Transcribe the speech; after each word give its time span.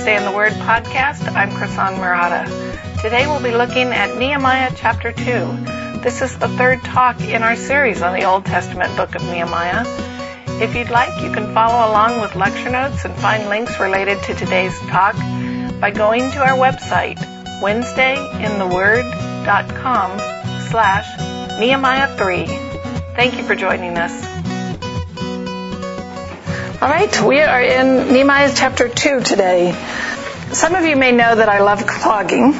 Wednesday 0.00 0.16
in 0.16 0.24
the 0.24 0.32
Word 0.34 0.52
podcast. 0.52 1.30
I'm 1.36 1.50
Chrisan 1.50 2.00
Murata. 2.00 2.48
Today 3.02 3.26
we'll 3.26 3.42
be 3.42 3.50
looking 3.50 3.88
at 3.88 4.16
Nehemiah 4.16 4.72
chapter 4.74 5.12
2. 5.12 6.00
This 6.00 6.22
is 6.22 6.38
the 6.38 6.48
third 6.48 6.82
talk 6.82 7.20
in 7.20 7.42
our 7.42 7.54
series 7.54 8.00
on 8.00 8.14
the 8.14 8.24
Old 8.24 8.46
Testament 8.46 8.96
book 8.96 9.14
of 9.14 9.22
Nehemiah. 9.24 9.84
If 10.58 10.74
you'd 10.74 10.88
like, 10.88 11.22
you 11.22 11.30
can 11.30 11.52
follow 11.52 11.90
along 11.90 12.22
with 12.22 12.34
lecture 12.34 12.70
notes 12.70 13.04
and 13.04 13.14
find 13.16 13.50
links 13.50 13.78
related 13.78 14.22
to 14.22 14.34
today's 14.34 14.80
talk 14.88 15.16
by 15.82 15.90
going 15.90 16.30
to 16.30 16.38
our 16.38 16.56
website, 16.56 17.18
wednesdayintheword.com 17.60 20.18
slash 20.70 21.60
Nehemiah 21.60 22.16
3. 22.16 22.46
Thank 23.16 23.36
you 23.36 23.42
for 23.42 23.54
joining 23.54 23.98
us. 23.98 24.39
All 26.82 26.88
right, 26.88 27.20
we 27.20 27.42
are 27.42 27.60
in 27.60 28.10
Nehemiah 28.10 28.50
chapter 28.54 28.88
2 28.88 29.20
today. 29.20 29.72
Some 30.52 30.74
of 30.74 30.86
you 30.86 30.96
may 30.96 31.12
know 31.12 31.34
that 31.34 31.46
I 31.46 31.60
love 31.60 31.86
clogging. 31.86 32.54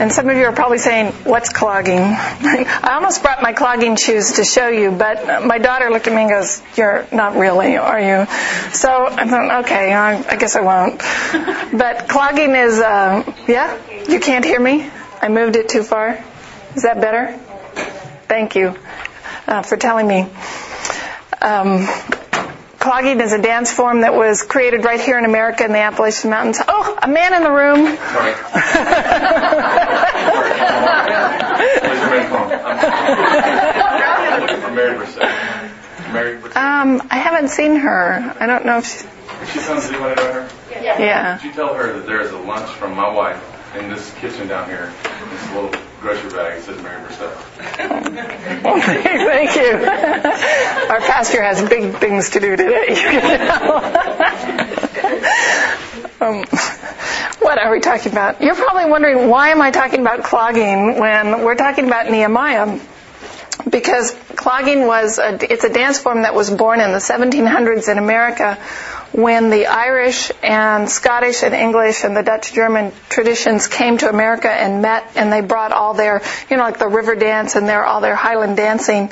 And 0.00 0.12
some 0.12 0.28
of 0.28 0.36
you 0.36 0.46
are 0.46 0.52
probably 0.52 0.78
saying, 0.78 1.12
what's 1.22 1.52
clogging? 1.52 2.00
I 2.00 2.94
almost 2.94 3.22
brought 3.22 3.42
my 3.42 3.52
clogging 3.52 3.94
shoes 3.94 4.32
to 4.32 4.44
show 4.44 4.66
you, 4.66 4.90
but 4.90 5.46
my 5.46 5.58
daughter 5.58 5.90
looked 5.90 6.08
at 6.08 6.12
me 6.12 6.22
and 6.22 6.30
goes, 6.30 6.60
you're 6.76 7.06
not 7.12 7.36
really, 7.36 7.76
are 7.76 8.00
you? 8.00 8.26
So 8.72 9.06
I 9.06 9.28
thought, 9.28 9.64
okay, 9.64 9.92
I, 9.92 10.28
I 10.28 10.34
guess 10.34 10.56
I 10.56 10.62
won't. 10.62 11.00
But 11.78 12.08
clogging 12.08 12.50
is, 12.56 12.80
uh, 12.80 13.32
yeah? 13.46 13.78
You 14.08 14.18
can't 14.18 14.44
hear 14.44 14.58
me? 14.58 14.90
I 15.22 15.28
moved 15.28 15.54
it 15.54 15.68
too 15.68 15.84
far? 15.84 16.20
Is 16.74 16.82
that 16.82 17.00
better? 17.00 17.38
Thank 18.26 18.56
you 18.56 18.76
uh, 19.46 19.62
for 19.62 19.76
telling 19.76 20.08
me. 20.08 20.26
Um, 21.40 21.86
clogging 22.86 23.20
is 23.20 23.32
a 23.32 23.42
dance 23.42 23.72
form 23.72 24.02
that 24.02 24.14
was 24.14 24.44
created 24.44 24.84
right 24.84 25.00
here 25.00 25.18
in 25.18 25.24
America 25.24 25.64
in 25.64 25.72
the 25.72 25.80
Appalachian 25.80 26.30
Mountains. 26.30 26.60
Oh, 26.68 26.96
a 27.02 27.08
man 27.08 27.34
in 27.34 27.42
the 27.42 27.50
room. 27.50 27.80
um, 36.54 37.02
I 37.10 37.18
haven't 37.18 37.48
seen 37.48 37.74
her. 37.74 38.36
I 38.38 38.46
don't 38.46 38.64
know 38.64 38.78
if 38.78 38.86
she. 38.86 39.04
Is 39.42 39.50
she 39.50 39.58
comes 39.66 39.88
to 39.88 39.94
her? 39.94 40.48
Yeah. 40.70 40.98
yeah. 41.00 41.38
Did 41.38 41.46
you 41.46 41.52
tell 41.54 41.74
her 41.74 41.92
that 41.92 42.06
there 42.06 42.20
is 42.20 42.30
a 42.30 42.38
lunch 42.38 42.70
from 42.70 42.94
my 42.94 43.12
wife 43.12 43.42
in 43.74 43.88
this 43.88 44.14
kitchen 44.20 44.46
down 44.46 44.68
here? 44.68 44.92
This 45.28 45.50
little 45.50 45.85
grocery 46.06 46.30
bag. 46.30 46.62
Mary. 46.82 47.02
Thank 49.26 49.56
you. 49.56 49.72
Our 50.88 51.00
pastor 51.00 51.42
has 51.42 51.68
big 51.68 51.96
things 51.96 52.30
to 52.30 52.38
do 52.38 52.54
today. 52.56 52.90
um, 56.20 56.44
what 57.40 57.58
are 57.58 57.72
we 57.72 57.80
talking 57.80 58.12
about? 58.12 58.40
You're 58.40 58.54
probably 58.54 58.88
wondering 58.88 59.28
why 59.28 59.48
am 59.48 59.60
I 59.60 59.72
talking 59.72 60.00
about 60.00 60.22
clogging 60.22 61.00
when 61.00 61.42
we're 61.44 61.56
talking 61.56 61.86
about 61.86 62.08
Nehemiah? 62.08 62.78
Because 63.68 64.12
clogging 64.36 64.86
was 64.86 65.18
a, 65.18 65.52
it's 65.52 65.64
a 65.64 65.72
dance 65.72 65.98
form 65.98 66.22
that 66.22 66.36
was 66.36 66.50
born 66.50 66.80
in 66.80 66.92
the 66.92 66.98
1700s 66.98 67.90
in 67.90 67.98
America 67.98 68.58
when 69.12 69.50
the 69.50 69.66
Irish 69.66 70.30
and 70.42 70.88
Scottish 70.88 71.42
and 71.42 71.54
English 71.54 72.04
and 72.04 72.16
the 72.16 72.22
Dutch 72.22 72.52
German 72.52 72.92
traditions 73.08 73.66
came 73.66 73.98
to 73.98 74.08
America 74.08 74.50
and 74.50 74.82
met 74.82 75.12
and 75.16 75.32
they 75.32 75.40
brought 75.40 75.72
all 75.72 75.94
their, 75.94 76.22
you 76.50 76.56
know, 76.56 76.62
like 76.62 76.78
the 76.78 76.88
river 76.88 77.14
dance 77.14 77.56
and 77.56 77.68
their, 77.68 77.84
all 77.84 78.00
their 78.00 78.16
Highland 78.16 78.56
dancing. 78.56 79.10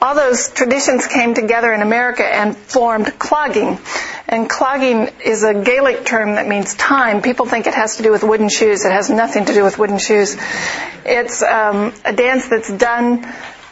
All 0.00 0.14
those 0.14 0.50
traditions 0.50 1.06
came 1.06 1.34
together 1.34 1.72
in 1.72 1.82
America 1.82 2.24
and 2.24 2.56
formed 2.56 3.18
clogging. 3.18 3.78
And 4.28 4.48
clogging 4.48 5.10
is 5.24 5.44
a 5.44 5.54
Gaelic 5.54 6.04
term 6.04 6.34
that 6.34 6.48
means 6.48 6.74
time. 6.74 7.22
People 7.22 7.46
think 7.46 7.66
it 7.66 7.74
has 7.74 7.96
to 7.96 8.02
do 8.02 8.10
with 8.10 8.22
wooden 8.22 8.48
shoes. 8.48 8.84
It 8.84 8.92
has 8.92 9.10
nothing 9.10 9.44
to 9.46 9.54
do 9.54 9.62
with 9.62 9.78
wooden 9.78 9.98
shoes. 9.98 10.36
It's 11.04 11.42
um, 11.42 11.92
a 12.04 12.12
dance 12.12 12.48
that's 12.48 12.72
done 12.72 13.26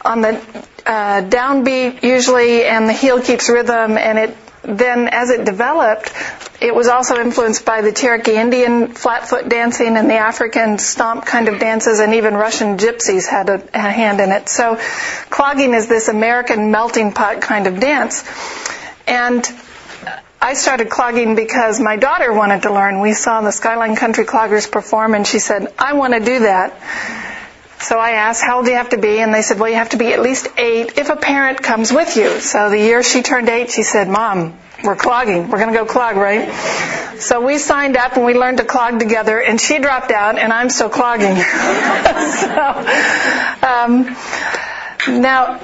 on 0.04 0.20
the 0.20 0.40
uh, 0.84 1.22
downbeat 1.22 2.02
usually, 2.02 2.64
and 2.64 2.88
the 2.88 2.92
heel 2.92 3.20
keeps 3.20 3.48
rhythm, 3.48 3.96
and 3.96 4.18
it 4.18 4.36
then 4.62 5.08
as 5.08 5.30
it 5.30 5.44
developed, 5.44 6.12
it 6.60 6.74
was 6.74 6.86
also 6.86 7.20
influenced 7.20 7.64
by 7.64 7.80
the 7.80 7.92
Cherokee 7.92 8.36
Indian 8.36 8.88
flatfoot 8.88 9.48
dancing 9.48 9.96
and 9.96 10.08
the 10.08 10.14
African 10.14 10.78
stomp 10.78 11.26
kind 11.26 11.48
of 11.48 11.58
dances, 11.58 11.98
and 11.98 12.14
even 12.14 12.34
Russian 12.34 12.78
gypsies 12.78 13.26
had 13.26 13.48
a, 13.48 13.62
a 13.74 13.90
hand 13.90 14.20
in 14.20 14.30
it. 14.30 14.48
So 14.48 14.78
clogging 15.30 15.74
is 15.74 15.88
this 15.88 16.08
American 16.08 16.70
melting 16.70 17.12
pot 17.12 17.40
kind 17.40 17.66
of 17.66 17.80
dance. 17.80 18.24
And 19.06 19.44
I 20.40 20.54
started 20.54 20.90
clogging 20.90 21.34
because 21.34 21.80
my 21.80 21.96
daughter 21.96 22.32
wanted 22.32 22.62
to 22.62 22.72
learn. 22.72 23.00
We 23.00 23.12
saw 23.12 23.40
the 23.40 23.52
Skyline 23.52 23.96
Country 23.96 24.24
Cloggers 24.24 24.70
perform, 24.70 25.14
and 25.14 25.26
she 25.26 25.38
said, 25.38 25.72
I 25.78 25.94
want 25.94 26.14
to 26.14 26.20
do 26.20 26.40
that. 26.40 26.72
So 27.82 27.98
I 27.98 28.12
asked, 28.12 28.42
how 28.42 28.58
old 28.58 28.66
do 28.66 28.70
you 28.70 28.76
have 28.76 28.90
to 28.90 28.98
be? 28.98 29.18
And 29.18 29.34
they 29.34 29.42
said, 29.42 29.58
well, 29.58 29.68
you 29.68 29.74
have 29.76 29.90
to 29.90 29.96
be 29.96 30.12
at 30.12 30.20
least 30.20 30.46
eight 30.56 30.98
if 30.98 31.10
a 31.10 31.16
parent 31.16 31.62
comes 31.62 31.92
with 31.92 32.16
you. 32.16 32.38
So 32.40 32.70
the 32.70 32.78
year 32.78 33.02
she 33.02 33.22
turned 33.22 33.48
eight, 33.48 33.72
she 33.72 33.82
said, 33.82 34.08
Mom, 34.08 34.56
we're 34.84 34.94
clogging. 34.96 35.50
We're 35.50 35.58
going 35.58 35.72
to 35.72 35.78
go 35.78 35.84
clog, 35.84 36.16
right? 36.16 36.48
So 37.18 37.44
we 37.44 37.58
signed 37.58 37.96
up 37.96 38.16
and 38.16 38.24
we 38.24 38.34
learned 38.34 38.58
to 38.58 38.64
clog 38.64 38.98
together 39.00 39.40
and 39.40 39.60
she 39.60 39.78
dropped 39.78 40.12
out 40.12 40.38
and 40.38 40.52
I'm 40.52 40.70
still 40.70 40.90
clogging. 40.90 41.36
so, 41.36 42.56
um, 43.66 44.16
now, 45.20 45.60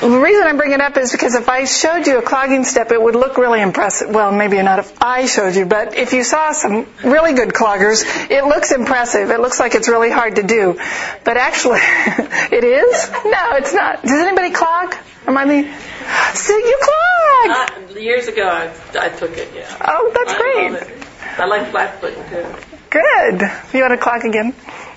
the 0.00 0.08
reason 0.08 0.46
I 0.46 0.52
bring 0.52 0.72
it 0.72 0.80
up 0.80 0.98
is 0.98 1.10
because 1.10 1.34
if 1.34 1.48
I 1.48 1.64
showed 1.64 2.06
you 2.06 2.18
a 2.18 2.22
clogging 2.22 2.64
step, 2.64 2.90
it 2.92 3.00
would 3.00 3.14
look 3.14 3.38
really 3.38 3.62
impressive. 3.62 4.10
Well, 4.10 4.30
maybe 4.30 4.60
not 4.62 4.78
if 4.78 5.02
I 5.02 5.24
showed 5.26 5.56
you, 5.56 5.64
but 5.64 5.96
if 5.96 6.12
you 6.12 6.22
saw 6.22 6.52
some 6.52 6.86
really 7.02 7.32
good 7.32 7.50
cloggers, 7.50 8.04
it 8.30 8.44
looks 8.44 8.72
impressive. 8.72 9.30
It 9.30 9.40
looks 9.40 9.58
like 9.58 9.74
it's 9.74 9.88
really 9.88 10.10
hard 10.10 10.36
to 10.36 10.42
do. 10.42 10.78
But 11.24 11.38
actually, 11.38 11.80
it 11.82 12.64
is? 12.64 13.10
No, 13.24 13.56
it's 13.56 13.72
not. 13.72 14.02
Does 14.02 14.12
anybody 14.12 14.50
clog? 14.50 14.94
Am 15.26 15.36
I 15.36 15.46
the... 15.46 16.36
So 16.36 16.56
you 16.56 16.78
clog! 16.82 17.90
Uh, 17.90 17.98
years 17.98 18.28
ago, 18.28 18.46
I, 18.46 18.72
I 18.98 19.08
took 19.08 19.36
it, 19.36 19.48
yeah. 19.54 19.76
Oh, 19.80 20.10
that's 20.14 20.32
I 20.32 20.38
great. 20.38 21.38
I 21.38 21.46
like 21.46 21.70
flat 21.70 22.00
footing 22.00 22.22
too. 22.28 22.46
Good. 22.90 23.50
You 23.72 23.80
want 23.80 23.92
to 23.92 23.98
clog 23.98 24.24
again? 24.24 24.54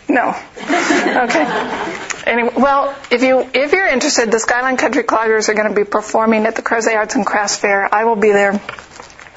No. 0.09 0.35
Okay. 1.13 2.02
Anyway, 2.25 2.51
well, 2.55 2.95
if 3.11 3.21
you 3.21 3.49
if 3.53 3.73
you're 3.73 3.87
interested, 3.87 4.31
the 4.31 4.39
Skyline 4.39 4.77
Country 4.77 5.03
Cloggers 5.03 5.49
are 5.49 5.53
going 5.53 5.67
to 5.67 5.75
be 5.75 5.83
performing 5.83 6.45
at 6.45 6.55
the 6.55 6.61
Crozet 6.61 6.95
Arts 6.95 7.15
and 7.15 7.25
Crafts 7.25 7.57
Fair. 7.57 7.93
I 7.93 8.05
will 8.05 8.15
be 8.15 8.31
there. 8.31 8.61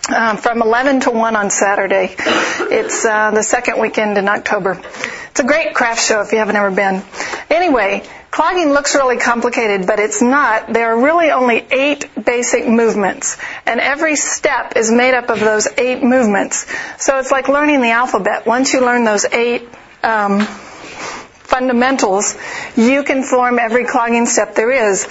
Um, 0.08 0.36
from 0.36 0.62
11 0.62 1.00
to 1.00 1.10
1 1.10 1.34
on 1.34 1.50
Saturday. 1.50 2.14
It's 2.16 3.04
uh, 3.04 3.32
the 3.32 3.42
second 3.42 3.80
weekend 3.80 4.16
in 4.19 4.28
October. 4.28 4.80
It's 5.30 5.41
a 5.41 5.44
great 5.44 5.74
craft 5.74 6.00
show 6.00 6.20
if 6.20 6.30
you 6.30 6.38
haven't 6.38 6.54
ever 6.54 6.70
been. 6.70 7.02
Anyway, 7.50 8.08
clogging 8.30 8.70
looks 8.70 8.94
really 8.94 9.16
complicated, 9.16 9.84
but 9.88 9.98
it's 9.98 10.22
not. 10.22 10.72
There 10.72 10.92
are 10.92 11.03
really 11.03 11.32
only 11.32 11.56
eight 11.72 12.08
basic 12.24 12.68
movements, 12.68 13.36
and 13.66 13.80
every 13.80 14.14
step 14.14 14.76
is 14.76 14.92
made 14.92 15.14
up 15.14 15.28
of 15.28 15.41
those 15.41 15.66
eight 15.76 16.04
movements. 16.04 16.66
So 17.03 17.18
it's 17.18 17.32
like 17.32 17.48
learning 17.48 17.80
the 17.80 17.91
alphabet. 17.91 18.47
Once 18.47 18.72
you 18.74 18.82
learn 18.82 19.04
those 19.04 19.24
eight 19.24 19.68
um, 20.04 20.47
fundamentals, 21.46 22.36
you 22.76 23.02
can 23.04 23.22
form 23.22 23.58
every 23.58 23.84
clogging 23.84 24.26
step 24.26 24.54
there 24.54 24.70
is. 24.70 25.08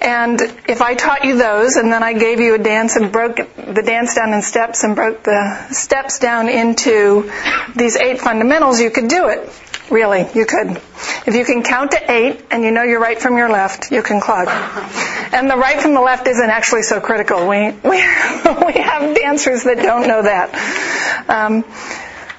And 0.00 0.40
if 0.68 0.82
I 0.82 0.94
taught 0.94 1.24
you 1.24 1.38
those 1.38 1.76
and 1.76 1.90
then 1.90 2.02
I 2.02 2.12
gave 2.12 2.38
you 2.40 2.54
a 2.54 2.58
dance 2.58 2.96
and 2.96 3.10
broke 3.10 3.36
the 3.36 3.82
dance 3.82 4.14
down 4.14 4.34
in 4.34 4.42
steps 4.42 4.84
and 4.84 4.94
broke 4.94 5.22
the 5.22 5.68
steps 5.70 6.18
down 6.18 6.48
into 6.48 7.32
these 7.74 7.96
eight 7.96 8.20
fundamentals, 8.20 8.80
you 8.80 8.90
could 8.90 9.08
do 9.08 9.28
it. 9.28 9.48
Really, 9.90 10.26
you 10.34 10.46
could. 10.46 10.80
If 11.26 11.34
you 11.34 11.44
can 11.44 11.62
count 11.62 11.92
to 11.92 12.10
eight 12.10 12.42
and 12.50 12.64
you 12.64 12.70
know 12.70 12.82
your 12.82 13.00
right 13.00 13.18
from 13.18 13.36
your 13.36 13.50
left, 13.50 13.92
you 13.92 14.02
can 14.02 14.20
clog. 14.20 14.48
And 14.48 15.48
the 15.48 15.56
right 15.56 15.80
from 15.80 15.94
the 15.94 16.00
left 16.00 16.26
isn't 16.26 16.50
actually 16.50 16.82
so 16.82 17.00
critical. 17.00 17.46
We, 17.46 17.70
we, 17.70 17.72
we 17.90 18.72
have 18.80 19.14
dancers 19.14 19.64
that 19.64 19.78
don't 19.82 20.06
know 20.08 20.22
that. 20.22 21.28
Um, 21.28 21.64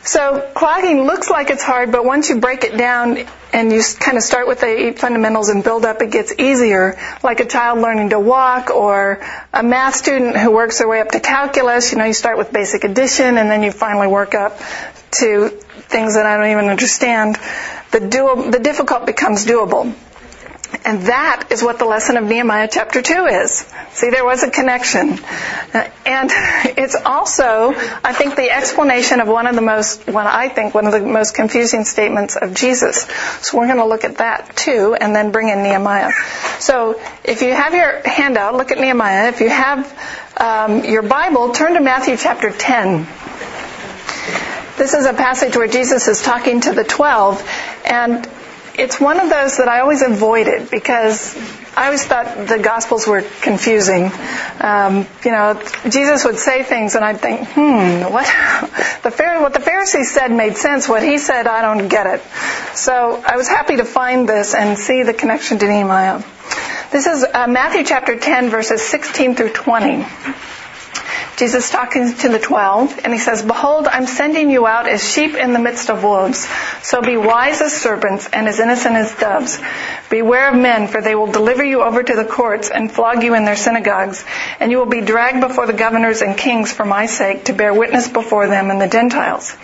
so 0.05 0.51
clogging 0.55 1.03
looks 1.03 1.29
like 1.29 1.49
it's 1.49 1.63
hard, 1.63 1.91
but 1.91 2.05
once 2.05 2.29
you 2.29 2.39
break 2.39 2.63
it 2.63 2.77
down 2.77 3.17
and 3.51 3.71
you 3.71 3.81
kind 3.99 4.17
of 4.17 4.23
start 4.23 4.47
with 4.47 4.59
the 4.61 4.67
eight 4.67 4.99
fundamentals 4.99 5.49
and 5.49 5.63
build 5.63 5.83
up, 5.83 6.01
it 6.01 6.11
gets 6.11 6.33
easier. 6.37 6.97
Like 7.23 7.39
a 7.39 7.45
child 7.45 7.79
learning 7.79 8.11
to 8.11 8.19
walk 8.19 8.69
or 8.69 9.25
a 9.51 9.63
math 9.63 9.95
student 9.95 10.37
who 10.37 10.51
works 10.51 10.77
their 10.77 10.87
way 10.87 11.01
up 11.01 11.09
to 11.09 11.19
calculus. 11.19 11.91
You 11.91 11.97
know, 11.97 12.05
you 12.05 12.13
start 12.13 12.37
with 12.37 12.53
basic 12.53 12.83
addition 12.83 13.37
and 13.37 13.49
then 13.49 13.63
you 13.63 13.71
finally 13.71 14.07
work 14.07 14.35
up 14.35 14.59
to 15.11 15.49
things 15.49 16.13
that 16.15 16.25
I 16.25 16.37
don't 16.37 16.51
even 16.51 16.69
understand. 16.69 17.37
The, 17.91 17.99
do- 17.99 18.51
the 18.51 18.59
difficult 18.59 19.05
becomes 19.05 19.45
doable. 19.45 19.95
And 20.83 21.03
that 21.03 21.47
is 21.51 21.63
what 21.63 21.79
the 21.79 21.85
lesson 21.85 22.17
of 22.17 22.23
Nehemiah 22.23 22.67
chapter 22.71 23.01
2 23.01 23.25
is. 23.25 23.65
See, 23.91 24.09
there 24.09 24.25
was 24.25 24.43
a 24.43 24.49
connection. 24.49 25.19
And 26.05 26.29
it's 26.77 26.95
also, 26.95 27.73
I 28.03 28.13
think, 28.13 28.35
the 28.35 28.51
explanation 28.51 29.19
of 29.19 29.27
one 29.27 29.47
of 29.47 29.55
the 29.55 29.61
most, 29.61 30.07
what 30.07 30.27
I 30.27 30.49
think, 30.49 30.73
one 30.73 30.85
of 30.85 30.91
the 30.91 31.01
most 31.01 31.35
confusing 31.35 31.85
statements 31.85 32.35
of 32.35 32.53
Jesus. 32.53 33.07
So 33.41 33.57
we're 33.57 33.67
going 33.67 33.79
to 33.79 33.85
look 33.85 34.03
at 34.03 34.17
that 34.17 34.55
too, 34.55 34.95
and 34.99 35.15
then 35.15 35.31
bring 35.31 35.49
in 35.49 35.63
Nehemiah. 35.63 36.11
So 36.59 37.01
if 37.23 37.41
you 37.41 37.53
have 37.53 37.73
your 37.73 38.01
handout, 38.07 38.55
look 38.55 38.71
at 38.71 38.77
Nehemiah. 38.77 39.29
If 39.29 39.41
you 39.41 39.49
have 39.49 39.91
um, 40.37 40.83
your 40.85 41.03
Bible, 41.03 41.51
turn 41.51 41.73
to 41.73 41.81
Matthew 41.81 42.17
chapter 42.17 42.51
10. 42.51 43.07
This 44.77 44.93
is 44.93 45.05
a 45.05 45.13
passage 45.13 45.55
where 45.55 45.69
Jesus 45.69 46.09
is 46.09 46.21
talking 46.21 46.59
to 46.61 46.73
the 46.73 46.83
twelve, 46.83 47.41
and 47.85 48.29
it's 48.77 48.99
one 48.99 49.19
of 49.19 49.29
those 49.29 49.57
that 49.57 49.67
I 49.67 49.79
always 49.81 50.01
avoided 50.01 50.69
because 50.69 51.35
I 51.75 51.85
always 51.85 52.03
thought 52.03 52.47
the 52.47 52.59
Gospels 52.59 53.07
were 53.07 53.21
confusing. 53.41 54.11
Um, 54.59 55.05
you 55.23 55.31
know, 55.31 55.61
Jesus 55.89 56.23
would 56.25 56.37
say 56.37 56.63
things, 56.63 56.95
and 56.95 57.03
I'd 57.03 57.19
think, 57.19 57.47
hmm, 57.49 58.11
what? 58.11 58.25
The 59.05 59.11
what 59.39 59.53
the 59.53 59.59
Pharisees 59.59 60.11
said 60.11 60.31
made 60.31 60.57
sense. 60.57 60.89
What 60.89 61.03
he 61.03 61.19
said, 61.19 61.45
I 61.45 61.61
don't 61.61 61.87
get 61.87 62.07
it. 62.07 62.21
So 62.75 63.21
I 63.23 63.37
was 63.37 63.47
happy 63.47 63.77
to 63.77 63.85
find 63.85 64.27
this 64.27 64.55
and 64.55 64.79
see 64.79 65.03
the 65.03 65.13
connection 65.13 65.59
to 65.59 65.67
Nehemiah. 65.67 66.23
This 66.91 67.05
is 67.05 67.23
uh, 67.23 67.47
Matthew 67.47 67.83
chapter 67.83 68.17
10, 68.17 68.49
verses 68.49 68.81
16 68.81 69.35
through 69.35 69.51
20. 69.51 70.05
Jesus 71.37 71.69
talking 71.69 72.13
to 72.13 72.29
the 72.29 72.39
twelve, 72.39 72.97
and 73.03 73.11
he 73.11 73.19
says, 73.19 73.43
Behold, 73.43 73.87
I'm 73.87 74.07
sending 74.07 74.49
you 74.49 74.65
out 74.65 74.87
as 74.87 75.03
sheep 75.03 75.35
in 75.35 75.51
the 75.51 75.59
midst 75.59 75.89
of 75.89 76.01
wolves. 76.01 76.47
So 76.81 77.01
be 77.01 77.17
wise 77.17 77.61
as 77.61 77.73
serpents 77.73 78.29
and 78.31 78.47
as 78.47 78.59
innocent 78.59 78.95
as 78.95 79.13
doves. 79.15 79.59
Beware 80.09 80.49
of 80.49 80.55
men, 80.55 80.87
for 80.87 81.01
they 81.01 81.13
will 81.13 81.31
deliver 81.31 81.63
you 81.63 81.83
over 81.83 82.01
to 82.01 82.15
the 82.15 82.23
courts 82.23 82.69
and 82.69 82.89
flog 82.89 83.23
you 83.23 83.35
in 83.35 83.43
their 83.43 83.57
synagogues, 83.57 84.23
and 84.61 84.71
you 84.71 84.77
will 84.77 84.85
be 84.85 85.01
dragged 85.01 85.41
before 85.41 85.67
the 85.67 85.73
governors 85.73 86.21
and 86.21 86.37
kings 86.37 86.71
for 86.71 86.85
my 86.85 87.05
sake 87.05 87.45
to 87.45 87.53
bear 87.53 87.73
witness 87.73 88.07
before 88.07 88.47
them 88.47 88.71
and 88.71 88.79
the 88.79 88.87
Gentiles. 88.87 89.57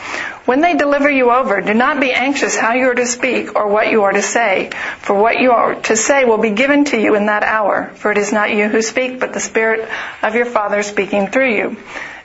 When 0.51 0.59
they 0.59 0.75
deliver 0.75 1.09
you 1.09 1.31
over, 1.31 1.62
do 1.62 1.74
not 1.74 2.01
be 2.01 2.12
anxious 2.12 2.57
how 2.57 2.74
you 2.74 2.88
are 2.89 2.94
to 2.94 3.06
speak 3.06 3.56
or 3.56 3.69
what 3.69 3.89
you 3.89 4.03
are 4.03 4.12
to 4.12 4.21
say, 4.21 4.71
for 5.00 5.15
what 5.15 5.39
you 5.39 5.53
are 5.53 5.75
to 5.75 5.95
say 5.95 6.25
will 6.25 6.39
be 6.39 6.50
given 6.50 6.83
to 6.92 7.00
you 7.00 7.15
in 7.15 7.27
that 7.27 7.44
hour, 7.44 7.89
for 7.95 8.12
it 8.12 8.18
is 8.18 8.33
not 8.33 8.53
you 8.53 8.68
who 8.68 8.81
speak, 8.81 9.21
but 9.21 9.31
the 9.31 9.39
Spirit 9.39 9.89
of 10.21 10.36
your 10.36 10.45
Father 10.45 10.83
speaking 10.83 11.27
through 11.27 11.56
you. 11.56 11.77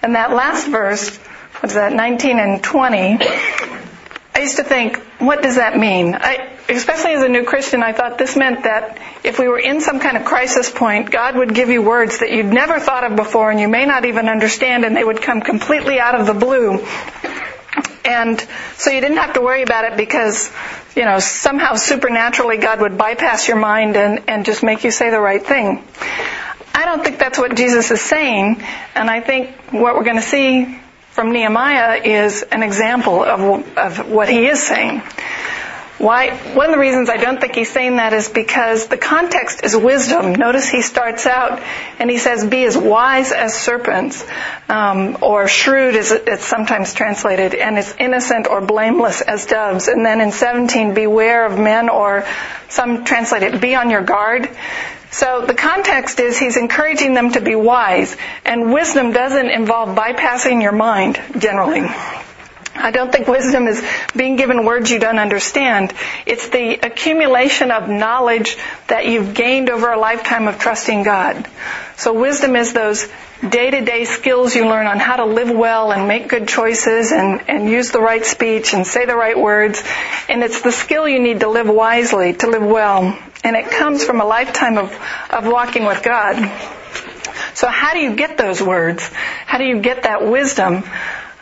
And 0.03 0.17
that 0.17 0.33
last 0.33 0.67
verse, 0.67 1.17
what's 1.61 1.75
that, 1.75 1.93
19 1.93 2.41
and 2.41 2.65
20, 2.65 3.19
I 4.35 4.41
used 4.41 4.57
to 4.57 4.65
think, 4.65 4.97
what 5.21 5.41
does 5.41 5.55
that 5.55 5.79
mean? 5.79 6.17
I, 6.17 6.53
especially 6.69 7.13
as 7.13 7.23
a 7.23 7.29
new 7.29 7.45
Christian, 7.45 7.81
I 7.85 7.93
thought 7.93 8.19
this 8.19 8.35
meant 8.35 8.65
that 8.65 8.99
if 9.23 9.39
we 9.39 9.47
were 9.47 9.61
in 9.61 9.81
some 9.81 10.01
kind 10.01 10.17
of 10.17 10.25
crisis 10.25 10.69
point, 10.69 11.13
God 11.13 11.37
would 11.37 11.55
give 11.55 11.69
you 11.69 11.81
words 11.81 12.19
that 12.19 12.33
you'd 12.33 12.47
never 12.47 12.81
thought 12.81 13.05
of 13.05 13.15
before 13.15 13.53
and 13.53 13.61
you 13.61 13.69
may 13.69 13.87
not 13.87 14.05
even 14.05 14.29
understand 14.29 14.85
and 14.85 14.97
they 14.97 15.05
would 15.05 15.23
come 15.23 15.43
completely 15.43 16.01
out 16.01 16.19
of 16.19 16.27
the 16.27 16.35
blue. 16.35 16.85
And 18.05 18.41
so 18.77 18.91
you 18.91 19.01
didn't 19.01 19.17
have 19.17 19.35
to 19.35 19.41
worry 19.41 19.63
about 19.63 19.85
it 19.85 19.97
because, 19.97 20.51
you 20.95 21.05
know, 21.05 21.19
somehow 21.19 21.75
supernaturally 21.75 22.59
God 22.59 22.81
would 22.81 22.97
bypass 22.97 23.49
your 23.49 23.57
mind 23.57 23.97
and, 23.97 24.23
and 24.29 24.45
just 24.45 24.63
make 24.63 24.85
you 24.85 24.91
say 24.91 25.11
the 25.11 25.21
right 25.21 25.45
thing. 25.45 25.83
I 26.75 26.85
don't 26.85 27.03
think 27.03 27.19
that's 27.19 27.39
what 27.39 27.57
Jesus 27.57 27.91
is 27.91 28.03
saying, 28.03 28.63
and 28.95 29.09
I 29.09 29.21
think 29.21 29.57
what 29.73 29.95
we're 29.95 30.05
going 30.05 30.17
to 30.17 30.23
see 30.23 30.79
from 31.11 31.33
Nehemiah 31.33 32.03
is 32.03 32.43
an 32.43 32.63
example 32.63 33.25
of, 33.25 33.79
of 33.79 34.11
what 34.11 34.29
he 34.29 34.47
is 34.47 34.63
saying. 34.63 35.03
Why? 35.99 36.37
One 36.55 36.67
of 36.67 36.73
the 36.73 36.79
reasons 36.79 37.09
I 37.09 37.17
don't 37.17 37.41
think 37.41 37.55
he's 37.55 37.73
saying 37.73 37.97
that 37.97 38.13
is 38.13 38.29
because 38.29 38.87
the 38.89 38.99
context 38.99 39.65
is 39.65 39.75
wisdom. 39.75 40.35
Notice 40.35 40.69
he 40.69 40.83
starts 40.83 41.25
out 41.25 41.63
and 41.99 42.11
he 42.11 42.19
says, 42.19 42.45
"Be 42.45 42.65
as 42.65 42.77
wise 42.77 43.33
as 43.33 43.55
serpents," 43.55 44.23
um, 44.69 45.17
or 45.23 45.49
"shrewd," 45.49 45.97
as 45.97 46.13
it's 46.13 46.45
sometimes 46.45 46.93
translated, 46.93 47.55
and 47.55 47.79
as 47.79 47.95
innocent 47.99 48.47
or 48.47 48.61
blameless 48.61 49.23
as 49.23 49.47
doves. 49.47 49.89
And 49.89 50.05
then 50.05 50.21
in 50.21 50.33
17, 50.33 50.93
"Beware 50.93 51.47
of 51.47 51.59
men," 51.59 51.89
or 51.89 52.27
some 52.69 53.05
translate 53.05 53.43
it, 53.43 53.59
"Be 53.59 53.75
on 53.75 53.89
your 53.89 54.03
guard." 54.03 54.51
So 55.11 55.47
the 55.47 55.55
context 55.55 56.21
is 56.21 56.37
he's 56.37 56.59
encouraging 56.59 57.15
them 57.15 57.33
to 57.33 57.41
be 57.41 57.55
wise, 57.55 58.15
and 58.45 58.71
wisdom 58.71 59.13
doesn't 59.13 59.49
involve 59.49 59.97
bypassing 59.97 60.61
your 60.61 60.73
mind 60.73 61.19
generally. 61.39 61.89
I 62.79 62.91
don't 62.91 63.11
think 63.11 63.27
wisdom 63.27 63.67
is 63.67 63.85
being 64.15 64.37
given 64.37 64.65
words 64.65 64.91
you 64.91 64.99
don't 64.99 65.19
understand. 65.19 65.93
It's 66.27 66.49
the 66.49 66.75
accumulation 66.75 67.71
of 67.71 67.89
knowledge 67.89 68.57
that 68.89 69.07
you've 69.07 69.35
gained 69.35 69.71
over 69.71 69.91
a 69.91 69.99
lifetime 69.99 70.49
of 70.49 70.59
trusting 70.59 71.03
God. 71.03 71.49
So 71.97 72.13
wisdom 72.13 72.57
is 72.57 72.73
those 72.73 73.09
day-to-day 73.47 74.05
skills 74.05 74.55
you 74.55 74.67
learn 74.67 74.87
on 74.87 74.99
how 74.99 75.17
to 75.17 75.25
live 75.25 75.51
well 75.51 75.93
and 75.93 76.09
make 76.09 76.29
good 76.29 76.49
choices 76.49 77.13
and, 77.13 77.49
and 77.49 77.69
use 77.69 77.91
the 77.91 78.01
right 78.01 78.25
speech 78.25 78.75
and 78.75 78.87
say 78.87 79.07
the 79.07 79.17
right 79.17 79.39
words. 79.39 79.83
And 80.29 80.43
it's 80.43 80.63
the 80.63 80.73
skill 80.73 81.09
you 81.09 81.21
need 81.21 81.41
to 81.41 81.49
live 81.49 81.69
wisely, 81.69 82.35
to 82.35 82.47
live 82.49 82.63
well. 82.63 83.19
And 83.45 83.57
it 83.57 83.71
comes 83.71 84.05
from 84.05 84.21
a 84.21 84.25
lifetime 84.25 84.79
of, 84.79 84.93
of 85.31 85.47
walking 85.47 85.85
with 85.85 86.03
God. 86.03 86.37
So 87.55 87.69
how 87.69 87.95
do 87.95 88.01
you 88.01 88.15
get 88.17 88.37
those 88.37 88.63
words? 88.63 89.03
How 89.47 89.59
do 89.59 89.65
you 89.65 89.81
get 89.81 90.03
that 90.03 90.27
wisdom? 90.27 90.85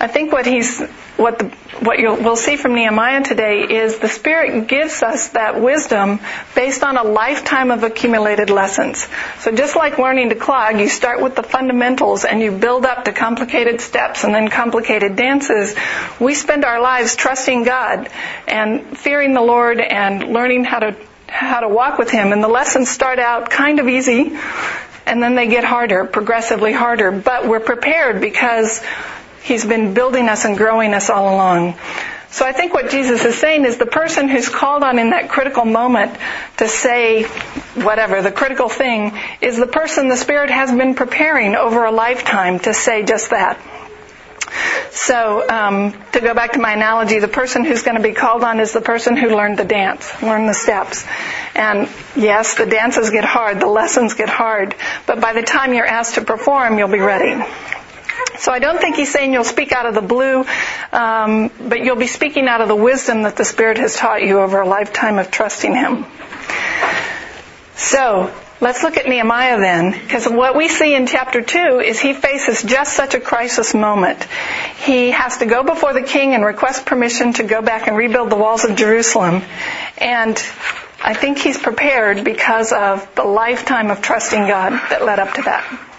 I 0.05 0.06
think 0.06 0.33
what 0.33 0.45
he's 0.45 0.83
what 1.17 1.39
the, 1.39 1.47
what 1.81 1.97
we'll 1.99 2.37
see 2.37 2.56
from 2.56 2.75
Nehemiah 2.75 3.23
today 3.25 3.62
is 3.62 4.01
the 4.01 4.09
Spirit 4.09 4.69
gives 4.69 5.03
us 5.03 5.29
that 5.29 5.62
wisdom 5.62 6.21
based 6.55 6.85
on 6.85 6.99
a 6.99 7.03
lifetime 7.03 7.71
of 7.71 7.85
accumulated 7.85 8.51
lessons. 8.51 9.09
So 9.39 9.51
just 9.51 9.77
like 9.77 9.97
learning 9.97 10.29
to 10.29 10.35
clog, 10.35 10.79
you 10.79 10.91
start 10.91 11.23
with 11.23 11.37
the 11.37 11.43
fundamentals 11.43 12.27
and 12.27 12.43
you 12.43 12.51
build 12.51 12.85
up 12.85 13.06
to 13.06 13.12
complicated 13.12 13.81
steps 13.81 14.25
and 14.25 14.35
then 14.35 14.49
complicated 14.49 15.17
dances. 15.17 15.75
We 16.21 16.35
spend 16.35 16.67
our 16.67 16.83
lives 16.83 17.17
trusting 17.17 17.65
God 17.65 18.11
and 18.47 18.99
fearing 18.99 19.33
the 19.33 19.41
Lord 19.41 19.81
and 19.81 20.35
learning 20.35 20.65
how 20.65 20.81
to 20.81 20.97
how 21.29 21.61
to 21.61 21.69
walk 21.69 21.99
with 21.99 22.11
Him. 22.11 22.33
And 22.33 22.45
the 22.45 22.49
lessons 22.49 22.91
start 22.91 23.19
out 23.19 23.49
kind 23.49 23.79
of 23.81 23.89
easy 23.89 24.37
and 25.06 25.23
then 25.23 25.35
they 25.35 25.47
get 25.47 25.65
harder, 25.65 26.05
progressively 26.05 26.75
harder. 26.75 27.11
But 27.11 27.49
we're 27.49 27.61
prepared 27.61 28.21
because 28.21 28.83
He's 29.44 29.64
been 29.67 29.93
building 29.93 30.31
us 30.31 30.46
and 30.46 30.56
growing 30.56 30.94
us 30.94 31.11
all 31.11 31.35
along. 31.35 31.75
So 32.31 32.46
I 32.46 32.52
think 32.52 32.73
what 32.73 32.91
Jesus 32.91 33.25
is 33.25 33.37
saying 33.37 33.67
is 33.67 33.76
the 33.76 33.87
person 33.87 34.26
who's 34.26 34.49
called 34.49 34.82
on 34.82 34.99
in 34.99 35.11
that 35.11 35.29
critical 35.29 35.67
moment 35.67 36.17
to 36.56 36.67
say 36.67 37.25
whatever, 37.75 38.23
the 38.23 38.32
critical 38.32 38.70
thing, 38.70 39.12
is 39.43 39.58
the 39.58 39.67
person 39.67 40.08
the 40.08 40.17
Spirit 40.17 40.50
has 40.50 40.73
been 40.73 40.94
preparing 40.94 41.55
over 41.55 41.85
a 41.85 41.93
lifetime 41.93 42.58
to 42.61 42.73
say 42.73 43.05
just 43.05 43.31
that. 43.31 43.61
So, 44.91 45.46
um, 45.49 45.93
to 46.13 46.20
go 46.20 46.32
back 46.32 46.53
to 46.53 46.58
my 46.58 46.72
analogy, 46.72 47.19
the 47.19 47.29
person 47.29 47.65
who's 47.65 47.82
going 47.82 47.96
to 47.96 48.03
be 48.03 48.15
called 48.15 48.44
on 48.44 48.60
is 48.60 48.72
the 48.72 48.81
person 48.81 49.17
who 49.17 49.29
learned 49.29 49.58
the 49.58 49.65
dance, 49.65 50.22
learned 50.22 50.48
the 50.48 50.55
steps. 50.55 51.05
And 51.55 51.89
yes, 52.17 52.55
the 52.55 52.67
dances 52.67 53.10
get 53.10 53.24
hard, 53.24 53.60
the 53.60 53.67
lessons 53.67 54.15
get 54.15 54.29
hard, 54.29 54.74
but 55.06 55.20
by 55.20 55.34
the 55.34 55.43
time 55.43 55.74
you're 55.74 55.86
asked 55.86 56.15
to 56.15 56.22
perform, 56.22 56.79
you'll 56.79 56.89
be 56.89 57.01
ready. 57.01 57.44
So 58.38 58.50
I 58.53 58.58
don't 58.58 58.81
think 58.81 58.96
he's 58.96 59.12
saying 59.12 59.32
you'll 59.32 59.44
speak 59.44 59.72
out 59.72 59.86
of 59.86 59.94
the 59.94 60.03
blue, 60.03 60.44
um, 60.93 61.50
but 61.69 61.81
you'll 61.81 61.96
be 61.96 62.08
speaking 62.08 62.48
out 62.48 62.60
of 62.60 62.69
the 62.69 62.76
wisdom 62.76 63.22
that 63.22 63.36
the 63.36 63.44
Spirit 63.44 63.79
has 63.79 63.96
taught 63.96 64.22
you 64.22 64.41
over 64.41 64.60
a 64.60 64.67
lifetime 64.67 65.19
of 65.19 65.31
trusting 65.31 65.74
Him. 65.74 66.05
So 67.76 68.34
let's 68.60 68.82
look 68.82 68.96
at 68.96 69.06
Nehemiah 69.06 69.58
then, 69.60 69.93
because 69.93 70.29
what 70.29 70.56
we 70.56 70.69
see 70.69 70.94
in 70.94 71.06
chapter 71.06 71.43
two 71.43 71.81
is 71.81 72.00
he 72.00 72.12
faces 72.12 72.62
just 72.62 72.94
such 72.94 73.14
a 73.14 73.20
crisis 73.20 73.72
moment. 73.74 74.24
He 74.84 75.10
has 75.12 75.38
to 75.38 75.46
go 75.46 75.62
before 75.62 75.93
the 75.93 76.03
king 76.03 76.34
and 76.34 76.44
request 76.44 76.86
permission 76.86 77.34
to 77.34 77.44
go 77.44 77.62
back 77.62 77.86
and 77.86 77.96
rebuild 77.96 78.31
the 78.31 78.36
walls 78.36 78.64
of 78.64 78.76
Jerusalem, 78.76 79.43
and 79.98 80.36
I 81.03 81.14
think 81.14 81.38
he's 81.38 81.58
prepared 81.58 82.24
because 82.24 82.72
of 82.72 83.14
the 83.14 83.24
lifetime 83.24 83.91
of 83.91 84.03
trusting 84.03 84.46
God 84.48 84.72
that 84.91 85.05
led 85.05 85.19
up 85.19 85.34
to 85.34 85.43
that. 85.43 85.94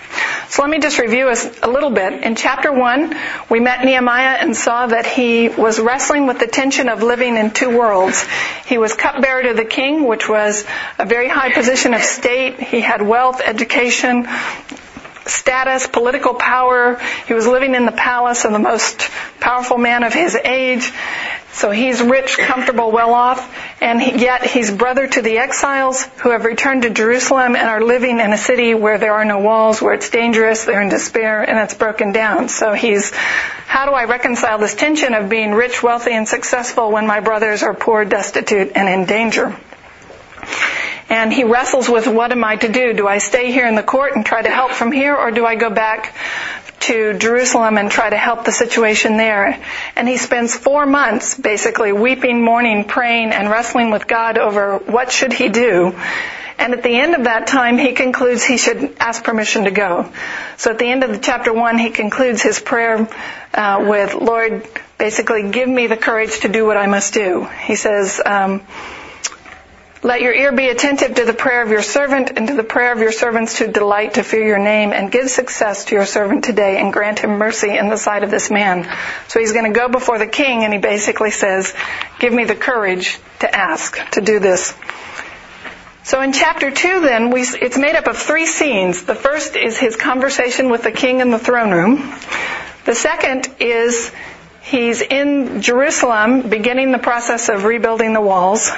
So 0.50 0.62
let 0.62 0.72
me 0.72 0.79
just 0.79 1.00
review 1.00 1.29
a 1.29 1.67
little 1.67 1.89
bit. 1.89 2.24
In 2.24 2.36
chapter 2.36 2.72
1, 2.72 3.15
we 3.50 3.60
met 3.60 3.84
Nehemiah 3.84 4.38
and 4.39 4.55
saw 4.55 4.88
that 4.88 5.05
he 5.05 5.50
was 5.50 5.79
wrestling 5.79 6.27
with 6.27 6.39
the 6.39 6.48
tension 6.48 6.89
of 6.89 7.03
living 7.03 7.38
in 7.38 7.51
two 7.51 7.75
worlds. 7.75 8.25
He 8.65 8.77
was 8.77 8.93
cupbearer 8.93 9.43
to 9.43 9.53
the 9.53 9.65
king, 9.65 10.07
which 10.07 10.29
was 10.29 10.65
a 10.98 11.05
very 11.05 11.27
high 11.27 11.53
position 11.53 11.93
of 11.93 12.01
state. 12.01 12.60
He 12.60 12.79
had 12.79 13.01
wealth, 13.01 13.41
education, 13.43 14.27
status, 15.25 15.88
political 15.88 16.36
power. 16.36 17.00
He 17.27 17.34
was 17.34 17.48
living 17.48 17.75
in 17.75 17.86
the 17.86 17.91
palace 17.91 18.45
of 18.45 18.51
the 18.51 18.60
most 18.60 19.10
powerful 19.39 19.77
man 19.77 20.03
of 20.03 20.13
his 20.13 20.36
age. 20.36 20.91
So 21.55 21.71
he's 21.71 22.01
rich, 22.01 22.38
comfortable, 22.38 22.91
well 22.91 23.13
off, 23.13 23.39
and 23.81 24.01
yet 24.01 24.45
he's 24.45 24.69
brother 24.69 25.07
to 25.07 25.21
the 25.21 25.38
exiles 25.38 26.03
who 26.17 26.31
have 26.31 26.43
returned 26.43 26.81
to 26.81 26.89
Jerusalem 26.89 27.55
and 27.55 27.69
are 27.69 27.81
living 27.81 28.19
in 28.19 28.33
a 28.33 28.38
city 28.38 28.74
where 28.74 28.97
there 28.97 29.13
are 29.13 29.24
no 29.24 29.39
walls, 29.39 29.81
where 29.81 29.93
it's 29.93 30.09
dangerous, 30.09 30.65
they're 30.65 30.81
in 30.81 30.89
despair, 30.89 31.41
and 31.50 31.57
it's 31.57 31.74
broken 31.74 32.12
down. 32.12 32.50
So 32.50 32.74
he's, 32.74 33.12
how 33.67 33.85
do 33.85 33.93
I 33.93 34.03
reconcile 34.03 34.57
this 34.57 34.75
tension 34.75 35.13
of 35.13 35.29
being 35.29 35.53
rich, 35.53 35.81
wealthy, 35.81 36.12
and 36.12 36.27
successful 36.27 36.91
when 36.91 37.07
my 37.07 37.21
brothers 37.21 37.63
are 37.63 37.74
poor, 37.74 38.03
destitute, 38.03 38.74
and 38.75 38.89
in 38.89 39.05
danger? 39.05 39.55
And 41.07 41.31
he 41.31 41.45
wrestles 41.45 41.88
with 41.88 42.05
what 42.05 42.33
am 42.33 42.43
I 42.43 42.57
to 42.57 42.67
do? 42.67 42.91
Do 42.91 43.07
I 43.07 43.19
stay 43.19 43.53
here 43.53 43.65
in 43.65 43.75
the 43.75 43.83
court 43.83 44.13
and 44.13 44.25
try 44.25 44.41
to 44.41 44.50
help 44.50 44.71
from 44.71 44.91
here, 44.91 45.15
or 45.15 45.31
do 45.31 45.45
I 45.45 45.55
go 45.55 45.69
back 45.69 46.13
to 46.85 47.17
Jerusalem 47.17 47.77
and 47.77 47.89
try 47.89 48.09
to 48.09 48.17
help 48.17 48.45
the 48.45 48.51
situation 48.51 49.17
there. 49.17 49.59
And 49.95 50.07
he 50.07 50.17
spends 50.17 50.55
four 50.55 50.85
months 50.85 51.35
basically 51.35 51.91
weeping, 51.91 52.43
mourning, 52.43 52.83
praying, 52.85 53.31
and 53.31 53.49
wrestling 53.49 53.91
with 53.91 54.07
God 54.07 54.37
over 54.37 54.77
what 54.77 55.11
should 55.11 55.33
he 55.33 55.49
do. 55.49 55.95
And 56.57 56.73
at 56.73 56.83
the 56.83 56.95
end 56.95 57.15
of 57.15 57.25
that 57.25 57.47
time, 57.47 57.77
he 57.77 57.91
concludes 57.93 58.43
he 58.43 58.57
should 58.57 58.95
ask 58.99 59.23
permission 59.23 59.65
to 59.65 59.71
go. 59.71 60.11
So 60.57 60.71
at 60.71 60.79
the 60.79 60.85
end 60.85 61.03
of 61.03 61.09
the 61.11 61.17
chapter 61.17 61.53
one, 61.53 61.77
he 61.77 61.89
concludes 61.89 62.41
his 62.41 62.59
prayer 62.59 63.09
uh, 63.53 63.85
with, 63.87 64.13
Lord, 64.13 64.65
basically, 64.97 65.49
give 65.51 65.67
me 65.67 65.87
the 65.87 65.97
courage 65.97 66.41
to 66.41 66.47
do 66.47 66.65
what 66.65 66.77
I 66.77 66.87
must 66.87 67.13
do. 67.13 67.45
He 67.65 67.75
says, 67.75 68.21
um, 68.25 68.61
let 70.05 70.21
your 70.21 70.35
ear 70.35 70.51
be 70.51 70.69
attentive 70.69 71.15
to 71.15 71.25
the 71.25 71.33
prayer 71.33 71.63
of 71.63 71.69
your 71.69 71.81
servant 71.81 72.29
and 72.35 72.47
to 72.47 72.53
the 72.53 72.63
prayer 72.63 72.93
of 72.93 73.00
your 73.00 73.12
servants 73.12 73.57
who 73.57 73.65
delight 73.65 74.13
to 74.13 74.24
fear 74.24 74.45
your 74.45 74.59
name 74.59 74.93
and 74.93 75.12
give 75.12 75.31
success 75.31 75.85
to 75.85 75.95
your 75.95 76.05
servant 76.05 76.43
today 76.43 76.79
and 76.79 76.93
grant 76.93 77.17
him 77.17 77.39
mercy 77.39 77.75
in 77.75 77.89
the 77.89 77.97
sight 77.97 78.24
of 78.24 78.29
this 78.29 78.51
man. 78.51 78.88
So 79.27 79.39
he's 79.39 79.51
going 79.51 79.65
to 79.65 79.77
go 79.77 79.89
before 79.89 80.19
the 80.19 80.27
king 80.27 80.63
and 80.63 80.71
he 80.71 80.77
basically 80.77 81.31
says, 81.31 81.74
give 82.19 82.31
me 82.31 82.43
the 82.43 82.53
courage 82.53 83.17
to 83.39 83.53
ask, 83.53 83.97
to 84.12 84.21
do 84.21 84.39
this. 84.39 84.75
So 86.03 86.21
in 86.21 86.33
chapter 86.33 86.69
two 86.69 87.01
then, 87.01 87.31
we, 87.31 87.41
it's 87.41 87.79
made 87.79 87.95
up 87.95 88.05
of 88.05 88.15
three 88.15 88.45
scenes. 88.45 89.05
The 89.05 89.15
first 89.15 89.55
is 89.55 89.79
his 89.79 89.95
conversation 89.95 90.69
with 90.69 90.83
the 90.83 90.91
king 90.91 91.19
in 91.19 91.31
the 91.31 91.39
throne 91.39 91.71
room. 91.71 92.13
The 92.85 92.93
second 92.93 93.47
is 93.59 94.12
He's 94.65 95.00
in 95.00 95.62
Jerusalem 95.62 96.50
beginning 96.50 96.91
the 96.91 96.98
process 96.98 97.50
of 97.50 97.65
rebuilding 97.65 98.13
the 98.13 98.22
walls. 98.22 98.72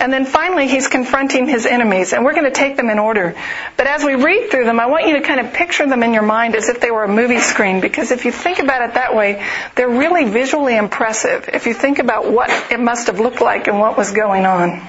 And 0.00 0.12
then 0.12 0.24
finally 0.24 0.66
he's 0.66 0.88
confronting 0.88 1.46
his 1.46 1.64
enemies. 1.64 2.12
And 2.12 2.24
we're 2.24 2.34
going 2.34 2.46
to 2.46 2.50
take 2.50 2.76
them 2.76 2.90
in 2.90 2.98
order. 2.98 3.36
But 3.76 3.86
as 3.86 4.02
we 4.02 4.16
read 4.16 4.50
through 4.50 4.64
them, 4.64 4.80
I 4.80 4.86
want 4.86 5.06
you 5.06 5.14
to 5.14 5.20
kind 5.20 5.38
of 5.38 5.52
picture 5.52 5.86
them 5.86 6.02
in 6.02 6.12
your 6.12 6.24
mind 6.24 6.56
as 6.56 6.68
if 6.68 6.80
they 6.80 6.90
were 6.90 7.04
a 7.04 7.08
movie 7.08 7.38
screen. 7.38 7.80
Because 7.80 8.10
if 8.10 8.24
you 8.24 8.32
think 8.32 8.58
about 8.58 8.82
it 8.82 8.94
that 8.94 9.14
way, 9.14 9.46
they're 9.76 9.88
really 9.88 10.24
visually 10.24 10.76
impressive. 10.76 11.48
If 11.52 11.66
you 11.66 11.74
think 11.74 12.00
about 12.00 12.28
what 12.28 12.50
it 12.72 12.80
must 12.80 13.06
have 13.06 13.20
looked 13.20 13.40
like 13.40 13.68
and 13.68 13.78
what 13.78 13.96
was 13.96 14.10
going 14.10 14.44
on. 14.44 14.84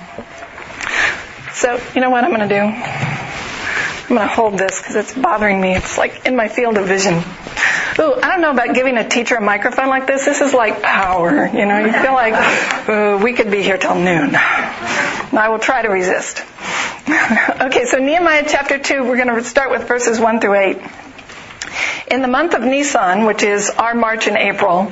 So, 1.54 1.80
you 1.94 2.02
know 2.02 2.10
what 2.10 2.24
I'm 2.24 2.32
going 2.34 2.50
to 2.50 3.24
do? 3.24 3.29
I'm 4.10 4.16
going 4.16 4.28
to 4.28 4.34
hold 4.34 4.58
this 4.58 4.80
because 4.80 4.96
it's 4.96 5.14
bothering 5.14 5.62
me. 5.62 5.76
It's 5.76 5.98
like 6.00 6.26
in 6.26 6.36
my 6.36 6.48
field 6.48 6.78
of 6.78 6.88
vision. 6.88 7.14
Ooh, 7.14 8.16
I 8.16 8.32
don't 8.32 8.42
know 8.42 8.50
about 8.50 8.74
giving 8.74 8.98
a 8.98 9.08
teacher 9.08 9.36
a 9.36 9.42
microphone 9.42 9.88
like 9.88 10.08
this. 10.08 10.26
This 10.26 10.42
is 10.42 10.52
like 10.52 10.82
power. 10.82 11.46
You 11.46 11.66
know, 11.68 11.78
you 11.78 11.92
feel 11.92 12.14
like 12.14 12.90
ooh, 12.90 13.24
we 13.24 13.34
could 13.34 13.52
be 13.52 13.62
here 13.62 13.78
till 13.78 13.94
noon. 13.94 14.32
I 14.34 15.50
will 15.50 15.60
try 15.60 15.84
to 15.84 15.90
resist. 15.90 16.40
okay, 17.62 17.86
so 17.86 18.00
Nehemiah 18.00 18.46
chapter 18.48 18.80
2, 18.80 19.04
we're 19.04 19.24
going 19.24 19.28
to 19.28 19.44
start 19.44 19.70
with 19.70 19.88
verses 19.88 20.20
1 20.20 20.40
through 20.40 20.56
8. 20.56 20.78
In 22.10 22.24
the 22.24 22.28
month 22.28 22.56
of 22.56 22.64
Nisan, 22.64 23.26
which 23.26 23.44
is 23.44 23.70
our 23.70 23.94
March 23.94 24.28
and 24.28 24.38
April, 24.38 24.92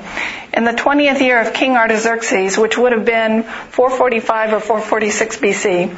in 0.53 0.63
the 0.63 0.73
20th 0.73 1.21
year 1.21 1.41
of 1.41 1.55
King 1.55 1.75
Artaxerxes, 1.75 2.55
which 2.55 2.77
would 2.77 2.91
have 2.91 3.05
been 3.05 3.41
445 3.41 4.53
or 4.53 4.59
446 4.59 5.37
BC, 5.37 5.97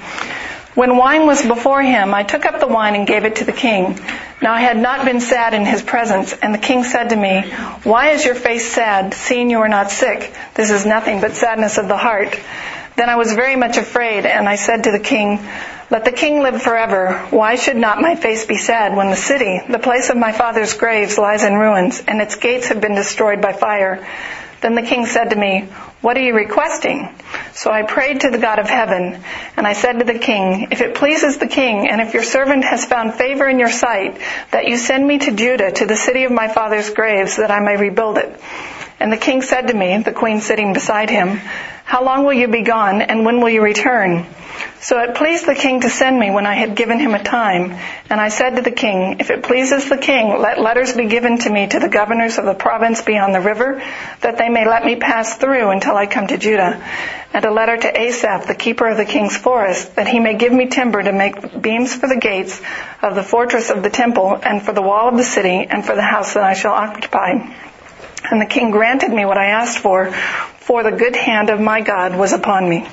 when 0.79 0.95
wine 0.95 1.27
was 1.27 1.45
before 1.45 1.81
him, 1.81 2.13
I 2.13 2.24
took 2.24 2.45
up 2.45 2.62
the 2.62 2.67
wine 2.67 2.95
and 2.95 3.05
gave 3.05 3.25
it 3.25 3.36
to 3.38 3.43
the 3.43 3.51
king. 3.51 4.00
Now 4.41 4.53
I 4.53 4.62
had 4.62 4.77
not 4.77 5.03
been 5.03 5.19
sad 5.19 5.53
in 5.53 5.65
his 5.65 5.81
presence, 5.81 6.31
and 6.31 6.53
the 6.53 6.57
king 6.57 6.86
said 6.86 7.09
to 7.09 7.17
me, 7.17 7.41
Why 7.83 8.12
is 8.12 8.24
your 8.24 8.33
face 8.33 8.71
sad, 8.71 9.13
seeing 9.13 9.50
you 9.50 9.59
are 9.59 9.67
not 9.67 9.91
sick? 9.91 10.33
This 10.53 10.71
is 10.71 10.86
nothing 10.86 11.19
but 11.19 11.33
sadness 11.33 11.77
of 11.77 11.89
the 11.89 11.98
heart. 11.98 12.39
Then 12.95 13.09
I 13.09 13.17
was 13.17 13.33
very 13.33 13.57
much 13.57 13.75
afraid, 13.75 14.25
and 14.25 14.48
I 14.48 14.55
said 14.55 14.86
to 14.86 14.91
the 14.91 15.01
king, 15.01 15.45
Let 15.89 16.05
the 16.05 16.13
king 16.13 16.39
live 16.39 16.62
forever. 16.62 17.27
Why 17.29 17.55
should 17.55 17.75
not 17.75 18.00
my 18.00 18.15
face 18.15 18.45
be 18.45 18.55
sad 18.55 18.95
when 18.95 19.09
the 19.09 19.17
city, 19.17 19.59
the 19.69 19.79
place 19.79 20.09
of 20.09 20.15
my 20.15 20.31
father's 20.31 20.75
graves, 20.75 21.17
lies 21.17 21.43
in 21.43 21.55
ruins, 21.55 22.01
and 22.07 22.21
its 22.21 22.36
gates 22.36 22.69
have 22.69 22.79
been 22.79 22.95
destroyed 22.95 23.41
by 23.41 23.51
fire? 23.51 24.07
Then 24.62 24.75
the 24.75 24.82
king 24.82 25.06
said 25.06 25.30
to 25.30 25.36
me, 25.36 25.70
What 26.01 26.18
are 26.18 26.22
you 26.22 26.36
requesting? 26.36 27.08
So 27.54 27.72
I 27.72 27.84
prayed 27.84 28.22
to 28.22 28.30
the 28.30 28.38
God 28.38 28.60
of 28.60 28.70
heaven, 28.70 29.22
and 29.56 29.66
I 29.66 29.74
said 29.74 30.00
to 30.00 30.06
the 30.06 30.20
king, 30.20 30.68
If 30.72 30.82
it 30.82 30.96
pleases 30.96 31.38
the 31.38 31.48
king, 31.48 31.88
and 31.89 32.01
if 32.01 32.13
your 32.13 32.24
servant 32.24 32.66
has 32.66 32.86
found 32.86 33.13
favor 33.13 33.48
in 33.48 33.60
your 33.60 33.72
sight, 33.72 34.20
that 34.51 34.68
you 34.68 34.78
send 34.78 35.08
me 35.08 35.20
to 35.20 35.32
Judah, 35.32 35.72
to 35.72 35.86
the 35.86 35.96
city 35.96 36.24
of 36.24 36.32
my 36.32 36.48
father's 36.48 36.89
graves, 36.89 37.38
that 37.38 37.51
I 37.51 37.60
may 37.60 37.78
rebuild 37.78 38.18
it. 38.18 38.39
And 39.00 39.12
the 39.12 39.18
king 39.18 39.42
said 39.42 39.68
to 39.68 39.74
me, 39.74 39.98
the 40.00 40.12
queen 40.12 40.42
sitting 40.42 40.74
beside 40.74 41.10
him, 41.10 41.39
How 41.86 42.04
long 42.04 42.25
will 42.25 42.34
you 42.34 42.50
be 42.50 42.63
gone, 42.63 43.01
and 43.01 43.25
when 43.25 43.39
will 43.39 43.50
you 43.50 43.62
return? 43.62 44.25
So 44.82 45.00
it 45.00 45.16
pleased 45.16 45.46
the 45.46 45.56
king 45.56 45.82
to 45.82 45.89
send 45.89 46.20
me 46.20 46.32
when 46.32 46.46
I 46.46 46.56
had 46.56 46.75
given 46.75 47.00
him 47.00 47.13
a 47.13 47.24
time. 47.24 47.78
And 48.10 48.20
I 48.20 48.30
said 48.30 48.56
to 48.56 48.62
the 48.62 48.72
king, 48.72 49.18
If 49.20 49.30
it 49.30 49.44
pleases 49.44 49.89
the 49.89 49.98
king, 49.98 50.39
let 50.39 50.60
letters 50.60 50.96
be 50.96 51.08
given 51.08 51.38
to 51.39 51.50
me 51.50 51.68
to 51.68 51.80
the 51.80 51.89
governors 51.89 52.38
of 52.38 52.46
the 52.46 52.54
province 52.54 53.01
beyond 53.01 53.36
the 53.36 53.42
river, 53.42 53.84
that 54.22 54.38
they 54.38 54.50
may 54.50 54.68
let 54.68 54.86
me 54.86 54.96
pass 54.96 55.36
through 55.38 55.70
until 55.72 55.96
I 55.96 56.06
come 56.06 56.28
to 56.28 56.38
Judah. 56.38 56.84
And 57.34 57.46
a 57.46 57.51
letter 57.51 57.78
to 57.78 58.01
Asaph, 58.01 58.48
the 58.48 58.56
keeper 58.56 58.88
of 58.88 58.98
the 58.98 59.06
king's 59.06 59.38
forest, 59.38 59.96
that 59.96 60.08
he 60.08 60.20
may 60.20 60.36
give 60.36 60.51
me 60.51 60.68
timber 60.68 61.04
to 61.04 61.12
make 61.12 61.62
beams 61.62 61.96
for 61.96 62.08
the 62.08 62.18
gates 62.18 62.62
of 63.01 63.16
the 63.16 63.24
fortress 63.24 63.70
of 63.70 63.84
the 63.84 63.89
temple, 63.89 64.39
and 64.42 64.63
for 64.63 64.74
the 64.74 64.82
wall 64.82 65.10
of 65.10 65.18
the 65.18 65.24
city, 65.24 65.68
and 65.70 65.86
for 65.86 65.96
the 65.96 66.01
house 66.01 66.34
that 66.34 66.44
I 66.44 66.54
shall 66.54 66.74
occupy. 66.74 67.34
And 68.32 68.42
the 68.42 68.46
king 68.46 68.72
granted 68.72 69.12
me 69.12 69.25
what 69.25 69.38
I 69.38 69.48
asked 69.48 69.80
for, 69.80 70.12
for 70.12 70.84
the 70.84 70.92
good 70.92 71.16
hand 71.16 71.50
of 71.50 71.60
my 71.60 71.82
God 71.82 72.16
was 72.16 72.34
upon 72.34 72.68
me. 72.68 72.88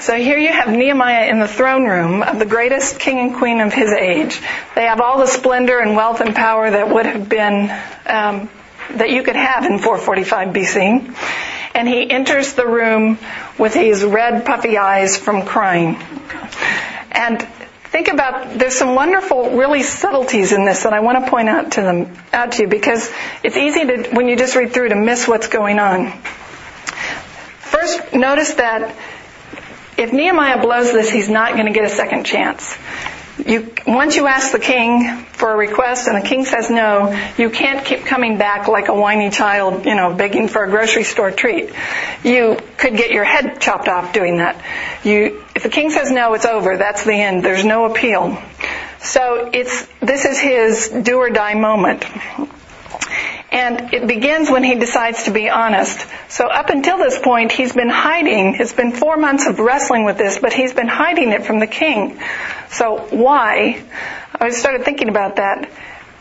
So 0.00 0.14
here 0.14 0.38
you 0.38 0.48
have 0.48 0.68
Nehemiah 0.68 1.28
in 1.28 1.40
the 1.40 1.48
throne 1.48 1.84
room 1.84 2.22
of 2.22 2.38
the 2.38 2.46
greatest 2.46 3.00
king 3.00 3.18
and 3.18 3.34
queen 3.34 3.60
of 3.60 3.72
his 3.72 3.90
age. 3.90 4.40
They 4.76 4.84
have 4.84 5.00
all 5.00 5.18
the 5.18 5.26
splendor 5.26 5.80
and 5.80 5.96
wealth 5.96 6.20
and 6.20 6.36
power 6.36 6.70
that 6.70 6.88
would 6.88 7.04
have 7.04 7.28
been, 7.28 7.64
um, 8.06 8.48
that 8.90 9.10
you 9.10 9.24
could 9.24 9.34
have 9.34 9.64
in 9.64 9.80
445 9.80 10.48
BC. 10.50 11.74
And 11.74 11.88
he 11.88 12.08
enters 12.08 12.54
the 12.54 12.64
room 12.64 13.18
with 13.58 13.74
his 13.74 14.04
red 14.04 14.46
puffy 14.46 14.78
eyes 14.78 15.16
from 15.16 15.44
crying. 15.44 15.96
And 17.10 17.42
think 17.90 18.06
about, 18.06 18.56
there's 18.56 18.78
some 18.78 18.94
wonderful, 18.94 19.56
really 19.56 19.82
subtleties 19.82 20.52
in 20.52 20.64
this 20.64 20.84
that 20.84 20.92
I 20.92 21.00
want 21.00 21.24
to 21.24 21.30
point 21.30 21.48
out 21.48 21.72
to 21.72 21.82
them, 21.82 22.16
out 22.32 22.52
to 22.52 22.62
you 22.62 22.68
because 22.68 23.10
it's 23.42 23.56
easy 23.56 23.84
to, 23.84 24.10
when 24.12 24.28
you 24.28 24.36
just 24.36 24.54
read 24.54 24.72
through 24.72 24.90
to 24.90 24.96
miss 24.96 25.26
what's 25.26 25.48
going 25.48 25.80
on. 25.80 26.12
First, 27.58 28.14
notice 28.14 28.54
that 28.54 28.96
if 29.98 30.12
Nehemiah 30.12 30.62
blows 30.62 30.92
this, 30.92 31.10
he's 31.10 31.28
not 31.28 31.54
going 31.54 31.66
to 31.66 31.72
get 31.72 31.84
a 31.84 31.90
second 31.90 32.24
chance. 32.24 32.78
You, 33.44 33.72
once 33.86 34.16
you 34.16 34.26
ask 34.26 34.50
the 34.50 34.58
king 34.58 35.24
for 35.32 35.52
a 35.52 35.56
request 35.56 36.08
and 36.08 36.22
the 36.22 36.26
king 36.26 36.44
says 36.44 36.70
no, 36.70 37.16
you 37.36 37.50
can't 37.50 37.84
keep 37.84 38.04
coming 38.04 38.36
back 38.36 38.66
like 38.66 38.88
a 38.88 38.94
whiny 38.94 39.30
child, 39.30 39.86
you 39.86 39.94
know, 39.94 40.12
begging 40.12 40.48
for 40.48 40.64
a 40.64 40.70
grocery 40.70 41.04
store 41.04 41.30
treat. 41.30 41.72
You 42.24 42.58
could 42.76 42.96
get 42.96 43.12
your 43.12 43.24
head 43.24 43.60
chopped 43.60 43.88
off 43.88 44.12
doing 44.12 44.38
that. 44.38 44.62
You, 45.04 45.44
if 45.54 45.62
the 45.62 45.68
king 45.68 45.90
says 45.90 46.10
no, 46.10 46.34
it's 46.34 46.46
over. 46.46 46.76
That's 46.76 47.04
the 47.04 47.14
end. 47.14 47.44
There's 47.44 47.64
no 47.64 47.84
appeal. 47.84 48.40
So 49.00 49.50
it's, 49.52 49.86
this 50.00 50.24
is 50.24 50.38
his 50.38 50.88
do 50.88 51.18
or 51.18 51.30
die 51.30 51.54
moment. 51.54 52.04
And 53.50 53.94
it 53.94 54.06
begins 54.06 54.50
when 54.50 54.62
he 54.62 54.74
decides 54.74 55.24
to 55.24 55.30
be 55.30 55.48
honest. 55.48 56.06
So 56.28 56.46
up 56.48 56.68
until 56.68 56.98
this 56.98 57.18
point, 57.18 57.50
he's 57.50 57.72
been 57.72 57.88
hiding. 57.88 58.56
It's 58.56 58.74
been 58.74 58.92
four 58.92 59.16
months 59.16 59.46
of 59.46 59.58
wrestling 59.58 60.04
with 60.04 60.18
this, 60.18 60.38
but 60.38 60.52
he's 60.52 60.74
been 60.74 60.88
hiding 60.88 61.32
it 61.32 61.46
from 61.46 61.58
the 61.58 61.66
king. 61.66 62.20
So 62.70 63.06
why? 63.10 63.82
I 64.38 64.50
started 64.50 64.84
thinking 64.84 65.08
about 65.08 65.36
that. 65.36 65.70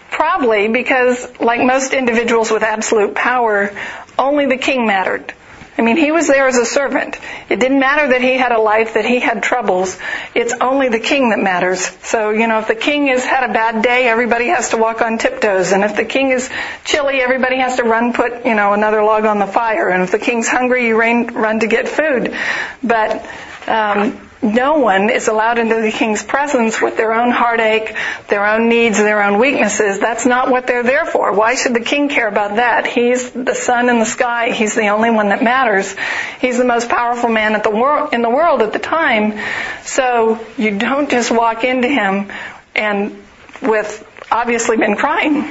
Probably 0.09 0.69
because, 0.69 1.39
like 1.39 1.61
most 1.61 1.93
individuals 1.93 2.49
with 2.49 2.63
absolute 2.63 3.13
power, 3.13 3.77
only 4.17 4.45
the 4.45 4.57
king 4.57 4.87
mattered. 4.87 5.33
I 5.77 5.83
mean, 5.83 5.97
he 5.97 6.11
was 6.11 6.27
there 6.27 6.47
as 6.47 6.57
a 6.57 6.65
servant. 6.65 7.19
It 7.49 7.59
didn't 7.59 7.79
matter 7.79 8.07
that 8.07 8.21
he 8.21 8.35
had 8.35 8.51
a 8.51 8.59
life, 8.59 8.95
that 8.95 9.05
he 9.05 9.19
had 9.19 9.43
troubles. 9.43 9.97
It's 10.33 10.53
only 10.59 10.89
the 10.89 10.99
king 10.99 11.29
that 11.29 11.39
matters. 11.39 11.81
So, 12.03 12.31
you 12.31 12.47
know, 12.47 12.59
if 12.59 12.67
the 12.67 12.75
king 12.75 13.07
has 13.07 13.23
had 13.23 13.47
a 13.47 13.53
bad 13.53 13.83
day, 13.83 14.07
everybody 14.07 14.47
has 14.47 14.69
to 14.69 14.77
walk 14.77 15.01
on 15.01 15.19
tiptoes. 15.19 15.73
And 15.73 15.83
if 15.83 15.95
the 15.95 16.05
king 16.05 16.31
is 16.31 16.49
chilly, 16.83 17.21
everybody 17.21 17.57
has 17.57 17.77
to 17.77 17.83
run 17.83 18.13
put, 18.13 18.45
you 18.45 18.55
know, 18.55 18.73
another 18.73 19.03
log 19.03 19.25
on 19.25 19.37
the 19.37 19.45
fire. 19.45 19.89
And 19.89 20.01
if 20.01 20.11
the 20.11 20.19
king's 20.19 20.47
hungry, 20.47 20.87
you 20.87 20.97
run 20.97 21.59
to 21.59 21.67
get 21.67 21.87
food. 21.87 22.35
But, 22.81 23.23
um, 23.67 24.26
no 24.41 24.77
one 24.77 25.09
is 25.09 25.27
allowed 25.27 25.57
into 25.57 25.81
the 25.81 25.91
king's 25.91 26.23
presence 26.23 26.79
with 26.79 26.95
their 26.95 27.11
own 27.13 27.31
heartache, 27.31 27.95
their 28.27 28.45
own 28.45 28.69
needs, 28.69 28.97
their 28.97 29.23
own 29.23 29.39
weaknesses. 29.39 29.99
That's 29.99 30.25
not 30.25 30.51
what 30.51 30.67
they're 30.67 30.83
there 30.83 31.05
for. 31.05 31.33
Why 31.33 31.55
should 31.55 31.73
the 31.73 31.81
king 31.81 32.07
care 32.07 32.27
about 32.27 32.57
that? 32.57 32.85
He's 32.85 33.31
the 33.31 33.55
sun 33.55 33.89
in 33.89 33.99
the 33.99 34.05
sky. 34.05 34.51
He's 34.51 34.75
the 34.75 34.89
only 34.89 35.09
one 35.09 35.29
that 35.29 35.43
matters. 35.43 35.95
He's 36.39 36.57
the 36.57 36.65
most 36.65 36.87
powerful 36.87 37.29
man 37.29 37.59
the 37.61 37.69
wor- 37.71 38.09
in 38.13 38.21
the 38.21 38.29
world 38.29 38.61
at 38.61 38.73
the 38.73 38.79
time. 38.79 39.39
So 39.83 40.39
you 40.57 40.77
don't 40.77 41.09
just 41.09 41.31
walk 41.31 41.63
into 41.63 41.87
him 41.87 42.31
and 42.75 43.23
with 43.61 44.07
obviously 44.31 44.77
been 44.77 44.95
crying. 44.95 45.49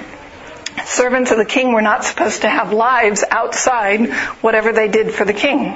Servants 0.85 1.33
of 1.33 1.39
the 1.39 1.45
king 1.45 1.73
were 1.73 1.83
not 1.83 2.05
supposed 2.05 2.43
to 2.43 2.49
have 2.49 2.73
lives 2.73 3.25
outside 3.29 4.11
whatever 4.43 4.73
they 4.73 4.89
did 4.89 5.13
for 5.13 5.25
the 5.25 5.33
king. 5.33 5.75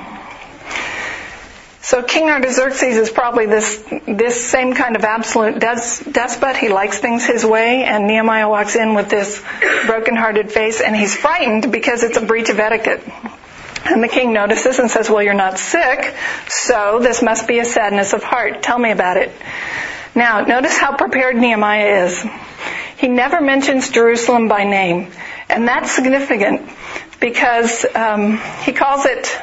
So 1.83 2.03
King 2.03 2.29
Artaxerxes 2.29 2.99
is 2.99 3.11
probably 3.11 3.47
this 3.47 3.83
this 4.07 4.51
same 4.51 4.75
kind 4.75 4.97
of 4.97 5.05
absolute 5.05 5.59
des- 5.59 6.11
despot. 6.11 6.57
He 6.57 6.69
likes 6.69 6.99
things 6.99 7.25
his 7.25 7.45
way, 7.45 7.85
and 7.85 8.07
Nehemiah 8.07 8.49
walks 8.49 8.77
in 8.77 8.95
with 8.95 9.09
this 9.09 9.43
broken-hearted 9.87 10.53
face, 10.53 10.83
and 10.83 10.95
he's 10.95 11.17
frightened 11.17 11.73
because 11.73 12.03
it's 12.03 12.19
a 12.19 12.25
breach 12.25 12.51
of 12.51 12.59
etiquette. 12.59 13.03
And 13.87 14.05
the 14.05 14.09
king 14.09 14.35
notices 14.35 14.79
and 14.79 14.91
says, 14.91 15.09
well, 15.09 15.23
you're 15.23 15.33
not 15.33 15.59
sick, 15.59 16.15
so 16.49 16.99
this 17.01 17.23
must 17.23 17.49
be 17.49 17.61
a 17.61 17.65
sadness 17.65 18.13
of 18.13 18.23
heart. 18.23 18.63
Tell 18.63 18.79
me 18.79 18.91
about 18.91 19.17
it. 19.17 19.33
Now, 20.15 20.43
notice 20.43 20.77
how 20.77 20.97
prepared 20.97 21.37
Nehemiah 21.37 22.05
is. 22.05 22.27
He 22.99 23.09
never 23.09 23.41
mentions 23.41 23.89
Jerusalem 23.89 24.49
by 24.49 24.65
name. 24.65 25.11
And 25.49 25.67
that's 25.67 25.91
significant 25.93 26.69
because 27.21 27.87
um, 27.95 28.39
he 28.63 28.73
calls 28.73 29.07
it 29.07 29.41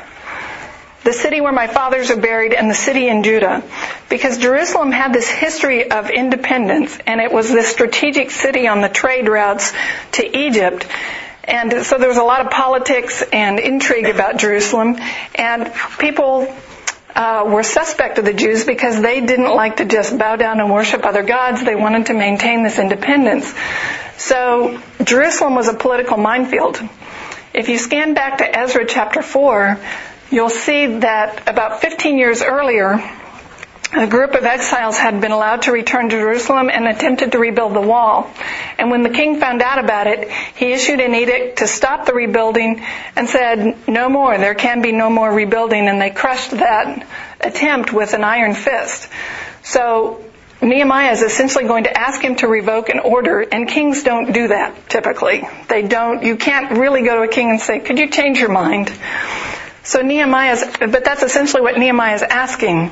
the 1.08 1.14
city 1.14 1.40
where 1.40 1.54
my 1.54 1.68
fathers 1.68 2.12
are 2.12 2.20
buried 2.20 2.54
and 2.54 2.70
the 2.70 2.76
city 2.76 3.08
in 3.08 3.24
Judah. 3.24 3.64
Because 4.10 4.38
Jerusalem 4.40 4.92
had 4.92 5.14
this 5.14 5.30
history 5.30 5.90
of 5.90 6.10
independence 6.10 6.98
and 7.08 7.22
it 7.22 7.32
was 7.32 7.50
this 7.50 7.70
strategic 7.70 8.30
city 8.30 8.68
on 8.68 8.82
the 8.82 8.90
trade 8.90 9.30
routes 9.30 9.72
to 10.14 10.38
Egypt. 10.38 10.86
And 11.46 11.86
so 11.86 11.98
there 11.98 12.10
was 12.10 12.18
a 12.18 12.24
lot 12.24 12.46
of 12.46 12.52
politics 12.52 13.24
and 13.32 13.58
intrigue 13.58 14.08
about 14.08 14.38
Jerusalem 14.38 14.98
and 15.34 15.72
people 15.98 16.54
uh, 17.16 17.46
were 17.48 17.64
suspect 17.64 18.18
of 18.18 18.26
the 18.26 18.34
Jews 18.34 18.66
because 18.66 19.02
they 19.02 19.22
didn't 19.22 19.56
like 19.56 19.78
to 19.78 19.86
just 19.86 20.18
bow 20.18 20.36
down 20.36 20.60
and 20.60 20.70
worship 20.70 21.06
other 21.06 21.24
gods. 21.24 21.64
They 21.64 21.76
wanted 21.76 22.08
to 22.08 22.16
maintain 22.16 22.64
this 22.64 22.80
independence. 22.80 23.54
So 24.18 24.78
Jerusalem 25.02 25.56
was 25.56 25.70
a 25.70 25.74
political 25.74 26.18
minefield. 26.18 26.82
If 27.54 27.70
you 27.70 27.78
scan 27.78 28.14
back 28.14 28.40
to 28.40 28.60
Ezra 28.60 28.86
chapter 28.86 29.22
4, 29.22 29.80
you'll 30.31 30.50
see 30.50 31.00
that 31.00 31.50
about 31.50 31.81
15 31.81 32.17
years 32.17 32.41
earlier, 32.41 33.01
a 33.93 34.07
group 34.07 34.34
of 34.34 34.43
exiles 34.43 34.98
had 34.98 35.22
been 35.22 35.31
allowed 35.31 35.63
to 35.63 35.72
return 35.72 36.10
to 36.10 36.19
Jerusalem 36.19 36.69
and 36.69 36.88
attempted 36.88 37.31
to 37.31 37.39
rebuild 37.39 37.74
the 37.74 37.81
wall. 37.81 38.29
And 38.77 38.91
when 38.91 39.01
the 39.01 39.10
king 39.10 39.39
found 39.39 39.62
out 39.62 39.84
about 39.84 40.07
it, 40.07 40.29
he 40.55 40.74
issued 40.74 41.00
an 41.00 41.15
edict 41.15 41.60
to 41.60 41.67
stop 41.67 42.05
the 42.05 42.13
rebuilding 42.13 42.84
and 43.15 43.29
said, 43.29 43.88
no 43.88 44.10
more, 44.10 44.38
there 44.38 44.55
can 44.55 44.81
be 44.81 44.91
no 44.91 45.10
more 45.10 45.31
rebuilding. 45.31 45.88
And 45.88 46.01
they 46.01 46.10
crushed 46.10 46.51
that 46.51 47.07
attempt 47.39 47.93
with 47.93 48.13
an 48.13 48.25
iron 48.25 48.55
fist. 48.55 49.10
So 49.63 50.24
Nehemiah 50.62 51.12
is 51.12 51.22
essentially 51.22 51.65
going 51.65 51.86
to 51.86 51.98
ask 51.98 52.22
him 52.22 52.36
to 52.38 52.48
revoke 52.48 52.89
an 52.89 53.00
order, 53.00 53.41
and 53.41 53.67
kings 53.69 54.03
don't 54.03 54.34
do 54.34 54.48
that 54.50 54.89
typically. 54.89 55.48
They 55.69 55.84
don't, 55.84 56.24
you 56.24 56.36
can't 56.36 56.77
really 56.77 57.03
go 57.03 57.17
to 57.17 57.22
a 57.22 57.27
king 57.27 57.51
and 57.51 57.62
say, 57.62 57.79
could 57.79 58.00
you 58.00 58.10
change 58.10 58.39
your 58.39 58.51
mind? 58.51 58.91
So 59.88 60.01
Nehemiah's, 60.01 60.65
but 60.79 61.06
that's 61.06 61.24
essentially 61.24 61.62
what 61.62 61.77
Nehemiah 61.77 62.15
is 62.15 62.22
asking. 62.22 62.91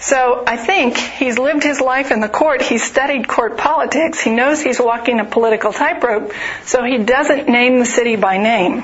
So 0.00 0.42
I 0.44 0.56
think 0.56 0.96
he's 0.96 1.38
lived 1.38 1.62
his 1.62 1.80
life 1.80 2.10
in 2.10 2.18
the 2.18 2.28
court. 2.28 2.60
He's 2.60 2.82
studied 2.82 3.28
court 3.28 3.56
politics. 3.56 4.20
He 4.20 4.32
knows 4.32 4.60
he's 4.60 4.80
walking 4.80 5.20
a 5.20 5.24
political 5.24 5.72
tightrope. 5.72 6.32
So 6.64 6.82
he 6.82 6.98
doesn't 6.98 7.48
name 7.48 7.78
the 7.78 7.84
city 7.84 8.16
by 8.16 8.38
name. 8.38 8.82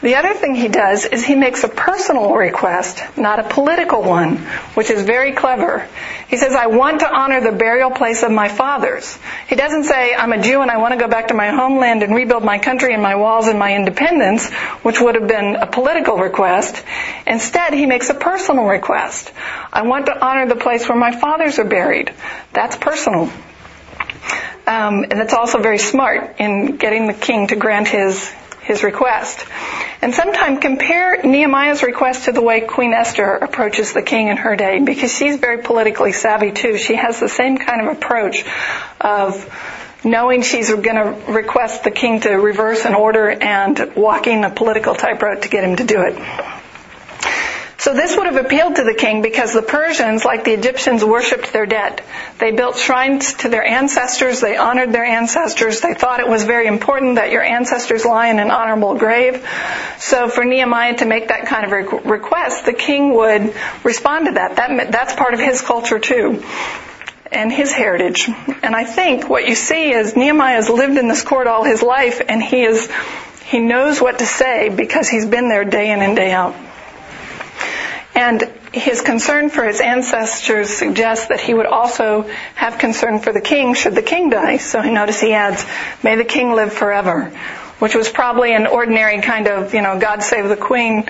The 0.00 0.14
other 0.14 0.32
thing 0.32 0.54
he 0.54 0.68
does 0.68 1.06
is 1.06 1.24
he 1.24 1.34
makes 1.34 1.64
a 1.64 1.68
personal 1.68 2.32
request, 2.32 3.02
not 3.16 3.40
a 3.40 3.48
political 3.48 4.00
one, 4.00 4.36
which 4.74 4.90
is 4.90 5.02
very 5.02 5.32
clever. 5.32 5.88
He 6.28 6.36
says, 6.36 6.54
I 6.54 6.68
want 6.68 7.00
to 7.00 7.12
honor 7.12 7.40
the 7.40 7.50
burial 7.50 7.90
place 7.90 8.22
of 8.22 8.30
my 8.30 8.48
fathers. 8.48 9.18
He 9.48 9.56
doesn't 9.56 9.84
say, 9.84 10.14
I'm 10.14 10.32
a 10.32 10.40
Jew 10.40 10.60
and 10.62 10.70
I 10.70 10.76
want 10.76 10.94
to 10.94 11.00
go 11.00 11.08
back 11.08 11.28
to 11.28 11.34
my 11.34 11.48
homeland 11.48 12.04
and 12.04 12.14
rebuild 12.14 12.44
my 12.44 12.60
country 12.60 12.94
and 12.94 13.02
my 13.02 13.16
walls 13.16 13.48
and 13.48 13.58
my 13.58 13.74
independence, 13.74 14.48
which 14.82 15.00
would 15.00 15.16
have 15.16 15.26
been 15.26 15.56
a 15.56 15.66
political 15.66 16.16
request. 16.16 16.84
Instead, 17.26 17.74
he 17.74 17.86
makes 17.86 18.08
a 18.08 18.14
personal 18.14 18.66
request. 18.66 19.32
I 19.72 19.82
want 19.82 20.06
to 20.06 20.24
honor 20.24 20.46
the 20.46 20.56
place 20.56 20.88
where 20.88 20.98
my 20.98 21.10
fathers 21.10 21.58
are 21.58 21.64
buried. 21.64 22.14
That's 22.52 22.76
personal. 22.76 23.32
Um, 24.64 25.04
and 25.10 25.14
it's 25.14 25.34
also 25.34 25.58
very 25.60 25.78
smart 25.78 26.36
in 26.38 26.76
getting 26.76 27.08
the 27.08 27.14
king 27.14 27.48
to 27.48 27.56
grant 27.56 27.88
his 27.88 28.30
his 28.68 28.84
request. 28.84 29.44
And 30.00 30.14
sometimes 30.14 30.60
compare 30.60 31.20
Nehemiah's 31.22 31.82
request 31.82 32.26
to 32.26 32.32
the 32.32 32.42
way 32.42 32.60
Queen 32.60 32.92
Esther 32.92 33.34
approaches 33.34 33.94
the 33.94 34.02
king 34.02 34.28
in 34.28 34.36
her 34.36 34.54
day, 34.54 34.78
because 34.78 35.12
she's 35.12 35.38
very 35.38 35.62
politically 35.62 36.12
savvy 36.12 36.52
too. 36.52 36.76
She 36.76 36.94
has 36.94 37.18
the 37.18 37.28
same 37.28 37.58
kind 37.58 37.80
of 37.80 37.96
approach 37.96 38.44
of 39.00 39.44
knowing 40.04 40.42
she's 40.42 40.70
going 40.70 40.82
to 40.82 41.32
request 41.32 41.82
the 41.82 41.90
king 41.90 42.20
to 42.20 42.30
reverse 42.30 42.84
an 42.84 42.94
order 42.94 43.28
and 43.30 43.96
walking 43.96 44.44
a 44.44 44.50
political 44.50 44.94
tightrope 44.94 45.42
to 45.42 45.48
get 45.48 45.64
him 45.64 45.76
to 45.76 45.84
do 45.84 46.02
it. 46.02 46.57
So 47.78 47.94
this 47.94 48.16
would 48.16 48.26
have 48.26 48.44
appealed 48.44 48.74
to 48.76 48.82
the 48.82 48.94
king 48.94 49.22
because 49.22 49.52
the 49.52 49.62
Persians, 49.62 50.24
like 50.24 50.42
the 50.42 50.52
Egyptians, 50.52 51.04
worshipped 51.04 51.52
their 51.52 51.64
dead. 51.64 52.02
They 52.40 52.50
built 52.50 52.76
shrines 52.76 53.34
to 53.34 53.48
their 53.48 53.64
ancestors. 53.64 54.40
They 54.40 54.56
honored 54.56 54.92
their 54.92 55.04
ancestors. 55.04 55.80
They 55.80 55.94
thought 55.94 56.18
it 56.18 56.28
was 56.28 56.42
very 56.42 56.66
important 56.66 57.16
that 57.16 57.30
your 57.30 57.42
ancestors 57.42 58.04
lie 58.04 58.28
in 58.28 58.40
an 58.40 58.50
honorable 58.50 58.96
grave. 58.98 59.46
So 59.98 60.28
for 60.28 60.44
Nehemiah 60.44 60.96
to 60.96 61.04
make 61.04 61.28
that 61.28 61.46
kind 61.46 61.72
of 61.72 62.04
request, 62.04 62.66
the 62.66 62.72
king 62.72 63.14
would 63.14 63.54
respond 63.84 64.26
to 64.26 64.32
that. 64.32 64.56
that 64.56 64.90
that's 64.90 65.14
part 65.14 65.34
of 65.34 65.40
his 65.40 65.62
culture 65.62 66.00
too 66.00 66.42
and 67.30 67.52
his 67.52 67.70
heritage. 67.70 68.28
And 68.62 68.74
I 68.74 68.84
think 68.84 69.28
what 69.28 69.46
you 69.46 69.54
see 69.54 69.92
is 69.92 70.16
Nehemiah 70.16 70.56
has 70.56 70.68
lived 70.68 70.98
in 70.98 71.06
this 71.06 71.22
court 71.22 71.46
all 71.46 71.62
his 71.62 71.82
life 71.82 72.22
and 72.26 72.42
he 72.42 72.64
is, 72.64 72.90
he 73.44 73.60
knows 73.60 74.00
what 74.00 74.18
to 74.18 74.26
say 74.26 74.68
because 74.68 75.08
he's 75.08 75.26
been 75.26 75.48
there 75.48 75.64
day 75.64 75.92
in 75.92 76.02
and 76.02 76.16
day 76.16 76.32
out. 76.32 76.56
And 78.18 78.42
his 78.72 79.00
concern 79.00 79.48
for 79.48 79.62
his 79.62 79.80
ancestors 79.80 80.70
suggests 80.70 81.28
that 81.28 81.38
he 81.38 81.54
would 81.54 81.66
also 81.66 82.22
have 82.56 82.76
concern 82.76 83.20
for 83.20 83.32
the 83.32 83.40
king 83.40 83.74
should 83.74 83.94
the 83.94 84.02
king 84.02 84.28
die. 84.28 84.56
So 84.56 84.82
notice 84.82 85.20
he 85.20 85.32
adds, 85.32 85.64
may 86.02 86.16
the 86.16 86.24
king 86.24 86.52
live 86.52 86.72
forever, 86.72 87.26
which 87.78 87.94
was 87.94 88.08
probably 88.08 88.52
an 88.52 88.66
ordinary 88.66 89.20
kind 89.20 89.46
of, 89.46 89.72
you 89.72 89.82
know, 89.82 90.00
God 90.00 90.24
save 90.24 90.48
the 90.48 90.56
queen 90.56 91.08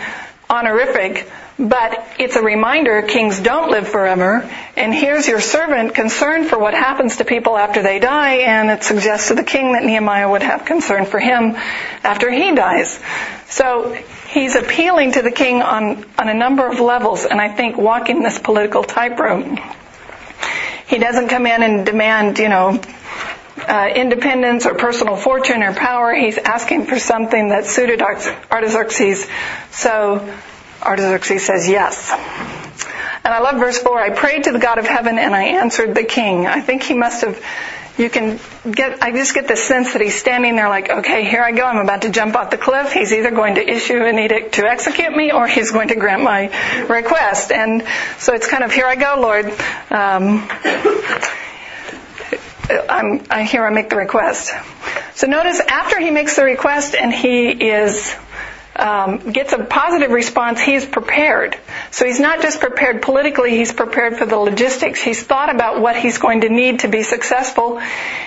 honorific, 0.50 1.30
but 1.58 2.06
it's 2.18 2.36
a 2.36 2.42
reminder 2.42 3.02
kings 3.02 3.40
don't 3.40 3.70
live 3.70 3.88
forever, 3.88 4.48
and 4.76 4.94
here's 4.94 5.26
your 5.28 5.40
servant 5.40 5.94
concerned 5.94 6.48
for 6.48 6.58
what 6.58 6.74
happens 6.74 7.16
to 7.16 7.24
people 7.24 7.56
after 7.56 7.82
they 7.82 7.98
die, 7.98 8.36
and 8.36 8.70
it 8.70 8.82
suggests 8.82 9.28
to 9.28 9.34
the 9.34 9.42
king 9.42 9.72
that 9.72 9.84
Nehemiah 9.84 10.30
would 10.30 10.42
have 10.42 10.64
concern 10.64 11.04
for 11.04 11.18
him 11.18 11.56
after 12.02 12.30
he 12.30 12.54
dies. 12.54 12.98
So 13.48 13.92
he's 14.28 14.54
appealing 14.54 15.12
to 15.12 15.22
the 15.22 15.30
king 15.30 15.62
on, 15.62 16.04
on 16.18 16.28
a 16.28 16.34
number 16.34 16.66
of 16.66 16.80
levels, 16.80 17.24
and 17.24 17.40
I 17.40 17.54
think 17.54 17.76
walking 17.76 18.22
this 18.22 18.38
political 18.38 18.84
tightrope. 18.84 19.58
He 20.86 20.98
doesn't 20.98 21.28
come 21.28 21.46
in 21.46 21.62
and 21.62 21.84
demand, 21.84 22.38
you 22.38 22.48
know, 22.48 22.80
uh, 23.60 23.90
independence 23.94 24.66
or 24.66 24.74
personal 24.74 25.16
fortune 25.16 25.62
or 25.62 25.72
power. 25.72 26.14
He's 26.14 26.38
asking 26.38 26.86
for 26.86 26.98
something 26.98 27.48
that 27.48 27.66
suited 27.66 28.02
Artaxerxes. 28.02 29.26
So 29.70 30.34
Artaxerxes 30.82 31.46
says 31.46 31.68
yes. 31.68 32.10
And 33.24 33.34
I 33.34 33.40
love 33.40 33.56
verse 33.56 33.78
4. 33.78 33.98
I 33.98 34.10
prayed 34.10 34.44
to 34.44 34.52
the 34.52 34.58
God 34.58 34.78
of 34.78 34.86
heaven 34.86 35.18
and 35.18 35.34
I 35.34 35.44
answered 35.44 35.94
the 35.94 36.04
king. 36.04 36.46
I 36.46 36.60
think 36.60 36.82
he 36.82 36.94
must 36.94 37.22
have 37.22 37.42
you 37.98 38.08
can 38.08 38.38
get, 38.70 39.02
I 39.02 39.10
just 39.10 39.34
get 39.34 39.48
the 39.48 39.56
sense 39.56 39.92
that 39.92 40.00
he's 40.00 40.14
standing 40.14 40.54
there 40.54 40.68
like, 40.68 40.88
okay, 40.88 41.28
here 41.28 41.42
I 41.42 41.50
go, 41.50 41.64
I'm 41.64 41.78
about 41.78 42.02
to 42.02 42.10
jump 42.10 42.36
off 42.36 42.50
the 42.50 42.56
cliff. 42.56 42.92
He's 42.92 43.12
either 43.12 43.32
going 43.32 43.56
to 43.56 43.68
issue 43.68 44.04
an 44.04 44.18
edict 44.20 44.54
to 44.54 44.66
execute 44.66 45.14
me 45.14 45.32
or 45.32 45.48
he's 45.48 45.72
going 45.72 45.88
to 45.88 45.96
grant 45.96 46.22
my 46.22 46.46
request. 46.86 47.50
And 47.50 47.82
so 48.18 48.34
it's 48.34 48.46
kind 48.46 48.62
of, 48.62 48.72
here 48.72 48.86
I 48.86 48.94
go, 48.94 49.16
Lord. 49.20 49.46
Um, 49.90 50.48
I'm, 52.70 53.24
I, 53.30 53.44
here 53.44 53.64
I 53.64 53.70
make 53.70 53.90
the 53.90 53.96
request. 53.96 54.52
So 55.14 55.26
notice 55.26 55.60
after 55.60 55.98
he 55.98 56.10
makes 56.10 56.36
the 56.36 56.44
request 56.44 56.94
and 56.94 57.12
he 57.12 57.48
is 57.48 58.14
um, 58.78 59.32
gets 59.32 59.52
a 59.52 59.64
positive 59.64 60.10
response, 60.10 60.60
he's 60.60 60.86
prepared. 60.86 61.56
So 61.90 62.06
he's 62.06 62.20
not 62.20 62.40
just 62.42 62.60
prepared 62.60 63.02
politically, 63.02 63.50
he's 63.50 63.72
prepared 63.72 64.16
for 64.16 64.26
the 64.26 64.36
logistics. 64.36 65.02
He's 65.02 65.22
thought 65.22 65.52
about 65.52 65.80
what 65.80 65.96
he's 65.96 66.18
going 66.18 66.42
to 66.42 66.48
need 66.48 66.80
to 66.80 66.88
be 66.88 67.02
successful. 67.02 67.80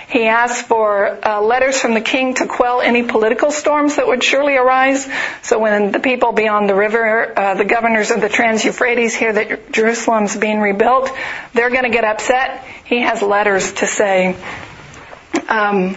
He 0.10 0.26
asks 0.26 0.62
for 0.62 1.26
uh, 1.26 1.42
letters 1.42 1.80
from 1.80 1.94
the 1.94 2.02
king 2.02 2.34
to 2.36 2.48
quell 2.48 2.82
any 2.82 3.04
political 3.04 3.52
storms 3.52 3.96
that 3.96 4.08
would 4.08 4.24
surely 4.24 4.58
arise. 4.58 5.08
So 5.42 5.58
when 5.58 5.92
the 5.92 6.00
people 6.00 6.34
beyond 6.34 6.68
the 6.68 6.76
river, 6.76 7.38
uh, 7.38 7.56
the 7.56 7.66
governors 7.66 8.12
of 8.12 8.20
the 8.20 8.28
Trans-Euphrates 8.30 9.16
hear 9.16 9.32
that 9.32 9.72
Jerusalem's 9.72 10.36
being 10.36 10.60
rebuilt, 10.60 11.10
they're 11.54 11.70
going 11.70 11.84
to 11.84 11.90
get 11.90 12.04
upset. 12.04 12.66
He 12.84 13.00
has 13.00 13.22
letters 13.22 13.72
to 13.74 13.88
say, 13.88 14.36
um, 15.48 15.96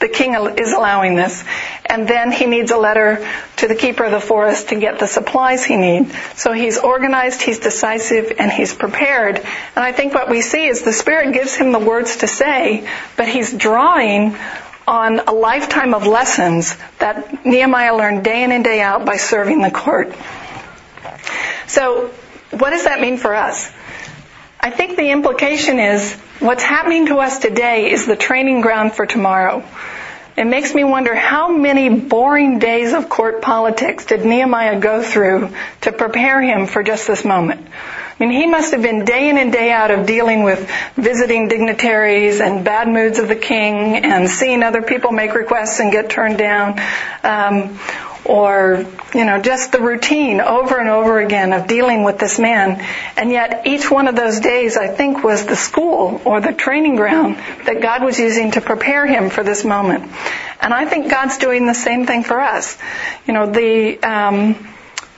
the 0.00 0.08
king 0.08 0.34
is 0.34 0.72
allowing 0.72 1.14
this. 1.14 1.44
And 1.86 2.08
then 2.08 2.32
he 2.32 2.46
needs 2.46 2.70
a 2.70 2.76
letter 2.76 3.26
to 3.56 3.68
the 3.68 3.74
keeper 3.74 4.04
of 4.04 4.10
the 4.10 4.20
forest 4.20 4.70
to 4.70 4.76
get 4.76 4.98
the 4.98 5.06
supplies 5.06 5.64
he 5.64 5.76
needs. 5.76 6.14
So 6.36 6.52
he's 6.52 6.78
organized, 6.78 7.42
he's 7.42 7.60
decisive, 7.60 8.32
and 8.38 8.50
he's 8.50 8.74
prepared. 8.74 9.36
And 9.36 9.84
I 9.84 9.92
think 9.92 10.14
what 10.14 10.30
we 10.30 10.40
see 10.40 10.66
is 10.66 10.82
the 10.82 10.92
Spirit 10.92 11.32
gives 11.34 11.54
him 11.54 11.72
the 11.72 11.78
words 11.78 12.18
to 12.18 12.26
say, 12.26 12.88
but 13.16 13.28
he's 13.28 13.52
drawing 13.52 14.36
on 14.88 15.20
a 15.20 15.32
lifetime 15.32 15.94
of 15.94 16.06
lessons 16.06 16.76
that 16.98 17.44
Nehemiah 17.44 17.94
learned 17.94 18.24
day 18.24 18.42
in 18.42 18.50
and 18.50 18.64
day 18.64 18.80
out 18.80 19.04
by 19.04 19.18
serving 19.18 19.60
the 19.60 19.70
court. 19.70 20.12
So 21.66 22.08
what 22.50 22.70
does 22.70 22.84
that 22.84 23.00
mean 23.00 23.16
for 23.16 23.34
us? 23.34 23.70
I 24.62 24.68
think 24.68 24.98
the 24.98 25.10
implication 25.10 25.78
is 25.78 26.12
what's 26.38 26.62
happening 26.62 27.06
to 27.06 27.16
us 27.16 27.38
today 27.38 27.90
is 27.90 28.04
the 28.04 28.14
training 28.14 28.60
ground 28.60 28.92
for 28.92 29.06
tomorrow. 29.06 29.64
it 30.36 30.44
makes 30.44 30.74
me 30.74 30.84
wonder 30.84 31.14
how 31.14 31.50
many 31.56 31.88
boring 31.88 32.58
days 32.58 32.92
of 32.92 33.08
court 33.08 33.40
politics 33.40 34.04
did 34.04 34.26
Nehemiah 34.26 34.78
go 34.78 35.02
through 35.02 35.48
to 35.80 35.92
prepare 35.92 36.42
him 36.42 36.66
for 36.66 36.82
just 36.82 37.06
this 37.06 37.24
moment? 37.24 37.66
I 38.20 38.26
mean, 38.26 38.38
he 38.38 38.46
must 38.46 38.72
have 38.72 38.82
been 38.82 39.06
day 39.06 39.30
in 39.30 39.38
and 39.38 39.50
day 39.50 39.72
out 39.72 39.90
of 39.90 40.06
dealing 40.06 40.42
with 40.42 40.70
visiting 40.94 41.48
dignitaries 41.48 42.42
and 42.42 42.62
bad 42.62 42.86
moods 42.86 43.18
of 43.18 43.28
the 43.28 43.36
king 43.36 44.04
and 44.04 44.28
seeing 44.28 44.62
other 44.62 44.82
people 44.82 45.10
make 45.10 45.34
requests 45.34 45.80
and 45.80 45.90
get 45.90 46.10
turned 46.10 46.36
down. 46.36 46.78
Um, 47.24 47.78
or, 48.30 48.86
you 49.12 49.24
know, 49.24 49.42
just 49.42 49.72
the 49.72 49.80
routine 49.80 50.40
over 50.40 50.78
and 50.78 50.88
over 50.88 51.18
again 51.18 51.52
of 51.52 51.66
dealing 51.66 52.04
with 52.04 52.16
this 52.20 52.38
man. 52.38 52.80
And 53.16 53.32
yet 53.32 53.66
each 53.66 53.90
one 53.90 54.06
of 54.06 54.14
those 54.14 54.38
days, 54.38 54.76
I 54.76 54.86
think, 54.86 55.24
was 55.24 55.46
the 55.46 55.56
school 55.56 56.22
or 56.24 56.40
the 56.40 56.52
training 56.52 56.94
ground 56.94 57.38
that 57.66 57.80
God 57.82 58.04
was 58.04 58.20
using 58.20 58.52
to 58.52 58.60
prepare 58.60 59.04
him 59.04 59.30
for 59.30 59.42
this 59.42 59.64
moment. 59.64 60.12
And 60.60 60.72
I 60.72 60.86
think 60.86 61.10
God's 61.10 61.38
doing 61.38 61.66
the 61.66 61.74
same 61.74 62.06
thing 62.06 62.22
for 62.22 62.38
us. 62.38 62.78
You 63.26 63.34
know, 63.34 63.50
the, 63.50 63.98
um, 63.98 64.54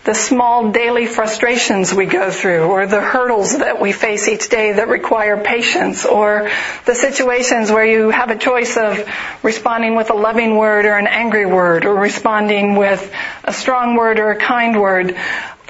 the 0.05 0.15
small 0.15 0.73
daily 0.73 1.07
frustrations 1.07 1.95
we 1.95 2.07
go 2.07 2.31
through 2.31 2.65
or 2.65 2.87
the 2.87 3.01
hurdles 3.01 3.59
that 3.59 3.81
we 3.81 3.93
face 3.93 4.27
each 4.27 4.49
day 4.49 4.73
that 4.73 4.89
require 4.89 5.43
patience 5.43 6.05
or 6.05 6.51
the 6.87 6.95
situations 6.95 7.71
where 7.71 7.87
you 7.87 8.11
have 8.11 8.31
a 8.31 8.37
choice 8.37 8.77
of 8.77 9.09
responding 9.45 9.95
with 9.95 10.11
a 10.11 10.15
loving 10.15 10.57
word 10.57 10.87
or 10.87 10.97
an 10.97 11.07
angry 11.07 11.47
word 11.47 11.85
or 11.85 11.95
responding 11.95 12.75
with 12.75 13.13
a 13.45 13.53
strong 13.53 13.95
word 13.97 14.19
or 14.19 14.33
a 14.33 14.37
kind 14.37 14.81
word. 14.81 15.17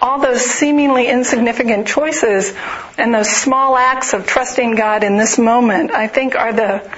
All 0.00 0.18
those 0.18 0.40
seemingly 0.40 1.08
insignificant 1.08 1.86
choices 1.86 2.54
and 2.96 3.14
those 3.14 3.30
small 3.30 3.76
acts 3.76 4.14
of 4.14 4.26
trusting 4.26 4.76
God 4.76 5.04
in 5.04 5.18
this 5.18 5.38
moment, 5.38 5.90
I 5.92 6.08
think 6.08 6.36
are 6.36 6.54
the 6.54 6.90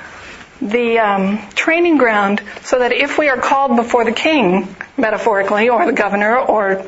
the 0.60 0.98
um, 0.98 1.38
training 1.50 1.98
ground 1.98 2.42
so 2.62 2.78
that 2.78 2.92
if 2.92 3.18
we 3.18 3.28
are 3.28 3.36
called 3.36 3.76
before 3.76 4.04
the 4.04 4.12
king, 4.12 4.74
metaphorically, 4.96 5.68
or 5.68 5.84
the 5.86 5.92
governor, 5.92 6.38
or 6.38 6.86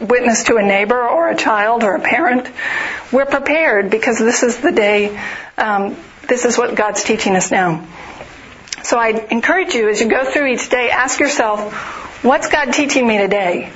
witness 0.00 0.44
to 0.44 0.56
a 0.56 0.62
neighbor 0.62 1.08
or 1.08 1.28
a 1.28 1.36
child 1.36 1.82
or 1.82 1.94
a 1.94 2.00
parent, 2.00 2.48
we're 3.12 3.26
prepared 3.26 3.90
because 3.90 4.18
this 4.18 4.42
is 4.42 4.58
the 4.58 4.72
day, 4.72 5.20
um, 5.56 5.96
this 6.28 6.44
is 6.44 6.56
what 6.56 6.74
God's 6.74 7.02
teaching 7.02 7.34
us 7.34 7.50
now. 7.50 7.86
So 8.82 8.98
I 8.98 9.26
encourage 9.30 9.74
you 9.74 9.88
as 9.88 10.00
you 10.00 10.08
go 10.08 10.24
through 10.24 10.46
each 10.46 10.68
day, 10.68 10.90
ask 10.90 11.18
yourself, 11.18 12.24
what's 12.24 12.48
God 12.48 12.72
teaching 12.72 13.06
me 13.06 13.18
today? 13.18 13.72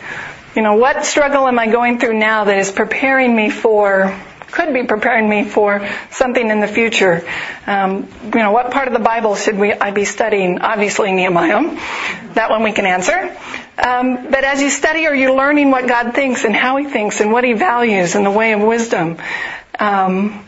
You 0.54 0.62
know, 0.62 0.76
what 0.76 1.04
struggle 1.04 1.48
am 1.48 1.58
I 1.58 1.66
going 1.66 1.98
through 1.98 2.18
now 2.18 2.44
that 2.44 2.58
is 2.58 2.70
preparing 2.70 3.34
me 3.34 3.50
for 3.50 4.18
could 4.52 4.72
be 4.72 4.84
preparing 4.84 5.28
me 5.28 5.44
for 5.44 5.88
something 6.10 6.48
in 6.48 6.60
the 6.60 6.68
future. 6.68 7.26
Um, 7.66 8.08
you 8.22 8.38
know, 8.38 8.52
what 8.52 8.70
part 8.70 8.86
of 8.86 8.94
the 8.94 9.00
Bible 9.00 9.34
should 9.34 9.58
we 9.58 9.72
I 9.72 9.90
be 9.90 10.04
studying? 10.04 10.60
Obviously 10.60 11.10
Nehemiah. 11.12 11.78
That 12.34 12.50
one 12.50 12.62
we 12.62 12.72
can 12.72 12.86
answer. 12.86 13.36
Um, 13.78 14.30
but 14.30 14.44
as 14.44 14.62
you 14.62 14.70
study, 14.70 15.06
are 15.06 15.14
you 15.14 15.34
learning 15.34 15.70
what 15.70 15.88
God 15.88 16.14
thinks 16.14 16.44
and 16.44 16.54
how 16.54 16.76
He 16.76 16.84
thinks 16.86 17.20
and 17.20 17.32
what 17.32 17.44
He 17.44 17.54
values 17.54 18.14
in 18.14 18.22
the 18.22 18.30
way 18.30 18.52
of 18.52 18.60
wisdom? 18.60 19.16
Um, 19.78 20.44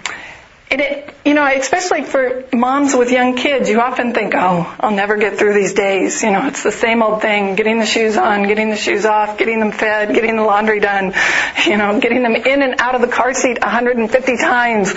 and 0.75 0.83
it, 0.83 1.15
you 1.25 1.35
know, 1.35 1.47
especially 1.47 2.03
for 2.03 2.45
moms 2.53 2.97
with 2.97 3.13
young 3.13 3.37
kids, 3.37 3.69
you 3.69 3.81
often 3.81 4.13
think, 4.13 4.35
oh, 4.35 4.75
I'll 4.81 4.91
never 4.91 5.17
get 5.17 5.39
through 5.39 5.55
these 5.55 5.73
days. 5.73 6.21
You 6.25 6.33
know, 6.33 6.49
it's 6.49 6.65
the 6.65 6.73
same 6.73 7.01
old 7.01 7.23
thing, 7.23 7.55
getting 7.55 7.79
the 7.79 7.87
shoes 7.87 8.17
on, 8.17 8.43
getting 8.43 8.71
the 8.71 8.77
shoes 8.77 9.07
off, 9.07 9.39
getting 9.39 9.61
them 9.61 9.71
fed, 9.71 10.13
getting 10.13 10.35
the 10.35 10.43
laundry 10.43 10.81
done, 10.81 11.15
you 11.67 11.77
know, 11.77 12.01
getting 12.01 12.25
them 12.25 12.35
in 12.35 12.63
and 12.63 12.81
out 12.81 12.97
of 12.97 13.03
the 13.03 13.07
car 13.07 13.35
seat 13.35 13.61
150 13.61 14.37
times 14.37 14.93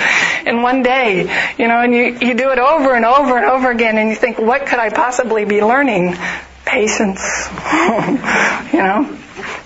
in 0.48 0.64
one 0.64 0.82
day, 0.82 1.54
you 1.60 1.68
know, 1.68 1.80
and 1.80 1.94
you, 1.94 2.18
you 2.28 2.34
do 2.34 2.50
it 2.50 2.58
over 2.58 2.96
and 2.96 3.06
over 3.06 3.38
and 3.38 3.46
over 3.46 3.70
again 3.70 4.00
and 4.00 4.10
you 4.10 4.16
think, 4.16 4.40
what 4.40 4.66
could 4.66 4.80
I 4.80 4.90
possibly 4.90 5.46
be 5.46 5.62
learning? 5.62 6.18
Patience, 6.66 7.22
you 8.74 8.80
know, 8.80 9.16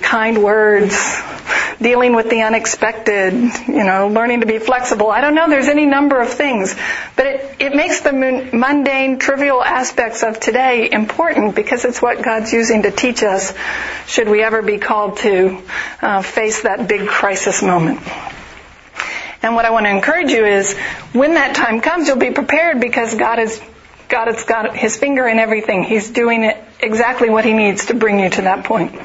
kind 0.01 0.43
words, 0.43 1.21
dealing 1.81 2.15
with 2.15 2.29
the 2.29 2.41
unexpected, 2.41 3.33
you 3.33 3.83
know, 3.83 4.09
learning 4.09 4.41
to 4.41 4.45
be 4.45 4.59
flexible. 4.59 5.09
I 5.09 5.21
don't 5.21 5.35
know, 5.35 5.49
there's 5.49 5.67
any 5.67 5.85
number 5.85 6.21
of 6.21 6.29
things. 6.29 6.75
But 7.15 7.25
it, 7.25 7.55
it 7.59 7.75
makes 7.75 8.01
the 8.01 8.13
mundane, 8.13 9.19
trivial 9.19 9.63
aspects 9.63 10.23
of 10.23 10.39
today 10.39 10.89
important 10.91 11.55
because 11.55 11.85
it's 11.85 12.01
what 12.01 12.23
God's 12.23 12.53
using 12.53 12.83
to 12.83 12.91
teach 12.91 13.23
us 13.23 13.53
should 14.07 14.29
we 14.29 14.43
ever 14.43 14.61
be 14.61 14.77
called 14.77 15.17
to 15.17 15.61
uh, 16.01 16.21
face 16.21 16.63
that 16.63 16.87
big 16.87 17.07
crisis 17.07 17.63
moment. 17.63 18.01
And 19.43 19.55
what 19.55 19.65
I 19.65 19.71
want 19.71 19.85
to 19.87 19.89
encourage 19.89 20.31
you 20.31 20.45
is 20.45 20.77
when 21.13 21.33
that 21.33 21.55
time 21.55 21.81
comes, 21.81 22.07
you'll 22.07 22.17
be 22.17 22.31
prepared 22.31 22.79
because 22.79 23.15
God 23.15 23.39
has 23.39 23.59
God 24.07 24.27
has 24.27 24.43
got 24.43 24.75
his 24.75 24.97
finger 24.97 25.25
in 25.25 25.39
everything. 25.39 25.83
He's 25.83 26.09
doing 26.09 26.43
it 26.43 26.61
exactly 26.81 27.29
what 27.29 27.45
he 27.45 27.53
needs 27.53 27.85
to 27.85 27.93
bring 27.93 28.19
you 28.19 28.29
to 28.29 28.41
that 28.41 28.65
point. 28.65 28.99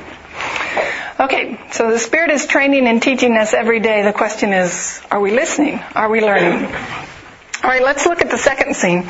Okay, 1.19 1.59
so 1.71 1.91
the 1.91 1.99
Spirit 1.99 2.31
is 2.31 2.47
training 2.47 2.87
and 2.87 3.03
teaching 3.03 3.39
us 3.39 3.55
every 3.55 3.81
day. 3.81 4.03
The 4.03 4.13
question 4.13 4.53
is, 4.53 5.01
are 5.11 5.19
we 5.19 5.31
listening? 5.31 5.81
Are 5.95 6.11
we 6.11 6.21
learning? 6.21 6.67
All 6.67 7.71
right, 7.71 7.83
let's 7.83 8.05
look 8.05 8.21
at 8.21 8.31
the 8.31 8.37
second 8.37 8.77
scene. 8.77 9.09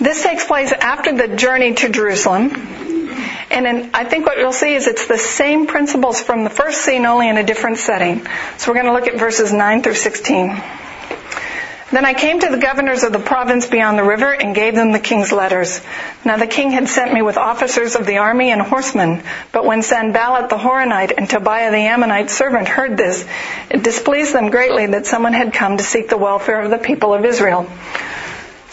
This 0.00 0.22
takes 0.22 0.44
place 0.44 0.72
after 0.72 1.16
the 1.16 1.34
journey 1.34 1.72
to 1.72 1.88
Jerusalem. 1.88 2.50
And 3.50 3.66
in, 3.66 3.90
I 3.94 4.04
think 4.04 4.26
what 4.26 4.36
you'll 4.36 4.52
see 4.52 4.74
is 4.74 4.86
it's 4.86 5.06
the 5.06 5.16
same 5.16 5.66
principles 5.66 6.20
from 6.20 6.44
the 6.44 6.50
first 6.50 6.82
scene, 6.82 7.06
only 7.06 7.30
in 7.30 7.38
a 7.38 7.42
different 7.42 7.78
setting. 7.78 8.26
So 8.58 8.70
we're 8.70 8.82
going 8.82 8.86
to 8.86 8.92
look 8.92 9.06
at 9.06 9.18
verses 9.18 9.54
9 9.54 9.82
through 9.82 9.94
16. 9.94 10.62
Then 11.92 12.04
I 12.04 12.14
came 12.14 12.40
to 12.40 12.48
the 12.48 12.58
governors 12.58 13.04
of 13.04 13.12
the 13.12 13.20
province 13.20 13.68
beyond 13.68 13.96
the 13.96 14.02
river 14.02 14.32
and 14.32 14.56
gave 14.56 14.74
them 14.74 14.90
the 14.90 14.98
king's 14.98 15.30
letters. 15.30 15.80
Now 16.24 16.36
the 16.36 16.48
king 16.48 16.72
had 16.72 16.88
sent 16.88 17.12
me 17.12 17.22
with 17.22 17.36
officers 17.36 17.94
of 17.94 18.06
the 18.06 18.18
army 18.18 18.50
and 18.50 18.60
horsemen, 18.60 19.22
but 19.52 19.64
when 19.64 19.82
Sanballat 19.82 20.50
the 20.50 20.58
Horonite 20.58 21.12
and 21.16 21.30
Tobiah 21.30 21.70
the 21.70 21.76
Ammonite 21.76 22.30
servant 22.30 22.66
heard 22.66 22.96
this, 22.96 23.24
it 23.70 23.84
displeased 23.84 24.34
them 24.34 24.50
greatly 24.50 24.86
that 24.86 25.06
someone 25.06 25.32
had 25.32 25.52
come 25.52 25.76
to 25.76 25.84
seek 25.84 26.08
the 26.08 26.16
welfare 26.16 26.60
of 26.60 26.70
the 26.70 26.78
people 26.78 27.14
of 27.14 27.24
Israel. 27.24 27.70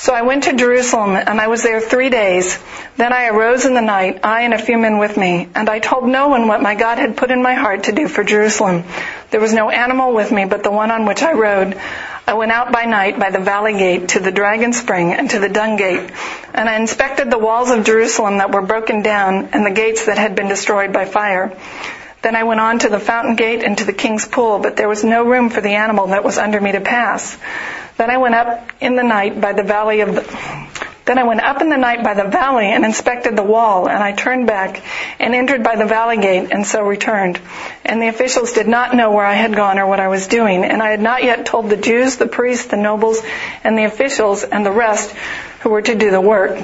So 0.04 0.14
I 0.14 0.24
went 0.24 0.44
to 0.44 0.54
Jerusalem 0.54 1.12
and 1.12 1.40
I 1.40 1.48
was 1.48 1.64
there 1.64 1.80
three 1.80 2.10
days. 2.10 2.62
Then 2.98 3.14
I 3.14 3.28
arose 3.28 3.66
in 3.66 3.74
the 3.74 3.80
night, 3.80 4.20
I 4.26 4.42
and 4.42 4.54
a 4.54 4.58
few 4.58 4.78
men 4.78 4.98
with 4.98 5.16
me, 5.16 5.48
and 5.56 5.70
I 5.70 5.80
told 5.80 6.10
no 6.10 6.28
one 6.28 6.50
what 6.50 6.62
my 6.62 6.76
God 6.76 6.98
had 6.98 7.16
put 7.16 7.32
in 7.32 7.42
my 7.42 7.54
heart 7.54 7.86
to 7.86 7.94
do 7.94 8.10
for 8.10 8.22
Jerusalem. 8.22 8.84
There 9.32 9.40
was 9.40 9.54
no 9.54 9.70
animal 9.70 10.14
with 10.14 10.30
me 10.30 10.44
but 10.44 10.62
the 10.62 10.72
one 10.72 10.92
on 10.92 11.06
which 11.06 11.22
I 11.22 11.32
rode. 11.32 11.80
I 12.28 12.34
went 12.34 12.52
out 12.52 12.74
by 12.74 12.84
night 12.84 13.18
by 13.18 13.30
the 13.30 13.40
valley 13.40 13.78
gate 13.78 14.10
to 14.10 14.20
the 14.20 14.34
dragon 14.34 14.74
spring 14.74 15.14
and 15.14 15.30
to 15.30 15.40
the 15.40 15.48
dung 15.48 15.78
gate, 15.78 16.12
and 16.54 16.68
I 16.68 16.76
inspected 16.76 17.32
the 17.32 17.40
walls 17.40 17.72
of 17.72 17.86
Jerusalem 17.86 18.40
that 18.40 18.52
were 18.52 18.62
broken 18.62 19.04
down 19.04 19.52
and 19.54 19.66
the 19.66 19.72
gates 19.72 20.08
that 20.08 20.18
had 20.18 20.36
been 20.36 20.50
destroyed 20.50 20.92
by 20.92 21.06
fire. 21.06 21.58
Then 22.24 22.36
I 22.36 22.44
went 22.44 22.60
on 22.60 22.80
to 22.80 22.90
the 22.90 23.00
fountain 23.00 23.36
gate 23.36 23.64
and 23.64 23.78
to 23.78 23.86
the 23.86 23.94
king's 23.94 24.26
pool, 24.26 24.60
but 24.60 24.76
there 24.76 24.90
was 24.90 25.06
no 25.06 25.24
room 25.24 25.50
for 25.50 25.62
the 25.62 25.76
animal 25.76 26.08
that 26.08 26.26
was 26.26 26.38
under 26.38 26.60
me 26.60 26.74
to 26.74 26.82
pass. 26.82 27.38
Then 28.04 28.10
I 28.10 28.18
went 28.18 28.36
up 28.36 28.70
in 28.82 28.98
the 28.98 29.04
night 29.04 29.40
by 29.40 29.54
the 29.54 29.64
valley 29.64 30.02
of 30.02 30.14
the, 30.14 30.68
then 31.06 31.18
I 31.18 31.24
went 31.24 31.40
up 31.40 31.62
in 31.62 31.70
the 31.70 31.78
night 31.78 32.04
by 32.04 32.14
the 32.14 32.26
valley 32.26 32.66
and 32.66 32.84
inspected 32.84 33.38
the 33.38 33.44
wall, 33.44 33.88
and 33.88 34.04
I 34.04 34.12
turned 34.12 34.46
back 34.46 34.84
and 35.22 35.34
entered 35.34 35.64
by 35.64 35.78
the 35.78 35.86
valley 35.86 36.18
gate, 36.18 36.50
and 36.52 36.68
so 36.68 36.84
returned. 36.84 37.40
And 37.86 38.02
the 38.02 38.10
officials 38.10 38.52
did 38.52 38.68
not 38.68 38.94
know 38.94 39.14
where 39.14 39.26
I 39.26 39.36
had 39.36 39.56
gone 39.56 39.80
or 39.80 39.88
what 39.88 40.02
I 40.02 40.10
was 40.10 40.28
doing, 40.28 40.66
and 40.66 40.84
I 40.84 40.90
had 40.90 41.00
not 41.00 41.24
yet 41.24 41.46
told 41.46 41.70
the 41.70 41.78
Jews, 41.78 42.18
the 42.18 42.28
priests, 42.28 42.66
the 42.66 42.76
nobles, 42.76 43.22
and 43.64 43.78
the 43.78 43.86
officials, 43.86 44.44
and 44.44 44.66
the 44.66 44.72
rest 44.72 45.10
who 45.62 45.70
were 45.70 45.82
to 45.82 45.96
do 45.96 46.12
the 46.12 46.20
work. 46.20 46.62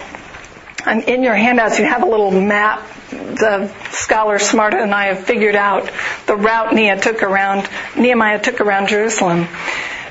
And 0.86 1.04
in 1.06 1.24
your 1.24 1.36
handouts, 1.36 1.80
you 1.80 1.86
have 1.86 2.04
a 2.04 2.06
little 2.06 2.32
map. 2.32 2.86
The 3.12 3.72
scholars 3.92 4.44
smarter 4.44 4.78
than 4.78 4.92
I 4.92 5.06
have 5.06 5.24
figured 5.26 5.56
out 5.56 5.90
the 6.26 6.36
route 6.36 6.74
Nehemiah 6.74 7.00
took 7.00 7.24
around, 7.24 7.70
Nehemiah 7.96 8.42
took 8.42 8.60
around 8.60 8.90
Jerusalem. 8.90 9.48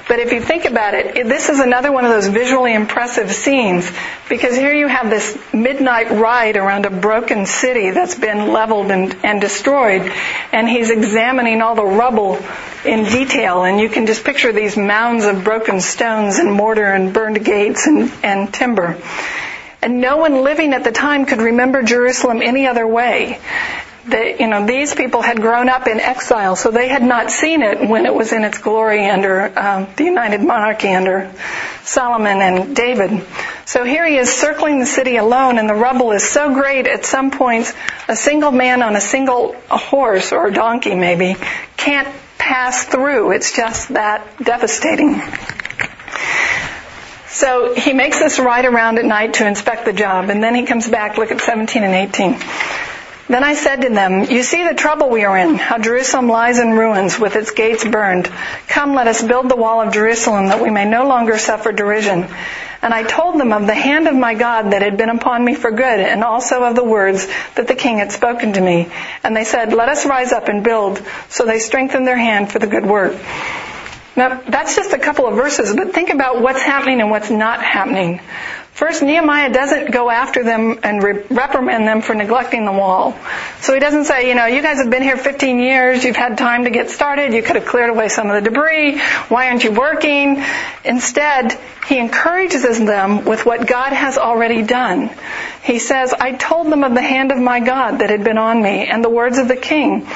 But 0.09 0.21
if 0.21 0.33
you 0.33 0.41
think 0.41 0.65
about 0.65 0.95
it, 0.95 1.27
this 1.27 1.51
is 1.51 1.61
another 1.61 1.93
one 1.93 2.07
of 2.07 2.11
those 2.11 2.29
visually 2.29 2.73
impressive 2.73 3.31
scenes 3.31 3.93
because 4.31 4.57
here 4.57 4.73
you 4.73 4.89
have 4.89 5.11
this 5.11 5.39
midnight 5.53 6.11
ride 6.11 6.57
around 6.57 6.87
a 6.87 6.91
broken 6.91 7.45
city 7.45 7.91
that's 7.91 8.15
been 8.15 8.51
leveled 8.51 8.91
and, 8.91 9.15
and 9.23 9.39
destroyed 9.39 10.11
and 10.51 10.67
he's 10.67 10.89
examining 10.89 11.61
all 11.61 11.75
the 11.75 11.85
rubble 11.85 12.39
in 12.87 13.05
detail 13.05 13.65
and 13.65 13.79
you 13.81 13.91
can 13.91 14.07
just 14.07 14.25
picture 14.25 14.51
these 14.51 14.79
mounds 14.79 15.27
of 15.27 15.45
broken 15.45 15.79
stones 15.83 16.39
and 16.39 16.51
mortar 16.51 16.87
and 16.87 17.13
burned 17.13 17.45
gates 17.45 17.87
and, 17.87 18.11
and 18.23 18.53
timber. 18.53 18.97
And 19.83 20.01
no 20.01 20.17
one 20.17 20.43
living 20.43 20.73
at 20.73 20.85
the 20.85 20.91
time 20.91 21.27
could 21.27 21.39
remember 21.39 21.83
Jerusalem 21.83 22.41
any 22.41 22.67
other 22.67 22.87
way 22.87 23.39
you 24.11 24.47
know, 24.47 24.67
these 24.67 24.95
people 24.95 25.23
had 25.23 25.41
grown 25.41 25.69
up 25.69 25.87
in 25.87 26.01
exile, 26.01 26.57
so 26.57 26.71
they 26.71 26.89
had 26.89 27.03
not 27.03 27.31
seen 27.31 27.63
it 27.63 27.89
when 27.89 28.07
it 28.07 28.15
was 28.15 28.33
in 28.33 28.45
its 28.45 28.59
glory 28.59 29.07
under 29.07 29.59
um, 29.59 29.87
the 29.97 30.05
United 30.05 30.43
Monarchy 30.43 30.89
under 30.89 31.33
Solomon 31.83 32.41
and 32.41 32.77
David. 32.77 33.25
So 33.67 33.85
here 33.85 34.07
he 34.07 34.17
is 34.17 34.33
circling 34.33 34.81
the 34.81 34.87
city 34.87 35.17
alone, 35.17 35.59
and 35.59 35.69
the 35.69 35.75
rubble 35.75 36.13
is 36.13 36.23
so 36.23 36.55
great. 36.55 36.87
At 36.87 37.05
some 37.05 37.31
points, 37.31 37.75
a 38.09 38.17
single 38.17 38.53
man 38.53 38.83
on 38.83 38.97
a 38.97 39.01
single 39.01 39.55
horse 39.69 40.33
or 40.33 40.49
a 40.49 40.53
donkey, 40.53 40.95
maybe, 40.95 41.37
can't 41.77 42.09
pass 42.39 42.85
through. 42.85 43.33
It's 43.33 43.53
just 43.53 43.89
that 43.91 44.27
devastating. 44.43 45.21
So 47.29 47.75
he 47.75 47.93
makes 47.93 48.19
this 48.19 48.39
ride 48.39 48.65
around 48.65 48.99
at 48.99 49.05
night 49.05 49.35
to 49.35 49.47
inspect 49.47 49.85
the 49.85 49.93
job, 49.93 50.31
and 50.31 50.43
then 50.43 50.55
he 50.55 50.65
comes 50.65 50.89
back, 50.89 51.19
look 51.19 51.31
at 51.31 51.41
17 51.41 51.83
and 51.83 51.95
18. 51.95 52.88
Then 53.29 53.45
I 53.45 53.55
said 53.55 53.83
to 53.83 53.91
them, 53.91 54.25
You 54.25 54.43
see 54.43 54.67
the 54.67 54.75
trouble 54.75 55.11
we 55.11 55.25
are 55.25 55.37
in, 55.37 55.57
how 55.57 55.77
Jerusalem 55.77 56.29
lies 56.29 56.59
in 56.59 56.71
ruins 56.71 57.19
with 57.19 57.37
its 57.37 57.51
gates 57.51 57.85
burned. 57.85 58.25
Come, 58.69 58.95
let 58.95 59.07
us 59.07 59.23
build 59.23 59.51
the 59.51 59.57
wall 59.57 59.83
of 59.83 59.93
Jerusalem 59.93 60.47
that 60.47 60.63
we 60.63 60.71
may 60.71 60.87
no 60.87 61.07
longer 61.07 61.37
suffer 61.37 61.71
derision. 61.71 62.27
And 62.81 62.95
I 62.95 63.03
told 63.03 63.39
them 63.39 63.53
of 63.53 63.67
the 63.67 63.75
hand 63.75 64.09
of 64.09 64.15
my 64.15 64.35
God 64.35 64.73
that 64.73 64.81
had 64.81 64.97
been 64.97 65.11
upon 65.11 65.45
me 65.45 65.55
for 65.55 65.71
good, 65.71 66.01
and 66.01 66.25
also 66.25 66.63
of 66.63 66.75
the 66.75 66.85
words 66.85 67.29
that 67.57 67.67
the 67.67 67.75
king 67.75 67.99
had 67.99 68.13
spoken 68.13 68.55
to 68.55 68.61
me. 68.61 68.89
And 69.23 69.37
they 69.37 69.45
said, 69.45 69.75
Let 69.75 69.91
us 69.91 70.07
rise 70.07 70.33
up 70.33 70.49
and 70.49 70.65
build. 70.65 71.03
So 71.29 71.45
they 71.45 71.59
strengthened 71.59 72.07
their 72.07 72.17
hand 72.17 72.51
for 72.51 72.61
the 72.61 72.67
good 72.67 72.87
work. 72.87 73.15
Now, 74.17 74.41
that's 74.41 74.75
just 74.75 74.93
a 74.95 74.99
couple 74.99 75.29
of 75.29 75.37
verses, 75.37 75.77
but 75.77 75.93
think 75.93 76.11
about 76.11 76.41
what's 76.41 76.63
happening 76.63 77.01
and 77.01 77.11
what's 77.11 77.31
not 77.31 77.63
happening. 77.63 78.21
First, 78.79 79.03
Nehemiah 79.03 79.53
doesn't 79.53 79.91
go 79.91 80.09
after 80.09 80.45
them 80.45 80.79
and 80.85 81.03
re- 81.03 81.25
reprimand 81.31 81.89
them 81.89 82.01
for 82.01 82.15
neglecting 82.15 82.65
the 82.65 82.71
wall. 82.71 83.19
So 83.61 83.75
he 83.75 83.81
doesn't 83.81 84.05
say, 84.05 84.29
you 84.29 84.37
know, 84.37 84.47
you 84.47 84.63
guys 84.63 84.79
have 84.79 84.89
been 84.89 85.03
here 85.03 85.17
15 85.17 85.59
years, 85.59 86.05
you've 86.05 86.15
had 86.15 86.39
time 86.39 86.63
to 86.63 86.71
get 86.71 86.89
started, 86.89 87.35
you 87.35 87.43
could 87.43 87.57
have 87.57 87.67
cleared 87.67 87.91
away 87.91 88.07
some 88.07 88.31
of 88.31 88.41
the 88.41 88.49
debris, 88.49 89.01
why 89.27 89.49
aren't 89.49 89.65
you 89.65 89.73
working? 89.73 90.45
Instead, 90.85 91.59
he 91.89 91.99
encourages 91.99 92.79
them 92.79 93.25
with 93.25 93.45
what 93.45 93.67
God 93.67 93.93
has 93.93 94.17
already 94.17 94.63
done. 94.63 95.11
He 95.65 95.81
says, 95.81 96.15
I 96.15 96.31
told 96.31 96.71
them 96.71 96.85
of 96.85 96.95
the 96.95 97.03
hand 97.03 97.33
of 97.33 97.39
my 97.39 97.59
God 97.59 97.99
that 97.99 98.11
had 98.11 98.23
been 98.23 98.39
on 98.39 98.63
me 98.63 98.87
and 98.87 99.05
the 99.05 99.11
words 99.11 99.39
of 99.39 99.49
the 99.49 99.57
king. 99.57 100.07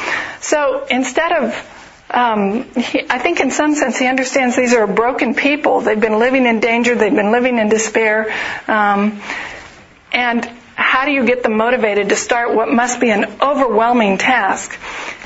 So 0.40 0.86
instead 0.88 1.32
of 1.32 1.71
um, 2.12 2.64
he, 2.74 3.04
I 3.08 3.18
think 3.18 3.40
in 3.40 3.50
some 3.50 3.74
sense 3.74 3.98
he 3.98 4.06
understands 4.06 4.56
these 4.56 4.74
are 4.74 4.86
broken 4.86 5.34
people. 5.34 5.80
They've 5.80 6.00
been 6.00 6.18
living 6.18 6.46
in 6.46 6.60
danger. 6.60 6.94
They've 6.94 7.14
been 7.14 7.32
living 7.32 7.58
in 7.58 7.68
despair. 7.68 8.32
Um, 8.68 9.20
and 10.12 10.48
how 10.74 11.04
do 11.04 11.10
you 11.10 11.24
get 11.24 11.42
them 11.42 11.56
motivated 11.56 12.08
to 12.08 12.16
start 12.16 12.54
what 12.54 12.68
must 12.68 13.00
be 13.00 13.10
an 13.10 13.24
overwhelming 13.40 14.18
task? 14.18 14.78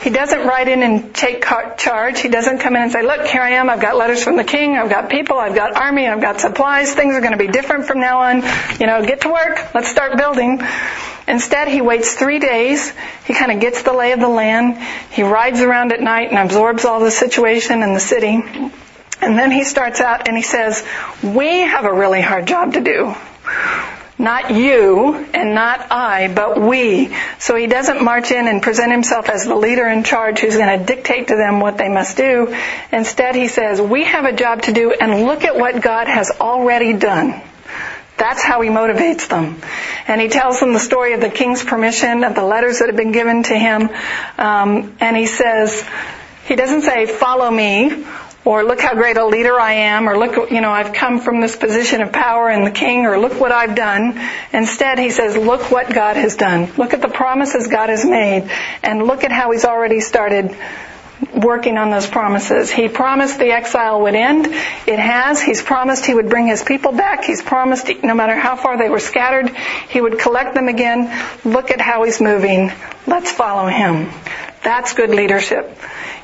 He 0.03 0.11
doesn't 0.11 0.47
write 0.47 0.69
in 0.69 0.83
and 0.83 1.15
take 1.15 1.45
charge. 1.45 2.21
He 2.21 2.29
doesn't 2.29 2.59
come 2.59 2.77
in 2.77 2.83
and 2.83 2.93
say, 2.93 3.03
look, 3.03 3.27
here 3.27 3.41
I 3.41 3.51
am. 3.51 3.71
I've 3.71 3.81
got 3.81 3.97
letters 3.97 4.23
from 4.23 4.37
the 4.37 4.45
king. 4.45 4.77
I've 4.77 4.91
got 4.91 5.09
people. 5.09 5.39
I've 5.39 5.55
got 5.55 5.77
army. 5.77 6.07
I've 6.07 6.21
got 6.21 6.41
supplies. 6.41 6.95
Things 6.95 7.15
are 7.15 7.21
going 7.21 7.33
to 7.33 7.39
be 7.39 7.49
different 7.49 7.87
from 7.87 8.01
now 8.01 8.21
on. 8.21 8.43
You 8.79 8.87
know, 8.87 9.05
get 9.05 9.23
to 9.23 9.29
work. 9.29 9.75
Let's 9.75 9.89
start 9.89 10.17
building. 10.17 10.61
Instead, 11.29 11.69
he 11.69 11.81
waits 11.81 12.15
three 12.15 12.39
days. 12.39 12.93
He 13.25 13.35
kind 13.35 13.51
of 13.51 13.61
gets 13.61 13.83
the 13.83 13.93
lay 13.93 14.13
of 14.13 14.21
the 14.21 14.29
land. 14.29 14.79
He 15.11 15.23
rides 15.23 15.61
around 15.61 15.93
at 15.93 16.01
night 16.01 16.31
and 16.31 16.39
absorbs 16.39 16.85
all 16.85 17.01
the 17.01 17.11
situation 17.11 17.83
in 17.83 17.95
the 17.95 18.01
city. 18.01 18.43
And 19.21 19.39
then 19.39 19.51
he 19.51 19.65
starts 19.65 20.01
out 20.01 20.29
and 20.29 20.37
he 20.37 20.43
says, 20.43 20.85
we 21.23 21.61
have 21.61 21.85
a 21.85 21.93
really 21.93 22.21
hard 22.21 22.47
job 22.47 22.75
to 22.75 22.81
do. 22.81 23.15
Not 24.19 24.51
you 24.51 25.15
and 25.15 25.55
not 25.55 25.93
I, 25.93 26.29
but 26.29 26.59
we. 26.59 27.15
So 27.39 27.55
he 27.55 27.67
doesn't 27.67 28.03
march 28.03 28.31
in 28.31 28.49
and 28.49 28.63
present 28.63 28.91
himself 28.91 29.29
as 29.29 29.45
the 29.45 29.55
leader 29.55 29.87
in 29.87 30.05
charge 30.05 30.39
who's 30.39 30.57
going 30.57 30.79
to 30.79 30.85
dictate 30.87 31.29
to 31.29 31.37
them 31.37 31.61
what 31.61 31.77
they 31.77 31.91
must 31.91 32.17
do. 32.17 32.57
Instead, 32.93 33.35
he 33.35 33.49
says, 33.49 33.81
we 33.81 34.05
have 34.05 34.25
a 34.25 34.33
job 34.33 34.63
to 34.63 34.73
do 34.73 34.91
and 34.93 35.25
look 35.25 35.45
at 35.45 35.57
what 35.57 35.83
God 35.83 36.07
has 36.07 36.31
already 36.41 36.95
done. 36.95 37.43
That's 38.17 38.43
how 38.43 38.63
he 38.63 38.71
motivates 38.71 39.29
them. 39.29 39.61
And 40.09 40.19
he 40.19 40.29
tells 40.29 40.61
them 40.61 40.73
the 40.73 40.79
story 40.79 41.13
of 41.13 41.21
the 41.21 41.29
king's 41.29 41.63
permission, 41.63 42.25
of 42.25 42.35
the 42.35 42.45
letters 42.45 42.79
that 42.79 42.87
have 42.87 42.97
been 42.97 43.13
given 43.13 43.43
to 43.43 43.59
him. 43.59 43.91
Um, 44.39 44.97
and 45.01 45.15
he 45.15 45.27
says, 45.27 45.87
he 46.47 46.57
doesn't 46.57 46.83
say, 46.83 47.05
follow 47.05 47.51
me, 47.51 48.07
or 48.47 48.63
look 48.65 48.81
how 48.81 48.95
great 48.95 49.17
a 49.17 49.27
leader 49.27 49.59
I 49.59 49.73
am, 49.73 50.09
or 50.09 50.17
look, 50.17 50.51
you 50.53 50.61
know, 50.61 50.71
I've 50.71 50.93
come 50.93 51.21
from 51.21 51.41
this 51.41 51.57
position 51.57 52.01
of 52.01 52.13
power 52.13 52.49
in 52.49 52.65
the 52.65 52.71
king, 52.71 53.05
or 53.05 53.19
look 53.19 53.41
what 53.41 53.51
I've 53.51 53.75
done. 53.75 54.19
Instead, 54.53 55.01
he 55.01 55.11
says, 55.11 55.37
look 55.37 55.71
what 55.73 55.93
God 55.93 56.17
has 56.17 56.37
done. 56.37 56.73
Look 56.77 56.95
at 56.95 57.03
the 57.03 57.09
promises 57.09 57.67
God 57.67 57.89
has 57.89 58.05
made, 58.05 58.49
and 58.85 59.03
look 59.03 59.25
at 59.25 59.33
how 59.33 59.51
he's 59.51 59.65
already 59.65 60.01
started 60.01 60.57
working 61.35 61.77
on 61.77 61.91
those 61.91 62.07
promises. 62.07 62.71
He 62.71 62.89
promised 62.89 63.39
the 63.39 63.51
exile 63.51 64.03
would 64.03 64.15
end. 64.15 64.47
It 64.47 64.99
has. 64.99 65.41
He's 65.43 65.63
promised 65.63 66.07
he 66.07 66.15
would 66.15 66.29
bring 66.29 66.47
his 66.47 66.63
people 66.63 66.93
back. 66.93 67.25
He's 67.25 67.43
promised 67.43 67.91
no 68.05 68.15
matter 68.15 68.37
how 68.37 68.55
far 68.55 68.79
they 68.79 68.89
were 68.89 69.01
scattered, 69.01 69.51
he 69.89 70.01
would 70.01 70.19
collect 70.19 70.55
them 70.55 70.69
again. 70.69 71.11
Look 71.45 71.71
at 71.71 71.81
how 71.81 72.05
he's 72.05 72.21
moving. 72.21 72.71
Let's 73.07 73.33
follow 73.33 73.67
him. 73.67 74.11
That's 74.63 74.93
good 74.93 75.11
leadership. 75.11 75.77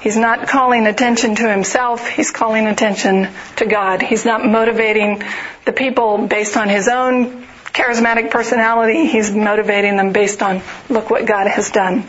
He's 0.03 0.17
not 0.17 0.49
calling 0.49 0.87
attention 0.89 1.37
to 1.37 1.49
himself. 1.49 2.09
He's 2.09 2.33
calling 2.33 2.67
attention 2.67 3.29
to 3.57 3.67
God. 3.67 4.03
He's 4.03 4.25
not 4.25 4.45
motivating 4.45 5.23
the 5.65 5.73
people 5.73 6.27
based 6.27 6.57
on 6.57 6.69
his 6.69 6.89
own 6.89 7.43
charismatic 7.67 8.31
personality. 8.31 9.07
He's 9.07 9.31
motivating 9.31 9.97
them 9.97 10.13
based 10.13 10.43
on 10.43 10.61
look 10.89 11.09
what 11.09 11.25
God 11.25 11.47
has 11.47 11.71
done. 11.71 12.05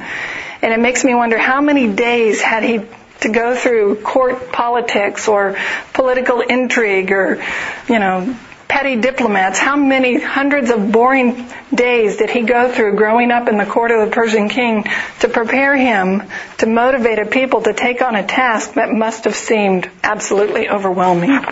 And 0.63 0.73
it 0.73 0.79
makes 0.79 1.03
me 1.03 1.13
wonder 1.13 1.37
how 1.37 1.61
many 1.61 1.93
days 1.93 2.41
had 2.41 2.63
he 2.63 2.81
to 3.19 3.29
go 3.29 3.55
through 3.55 4.01
court 4.01 4.51
politics 4.51 5.27
or 5.27 5.55
political 5.93 6.41
intrigue 6.41 7.11
or, 7.11 7.43
you 7.87 7.99
know, 7.99 8.35
petty 8.67 8.95
diplomats. 8.95 9.59
How 9.59 9.75
many 9.75 10.19
hundreds 10.19 10.69
of 10.69 10.91
boring 10.91 11.47
days 11.73 12.17
did 12.17 12.29
he 12.29 12.41
go 12.41 12.71
through 12.71 12.95
growing 12.95 13.31
up 13.31 13.47
in 13.47 13.57
the 13.57 13.65
court 13.65 13.91
of 13.91 14.07
the 14.07 14.15
Persian 14.15 14.49
king 14.49 14.85
to 15.19 15.27
prepare 15.27 15.75
him 15.75 16.23
to 16.59 16.65
motivate 16.65 17.19
a 17.19 17.25
people 17.25 17.61
to 17.61 17.73
take 17.73 18.01
on 18.01 18.15
a 18.15 18.25
task 18.25 18.73
that 18.73 18.89
must 18.89 19.25
have 19.25 19.35
seemed 19.35 19.89
absolutely 20.03 20.69
overwhelming? 20.69 21.45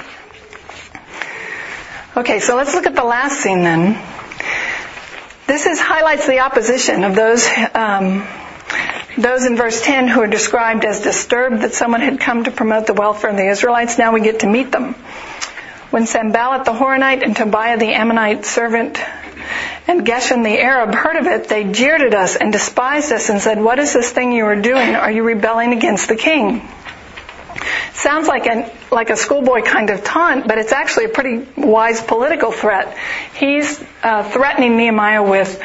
Okay, 2.15 2.39
so 2.39 2.55
let's 2.55 2.73
look 2.73 2.87
at 2.87 2.95
the 2.95 3.03
last 3.03 3.39
scene 3.39 3.63
then. 3.63 4.01
This 5.47 5.65
is 5.65 5.79
highlights 5.79 6.27
the 6.27 6.39
opposition 6.39 7.03
of 7.03 7.15
those 7.15 7.47
um, 7.73 8.27
those 9.17 9.45
in 9.45 9.55
verse 9.55 9.81
10 9.81 10.07
who 10.07 10.21
are 10.21 10.27
described 10.27 10.85
as 10.85 11.01
disturbed 11.01 11.61
that 11.61 11.73
someone 11.73 12.01
had 12.01 12.19
come 12.19 12.45
to 12.45 12.51
promote 12.51 12.87
the 12.87 12.93
welfare 12.93 13.29
of 13.29 13.37
the 13.37 13.49
Israelites, 13.49 13.97
now 13.97 14.13
we 14.13 14.21
get 14.21 14.41
to 14.41 14.47
meet 14.47 14.71
them. 14.71 14.95
When 15.91 16.07
Sanballat 16.07 16.63
the 16.63 16.71
Horonite 16.71 17.21
and 17.21 17.35
Tobiah 17.35 17.77
the 17.77 17.93
Ammonite 17.93 18.45
servant 18.45 18.97
and 19.89 20.05
Geshem 20.07 20.41
the 20.41 20.57
Arab 20.61 20.95
heard 20.95 21.17
of 21.17 21.27
it, 21.27 21.49
they 21.49 21.65
jeered 21.65 21.99
at 21.99 22.13
us 22.13 22.37
and 22.37 22.53
despised 22.53 23.11
us 23.11 23.29
and 23.29 23.41
said, 23.41 23.61
What 23.61 23.77
is 23.77 23.91
this 23.91 24.09
thing 24.09 24.31
you 24.31 24.45
are 24.45 24.55
doing? 24.55 24.95
Are 24.95 25.11
you 25.11 25.23
rebelling 25.23 25.73
against 25.73 26.07
the 26.07 26.15
king? 26.15 26.65
Sounds 27.93 28.29
like 28.29 28.47
an 28.47 28.71
like 28.89 29.09
a 29.09 29.17
schoolboy 29.17 29.63
kind 29.63 29.89
of 29.89 30.01
taunt, 30.05 30.47
but 30.47 30.59
it's 30.59 30.71
actually 30.71 31.05
a 31.05 31.09
pretty 31.09 31.45
wise 31.57 32.01
political 32.01 32.53
threat. 32.53 32.97
He's 33.35 33.83
uh, 34.01 34.23
threatening 34.23 34.77
Nehemiah 34.77 35.23
with 35.23 35.61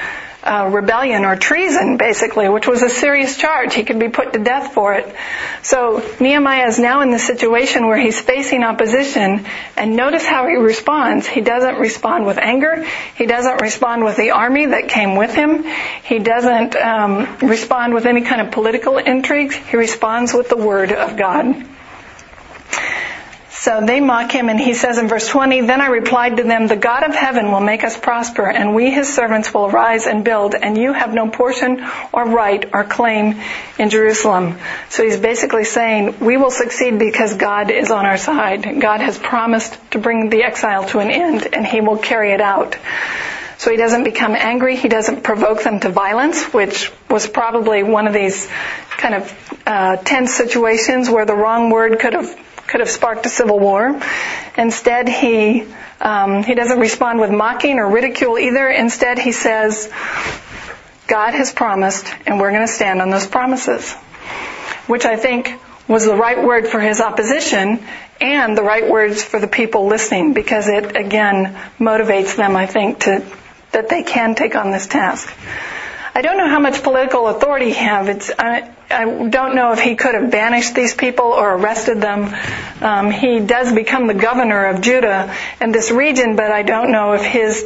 uh, 0.47 0.69
rebellion 0.73 1.25
or 1.25 1.37
treason, 1.37 1.97
basically, 1.97 2.49
which 2.49 2.67
was 2.67 2.83
a 2.83 2.89
serious 2.89 3.37
charge. 3.37 3.75
He 3.75 3.85
could 3.85 3.99
be 3.99 4.09
put 4.09 4.33
to 4.33 4.39
death 4.39 4.73
for 4.73 4.95
it. 4.95 5.15
So 5.63 6.03
Nehemiah 6.21 6.69
is 6.69 6.79
now 6.79 7.01
in 7.01 7.11
the 7.11 7.19
situation 7.19 7.87
where 7.87 7.99
he's 7.99 8.21
facing 8.21 8.63
opposition, 8.63 9.45
and 9.77 9.97
notice 9.97 10.25
how 10.25 10.47
he 10.47 10.55
responds. 10.55 11.27
He 11.27 11.41
doesn't 11.41 11.79
respond 11.79 12.27
with 12.27 12.39
anger. 12.39 12.87
He 13.17 13.27
doesn't 13.27 13.61
respond 13.61 14.05
with 14.05 14.17
the 14.17 14.31
army 14.31 14.67
that 14.67 14.89
came 14.89 15.17
with 15.17 15.35
him. 15.35 15.65
He 16.05 16.19
doesn't 16.19 16.77
um, 16.77 17.39
respond 17.43 17.95
with 17.95 18.07
any 18.07 18.23
kind 18.23 18.41
of 18.41 18.53
political 18.53 18.99
intrigues. 18.99 19.57
He 19.57 19.77
responds 19.77 20.33
with 20.33 20.49
the 20.49 20.57
word 20.57 20.93
of 20.93 21.17
God. 21.17 21.67
So 23.66 23.81
they 23.85 23.98
mock 23.98 24.31
him 24.31 24.48
and 24.48 24.61
he 24.61 24.74
says 24.74 24.96
in 24.96 25.09
verse 25.09 25.26
20, 25.26 25.62
Then 25.62 25.81
I 25.81 25.88
replied 25.88 26.37
to 26.37 26.44
them, 26.44 26.68
The 26.68 26.76
God 26.76 27.02
of 27.02 27.16
heaven 27.16 27.50
will 27.50 27.59
make 27.59 27.83
us 27.83 27.98
prosper 27.98 28.48
and 28.48 28.76
we 28.76 28.92
his 28.92 29.12
servants 29.12 29.52
will 29.52 29.68
rise 29.68 30.07
and 30.07 30.22
build 30.22 30.55
and 30.55 30.79
you 30.79 30.92
have 30.92 31.12
no 31.12 31.29
portion 31.29 31.85
or 32.12 32.26
right 32.26 32.64
or 32.72 32.85
claim 32.85 33.42
in 33.76 33.90
Jerusalem. 33.90 34.57
So 34.88 35.02
he's 35.02 35.18
basically 35.18 35.64
saying, 35.64 36.20
we 36.20 36.37
will 36.37 36.52
succeed 36.52 37.00
because 37.00 37.35
God 37.35 37.72
is 37.72 37.90
on 37.90 38.07
our 38.07 38.18
side. 38.18 38.81
God 38.81 39.00
has 39.00 39.18
promised 39.18 39.76
to 39.90 39.98
bring 39.98 40.29
the 40.29 40.44
exile 40.44 40.87
to 40.90 41.00
an 41.00 41.11
end 41.11 41.52
and 41.52 41.66
he 41.66 41.81
will 41.81 41.98
carry 41.98 42.31
it 42.31 42.40
out. 42.40 42.76
So 43.59 43.72
he 43.72 43.76
doesn't 43.76 44.05
become 44.05 44.37
angry. 44.37 44.76
He 44.76 44.87
doesn't 44.87 45.24
provoke 45.24 45.64
them 45.64 45.81
to 45.81 45.88
violence, 45.88 46.55
which 46.55 46.92
was 47.11 47.26
probably 47.26 47.83
one 47.83 48.07
of 48.07 48.14
these 48.14 48.48
kind 48.90 49.16
of 49.16 49.61
uh, 49.66 49.96
tense 49.96 50.33
situations 50.33 51.11
where 51.11 51.26
the 51.26 51.35
wrong 51.35 51.70
word 51.70 51.98
could 51.98 52.12
have 52.12 52.46
could 52.66 52.81
have 52.81 52.90
sparked 52.90 53.26
a 53.26 53.29
civil 53.29 53.59
war. 53.59 54.00
Instead, 54.57 55.09
he 55.09 55.66
um, 56.00 56.42
he 56.42 56.55
doesn't 56.55 56.79
respond 56.79 57.20
with 57.20 57.31
mocking 57.31 57.79
or 57.79 57.88
ridicule 57.90 58.38
either. 58.38 58.68
Instead, 58.68 59.18
he 59.18 59.33
says, 59.33 59.90
"God 61.07 61.35
has 61.35 61.52
promised, 61.52 62.07
and 62.26 62.40
we're 62.40 62.50
going 62.50 62.66
to 62.66 62.72
stand 62.72 63.00
on 63.00 63.11
those 63.11 63.26
promises," 63.26 63.92
which 64.87 65.05
I 65.05 65.16
think 65.16 65.52
was 65.88 66.05
the 66.05 66.16
right 66.16 66.42
word 66.42 66.66
for 66.66 66.81
his 66.81 67.00
opposition 67.00 67.83
and 68.20 68.57
the 68.57 68.62
right 68.62 68.88
words 68.88 69.22
for 69.22 69.38
the 69.38 69.46
people 69.46 69.87
listening, 69.87 70.33
because 70.33 70.68
it 70.68 70.96
again 70.96 71.57
motivates 71.79 72.37
them, 72.37 72.57
I 72.57 72.66
think, 72.66 73.00
to 73.00 73.24
that 73.72 73.88
they 73.88 74.02
can 74.02 74.35
take 74.35 74.57
on 74.57 74.70
this 74.70 74.87
task. 74.87 75.33
I 76.16 76.22
don't 76.22 76.38
know 76.38 76.48
how 76.48 76.61
much 76.61 76.83
political 76.83 77.26
authority 77.29 77.66
he 77.66 77.74
have. 77.74 78.09
It's, 78.09 78.31
I, 78.38 78.74
I 78.88 79.29
don't 79.29 79.55
know 79.55 79.72
if 79.72 79.81
he 79.81 79.96
could 79.96 80.14
have 80.14 80.31
banished 80.31 80.74
these 80.74 80.94
people 80.94 81.26
or 81.26 81.52
arrested 81.57 82.00
them. 82.00 82.35
Um, 82.81 83.11
he 83.11 83.40
does 83.40 83.70
become 83.74 84.07
the 84.07 84.14
governor 84.14 84.64
of 84.64 84.81
Judah 84.81 85.37
and 85.61 85.74
this 85.74 85.90
region, 85.90 86.35
but 86.35 86.50
I 86.50 86.62
don't 86.62 86.90
know 86.90 87.12
if 87.12 87.22
his 87.22 87.64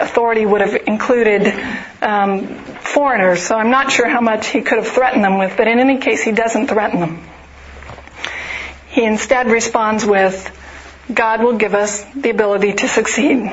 authority 0.00 0.46
would 0.46 0.62
have 0.62 0.74
included 0.86 1.52
um, 2.00 2.46
foreigners. 2.76 3.42
So 3.42 3.56
I'm 3.56 3.70
not 3.70 3.92
sure 3.92 4.08
how 4.08 4.22
much 4.22 4.46
he 4.46 4.62
could 4.62 4.78
have 4.78 4.88
threatened 4.88 5.22
them 5.22 5.36
with, 5.36 5.58
but 5.58 5.68
in 5.68 5.78
any 5.78 5.98
case, 5.98 6.22
he 6.22 6.32
doesn't 6.32 6.68
threaten 6.68 6.98
them. 6.98 7.22
He 8.88 9.04
instead 9.04 9.48
responds 9.48 10.02
with, 10.06 10.48
God 11.12 11.42
will 11.42 11.58
give 11.58 11.74
us 11.74 12.02
the 12.14 12.30
ability 12.30 12.72
to 12.72 12.88
succeed 12.88 13.52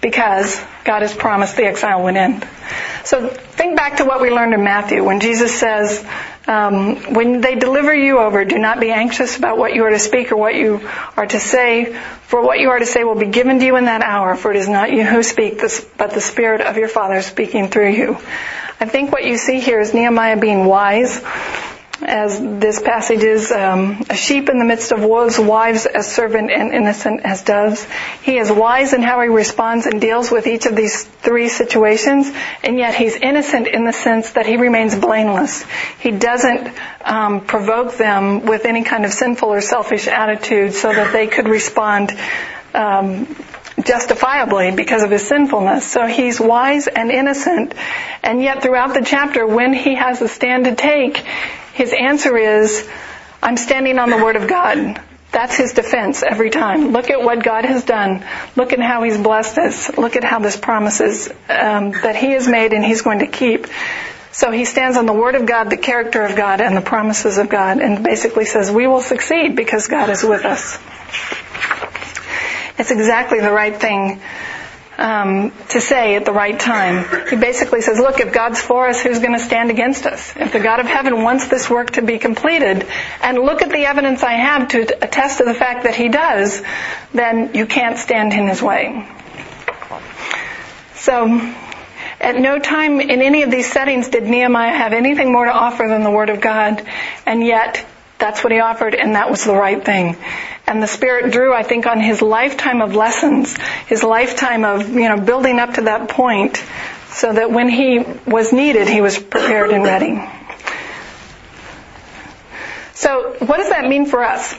because 0.00 0.60
God 0.84 1.02
has 1.02 1.14
promised 1.14 1.56
the 1.56 1.64
exile 1.64 2.02
would 2.02 2.16
end. 2.16 2.46
So 3.04 3.28
think 3.28 3.76
back 3.76 3.98
to 3.98 4.04
what 4.04 4.20
we 4.20 4.30
learned 4.30 4.54
in 4.54 4.64
Matthew 4.64 5.04
when 5.04 5.20
Jesus 5.20 5.58
says, 5.58 6.04
um, 6.46 7.14
when 7.14 7.40
they 7.40 7.54
deliver 7.54 7.94
you 7.94 8.18
over, 8.18 8.44
do 8.44 8.58
not 8.58 8.80
be 8.80 8.90
anxious 8.90 9.36
about 9.36 9.58
what 9.58 9.74
you 9.74 9.84
are 9.84 9.90
to 9.90 9.98
speak 9.98 10.32
or 10.32 10.36
what 10.36 10.54
you 10.54 10.88
are 11.16 11.26
to 11.26 11.38
say, 11.38 11.94
for 12.26 12.42
what 12.42 12.58
you 12.58 12.70
are 12.70 12.78
to 12.78 12.86
say 12.86 13.04
will 13.04 13.14
be 13.18 13.26
given 13.26 13.58
to 13.58 13.64
you 13.64 13.76
in 13.76 13.84
that 13.84 14.02
hour, 14.02 14.36
for 14.36 14.50
it 14.50 14.56
is 14.56 14.68
not 14.68 14.90
you 14.90 15.04
who 15.04 15.22
speak, 15.22 15.60
but 15.96 16.10
the 16.12 16.20
Spirit 16.20 16.60
of 16.60 16.76
your 16.76 16.88
Father 16.88 17.20
speaking 17.22 17.68
through 17.68 17.90
you. 17.90 18.14
I 18.80 18.86
think 18.86 19.12
what 19.12 19.24
you 19.24 19.36
see 19.36 19.60
here 19.60 19.80
is 19.80 19.92
Nehemiah 19.92 20.40
being 20.40 20.64
wise 20.64 21.22
as 22.02 22.40
this 22.40 22.80
passage 22.80 23.22
is, 23.22 23.50
um, 23.52 24.04
a 24.08 24.14
sheep 24.14 24.48
in 24.48 24.58
the 24.58 24.64
midst 24.64 24.92
of 24.92 25.02
wolves, 25.02 25.38
wives 25.38 25.86
as 25.86 26.12
servant 26.12 26.50
and 26.50 26.72
innocent 26.72 27.20
as 27.24 27.42
doves. 27.42 27.86
He 28.22 28.38
is 28.38 28.50
wise 28.50 28.92
in 28.92 29.02
how 29.02 29.20
he 29.20 29.28
responds 29.28 29.86
and 29.86 30.00
deals 30.00 30.30
with 30.30 30.46
each 30.46 30.66
of 30.66 30.76
these 30.76 31.04
three 31.04 31.48
situations, 31.48 32.30
and 32.62 32.78
yet 32.78 32.94
he's 32.94 33.16
innocent 33.16 33.66
in 33.66 33.84
the 33.84 33.92
sense 33.92 34.32
that 34.32 34.46
he 34.46 34.56
remains 34.56 34.94
blameless. 34.96 35.64
He 36.00 36.10
doesn't 36.10 36.72
um, 37.04 37.42
provoke 37.42 37.94
them 37.94 38.46
with 38.46 38.64
any 38.64 38.84
kind 38.84 39.04
of 39.04 39.12
sinful 39.12 39.48
or 39.48 39.60
selfish 39.60 40.06
attitude 40.06 40.74
so 40.74 40.92
that 40.92 41.12
they 41.12 41.26
could 41.26 41.48
respond 41.48 42.16
um, 42.74 43.26
justifiably 43.84 44.72
because 44.72 45.02
of 45.02 45.10
his 45.10 45.26
sinfulness. 45.26 45.90
So 45.90 46.06
he's 46.06 46.40
wise 46.40 46.86
and 46.88 47.10
innocent, 47.10 47.74
and 48.22 48.42
yet 48.42 48.62
throughout 48.62 48.94
the 48.94 49.02
chapter, 49.04 49.46
when 49.46 49.72
he 49.72 49.94
has 49.94 50.20
a 50.22 50.28
stand 50.28 50.64
to 50.64 50.74
take, 50.74 51.18
his 51.74 51.92
answer 51.92 52.36
is, 52.36 52.88
I'm 53.42 53.56
standing 53.56 53.98
on 53.98 54.10
the 54.10 54.18
Word 54.18 54.36
of 54.36 54.48
God. 54.48 55.02
That's 55.32 55.54
his 55.54 55.72
defense 55.72 56.22
every 56.22 56.50
time. 56.50 56.88
Look 56.88 57.08
at 57.08 57.22
what 57.22 57.42
God 57.44 57.64
has 57.64 57.84
done. 57.84 58.24
Look 58.56 58.72
at 58.72 58.80
how 58.80 59.04
he's 59.04 59.16
blessed 59.16 59.58
us. 59.58 59.96
Look 59.96 60.16
at 60.16 60.24
how 60.24 60.40
this 60.40 60.56
promises 60.56 61.28
um, 61.48 61.92
that 61.92 62.16
he 62.16 62.32
has 62.32 62.48
made 62.48 62.72
and 62.72 62.84
he's 62.84 63.02
going 63.02 63.20
to 63.20 63.28
keep. 63.28 63.68
So 64.32 64.50
he 64.50 64.64
stands 64.64 64.96
on 64.96 65.06
the 65.06 65.12
Word 65.12 65.36
of 65.36 65.46
God, 65.46 65.70
the 65.70 65.76
character 65.76 66.22
of 66.22 66.36
God, 66.36 66.60
and 66.60 66.76
the 66.76 66.80
promises 66.80 67.38
of 67.38 67.48
God, 67.48 67.78
and 67.78 68.02
basically 68.02 68.44
says, 68.44 68.70
we 68.70 68.86
will 68.86 69.00
succeed 69.00 69.56
because 69.56 69.86
God 69.86 70.10
is 70.10 70.22
with 70.24 70.44
us. 70.44 70.78
It's 72.80 72.90
exactly 72.90 73.40
the 73.40 73.52
right 73.52 73.78
thing 73.78 74.22
um, 74.96 75.52
to 75.68 75.82
say 75.82 76.16
at 76.16 76.24
the 76.24 76.32
right 76.32 76.58
time. 76.58 77.28
He 77.28 77.36
basically 77.36 77.82
says, 77.82 77.98
look, 77.98 78.20
if 78.20 78.32
God's 78.32 78.58
for 78.58 78.88
us, 78.88 79.02
who's 79.02 79.18
going 79.18 79.34
to 79.34 79.38
stand 79.38 79.68
against 79.68 80.06
us? 80.06 80.32
If 80.34 80.54
the 80.54 80.60
God 80.60 80.80
of 80.80 80.86
heaven 80.86 81.22
wants 81.22 81.48
this 81.48 81.68
work 81.68 81.90
to 81.92 82.02
be 82.02 82.18
completed, 82.18 82.86
and 83.22 83.38
look 83.38 83.60
at 83.60 83.68
the 83.68 83.84
evidence 83.84 84.22
I 84.22 84.32
have 84.32 84.68
to 84.68 85.04
attest 85.04 85.38
to 85.38 85.44
the 85.44 85.52
fact 85.52 85.84
that 85.84 85.94
he 85.94 86.08
does, 86.08 86.62
then 87.12 87.50
you 87.52 87.66
can't 87.66 87.98
stand 87.98 88.32
in 88.32 88.48
his 88.48 88.62
way. 88.62 89.06
So, 90.94 91.54
at 92.18 92.36
no 92.36 92.58
time 92.58 92.98
in 92.98 93.20
any 93.20 93.42
of 93.42 93.50
these 93.50 93.70
settings 93.70 94.08
did 94.08 94.24
Nehemiah 94.24 94.74
have 94.74 94.94
anything 94.94 95.32
more 95.32 95.44
to 95.44 95.52
offer 95.52 95.86
than 95.86 96.02
the 96.02 96.10
Word 96.10 96.30
of 96.30 96.40
God, 96.40 96.82
and 97.26 97.44
yet 97.44 97.84
that's 98.20 98.44
what 98.44 98.52
he 98.52 98.60
offered, 98.60 98.94
and 98.94 99.16
that 99.16 99.30
was 99.30 99.44
the 99.44 99.54
right 99.54 99.84
thing. 99.84 100.16
And 100.66 100.82
the 100.82 100.86
Spirit 100.86 101.32
drew, 101.32 101.52
I 101.52 101.62
think, 101.62 101.86
on 101.86 102.00
his 102.00 102.22
lifetime 102.22 102.80
of 102.80 102.94
lessons, 102.94 103.56
his 103.86 104.04
lifetime 104.04 104.64
of, 104.64 104.88
you 104.90 105.08
know, 105.08 105.18
building 105.18 105.58
up 105.58 105.74
to 105.74 105.82
that 105.82 106.08
point, 106.08 106.62
so 107.10 107.32
that 107.32 107.50
when 107.50 107.68
he 107.68 108.04
was 108.26 108.52
needed, 108.52 108.86
he 108.86 109.00
was 109.00 109.18
prepared 109.18 109.70
and 109.70 109.82
ready. 109.82 110.20
So, 112.94 113.34
what 113.40 113.56
does 113.56 113.70
that 113.70 113.88
mean 113.88 114.06
for 114.06 114.22
us? 114.22 114.54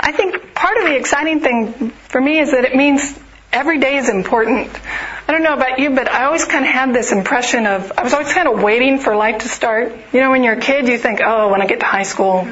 I 0.00 0.12
think 0.12 0.54
part 0.54 0.76
of 0.78 0.84
the 0.84 0.96
exciting 0.96 1.40
thing 1.40 1.90
for 1.90 2.20
me 2.20 2.38
is 2.38 2.50
that 2.50 2.64
it 2.64 2.76
means 2.76 3.18
every 3.56 3.78
day 3.78 3.96
is 3.96 4.10
important. 4.10 4.68
I 5.26 5.32
don't 5.32 5.42
know 5.42 5.54
about 5.54 5.78
you, 5.78 5.88
but 5.90 6.10
I 6.10 6.24
always 6.24 6.44
kind 6.44 6.64
of 6.64 6.70
had 6.70 6.92
this 6.92 7.10
impression 7.10 7.66
of, 7.66 7.90
I 7.96 8.02
was 8.02 8.12
always 8.12 8.30
kind 8.30 8.48
of 8.48 8.62
waiting 8.62 8.98
for 8.98 9.16
life 9.16 9.38
to 9.38 9.48
start. 9.48 9.92
You 10.12 10.20
know, 10.20 10.30
when 10.30 10.44
you're 10.44 10.58
a 10.58 10.60
kid, 10.60 10.88
you 10.88 10.98
think, 10.98 11.20
oh, 11.24 11.50
when 11.50 11.62
I 11.62 11.66
get 11.66 11.80
to 11.80 11.86
high 11.86 12.02
school, 12.02 12.46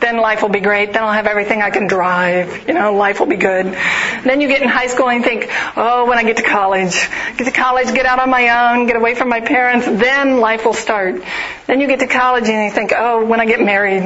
then 0.00 0.18
life 0.18 0.42
will 0.42 0.48
be 0.48 0.60
great. 0.60 0.92
Then 0.92 1.02
I'll 1.02 1.12
have 1.12 1.26
everything 1.26 1.62
I 1.62 1.70
can 1.70 1.86
drive. 1.86 2.68
You 2.68 2.74
know, 2.74 2.94
life 2.94 3.20
will 3.20 3.26
be 3.26 3.36
good. 3.36 3.66
then 3.66 4.40
you 4.40 4.48
get 4.48 4.62
in 4.62 4.68
high 4.68 4.86
school 4.88 5.08
and 5.08 5.22
you 5.22 5.28
think, 5.28 5.50
oh, 5.76 6.06
when 6.06 6.18
I 6.18 6.24
get 6.24 6.36
to 6.38 6.42
college, 6.42 7.08
get 7.36 7.44
to 7.44 7.50
college, 7.50 7.92
get 7.94 8.06
out 8.06 8.18
on 8.18 8.30
my 8.30 8.74
own, 8.74 8.86
get 8.86 8.96
away 8.96 9.14
from 9.14 9.28
my 9.28 9.40
parents, 9.40 9.86
then 9.86 10.38
life 10.38 10.64
will 10.64 10.74
start. 10.74 11.22
Then 11.66 11.80
you 11.80 11.88
get 11.88 12.00
to 12.00 12.06
college 12.06 12.48
and 12.48 12.64
you 12.64 12.70
think, 12.70 12.92
oh, 12.96 13.24
when 13.24 13.40
I 13.40 13.46
get 13.46 13.60
married, 13.60 14.04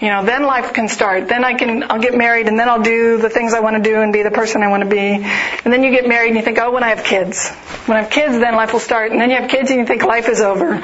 you 0.00 0.08
know, 0.08 0.24
then 0.24 0.44
life 0.44 0.72
can 0.72 0.88
start. 0.88 1.28
Then 1.28 1.44
I 1.44 1.54
can, 1.54 1.90
I'll 1.90 2.00
get 2.00 2.16
married 2.16 2.48
and 2.48 2.58
then 2.58 2.68
I'll 2.68 2.82
do 2.82 3.18
the 3.18 3.28
things 3.28 3.52
I 3.52 3.60
want 3.60 3.76
to 3.76 3.82
do 3.82 4.00
and 4.00 4.12
be 4.12 4.22
the 4.22 4.30
person 4.30 4.62
I 4.62 4.68
want 4.68 4.82
to 4.82 4.88
be. 4.88 4.98
And 4.98 5.72
then 5.72 5.82
you 5.82 5.90
get 5.90 6.08
married 6.08 6.28
and 6.28 6.36
you 6.36 6.42
think, 6.42 6.58
oh, 6.58 6.70
when 6.70 6.82
I 6.82 6.88
have 6.88 7.04
kids. 7.04 7.50
When 7.86 7.98
I 7.98 8.02
have 8.02 8.10
kids, 8.10 8.38
then 8.38 8.54
life 8.54 8.72
will 8.72 8.80
start. 8.80 9.12
And 9.12 9.20
then 9.20 9.30
you 9.30 9.36
have 9.36 9.50
kids 9.50 9.70
and 9.70 9.80
you 9.80 9.86
think 9.86 10.02
life 10.02 10.28
is 10.28 10.40
over. 10.40 10.64
you 10.64 10.72
know, 10.72 10.80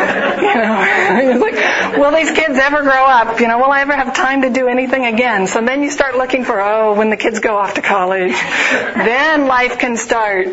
you 0.40 0.54
know, 0.54 0.76
it's 1.30 1.40
like, 1.40 1.54
will 1.98 2.14
these 2.14 2.30
kids 2.30 2.58
ever 2.58 2.82
grow 2.82 3.04
up? 3.04 3.40
You 3.40 3.48
know, 3.48 3.58
will 3.58 3.70
I 3.70 3.80
ever 3.80 3.94
have 3.94 4.14
time 4.14 4.42
to 4.42 4.50
do 4.50 4.68
anything 4.68 5.06
again? 5.06 5.46
So 5.46 5.64
then 5.64 5.82
you 5.82 5.90
start 5.90 6.16
looking 6.16 6.44
for, 6.44 6.60
oh, 6.60 6.94
when 6.94 7.10
the 7.10 7.16
kids 7.16 7.40
go 7.40 7.56
off 7.56 7.74
to 7.74 7.82
college, 7.82 8.32
then 8.32 9.46
life 9.46 9.78
can 9.78 9.96
start. 9.96 10.48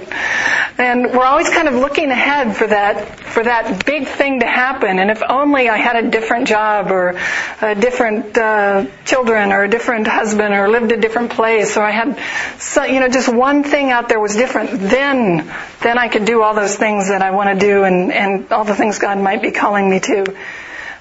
And 0.77 1.05
we're 1.11 1.25
always 1.25 1.49
kind 1.49 1.67
of 1.67 1.75
looking 1.75 2.11
ahead 2.11 2.55
for 2.55 2.67
that, 2.67 3.19
for 3.19 3.43
that 3.43 3.85
big 3.85 4.07
thing 4.07 4.39
to 4.39 4.47
happen. 4.47 4.99
And 4.99 5.11
if 5.11 5.21
only 5.27 5.69
I 5.69 5.77
had 5.77 6.03
a 6.05 6.09
different 6.09 6.47
job 6.47 6.91
or 6.91 7.19
a 7.61 7.75
different 7.75 8.37
uh, 8.37 8.85
children 9.05 9.51
or 9.51 9.63
a 9.63 9.69
different 9.69 10.07
husband 10.07 10.53
or 10.53 10.69
lived 10.69 10.91
a 10.91 10.97
different 10.97 11.31
place 11.31 11.77
or 11.77 11.83
I 11.83 11.91
had, 11.91 12.19
so, 12.59 12.83
you 12.83 12.99
know, 12.99 13.09
just 13.09 13.31
one 13.31 13.63
thing 13.63 13.91
out 13.91 14.09
there 14.09 14.19
was 14.19 14.35
different, 14.35 14.71
then, 14.71 15.51
then 15.81 15.97
I 15.97 16.07
could 16.07 16.25
do 16.25 16.41
all 16.41 16.53
those 16.55 16.75
things 16.75 17.09
that 17.09 17.21
I 17.21 17.31
want 17.31 17.59
to 17.59 17.65
do 17.65 17.83
and, 17.83 18.11
and 18.11 18.51
all 18.51 18.63
the 18.63 18.75
things 18.75 18.99
God 18.99 19.19
might 19.19 19.41
be 19.41 19.51
calling 19.51 19.89
me 19.89 19.99
to. 19.99 20.35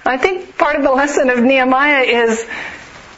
I 0.07 0.17
think 0.17 0.57
part 0.57 0.77
of 0.77 0.83
the 0.83 0.91
lesson 0.91 1.29
of 1.29 1.43
Nehemiah 1.43 2.03
is 2.03 2.47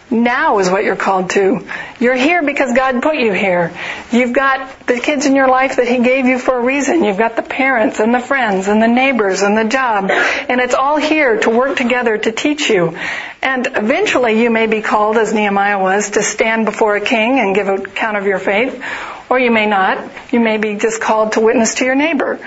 now 0.10 0.58
is 0.58 0.72
what 0.72 0.84
you're 0.84 0.96
called 0.96 1.30
to. 1.32 1.68
You're 2.00 2.16
here 2.16 2.42
because 2.42 2.76
God 2.76 3.04
put 3.04 3.18
you 3.18 3.32
here. 3.32 3.72
You've 4.12 4.34
got 4.34 4.88
the 4.88 5.00
kids 5.00 5.28
in 5.28 5.36
your 5.36 5.48
life 5.48 5.76
that 5.76 5.88
He 5.88 6.00
gave 6.00 6.26
you 6.26 6.40
for 6.40 6.58
a 6.58 6.64
reason. 6.64 7.04
You've 7.04 7.20
got 7.20 7.36
the 7.36 7.44
parents 7.44 8.00
and 8.00 8.12
the 8.12 8.20
friends 8.20 8.68
and 8.68 8.82
the 8.82 8.88
neighbors 8.88 9.44
and 9.44 9.56
the 9.56 9.66
job. 9.66 10.10
And 10.10 10.60
it's 10.60 10.74
all 10.74 10.98
here 10.98 11.40
to 11.42 11.52
work 11.52 11.78
together 11.78 12.18
to 12.18 12.32
teach 12.32 12.72
you. 12.72 12.98
And 13.44 13.68
eventually 13.68 14.42
you 14.42 14.50
may 14.50 14.66
be 14.66 14.82
called, 14.82 15.18
as 15.18 15.32
Nehemiah 15.32 15.80
was, 15.80 16.12
to 16.12 16.24
stand 16.24 16.66
before 16.66 16.96
a 16.96 17.02
king 17.02 17.40
and 17.40 17.54
give 17.54 17.68
account 17.68 18.18
of 18.18 18.26
your 18.26 18.40
faith. 18.40 18.84
Or 19.30 19.40
you 19.40 19.52
may 19.52 19.68
not. 19.68 20.12
You 20.34 20.40
may 20.40 20.58
be 20.58 20.76
just 20.76 21.00
called 21.00 21.34
to 21.34 21.40
witness 21.40 21.76
to 21.76 21.86
your 21.86 21.94
neighbor 21.94 22.40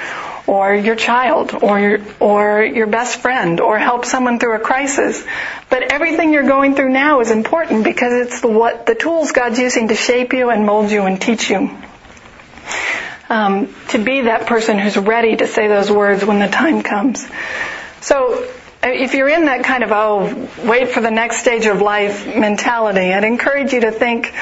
or 0.46 0.74
your 0.74 0.96
child 0.96 1.54
or 1.62 1.78
your, 1.78 2.00
or 2.20 2.62
your 2.62 2.86
best 2.86 3.20
friend 3.20 3.60
or 3.60 3.78
help 3.78 4.04
someone 4.04 4.38
through 4.38 4.56
a 4.56 4.58
crisis. 4.58 5.24
But 5.70 5.92
everything 5.92 6.32
you're 6.32 6.46
going 6.46 6.74
through 6.74 6.90
now 6.90 7.20
is 7.20 7.30
important 7.30 7.84
because 7.84 8.26
it's 8.26 8.40
the, 8.40 8.48
what 8.48 8.86
the 8.86 8.94
tools 8.94 9.32
God's 9.32 9.58
using 9.58 9.88
to 9.88 9.94
shape 9.94 10.32
you 10.32 10.50
and 10.50 10.66
mold 10.66 10.90
you 10.90 11.02
and 11.02 11.20
teach 11.20 11.50
you. 11.50 11.70
Um, 13.28 13.74
to 13.88 14.02
be 14.02 14.22
that 14.22 14.46
person 14.46 14.78
who's 14.78 14.96
ready 14.96 15.36
to 15.36 15.46
say 15.46 15.68
those 15.68 15.90
words 15.90 16.24
when 16.24 16.38
the 16.38 16.48
time 16.48 16.82
comes. 16.82 17.26
So 18.00 18.46
if 18.82 19.14
you're 19.14 19.28
in 19.28 19.44
that 19.44 19.64
kind 19.64 19.84
of, 19.84 19.92
oh, 19.92 20.48
wait 20.64 20.88
for 20.88 21.00
the 21.00 21.10
next 21.10 21.38
stage 21.38 21.66
of 21.66 21.80
life 21.80 22.26
mentality, 22.26 23.12
I'd 23.12 23.24
encourage 23.24 23.72
you 23.72 23.80
to 23.82 23.92
think, 23.92 24.34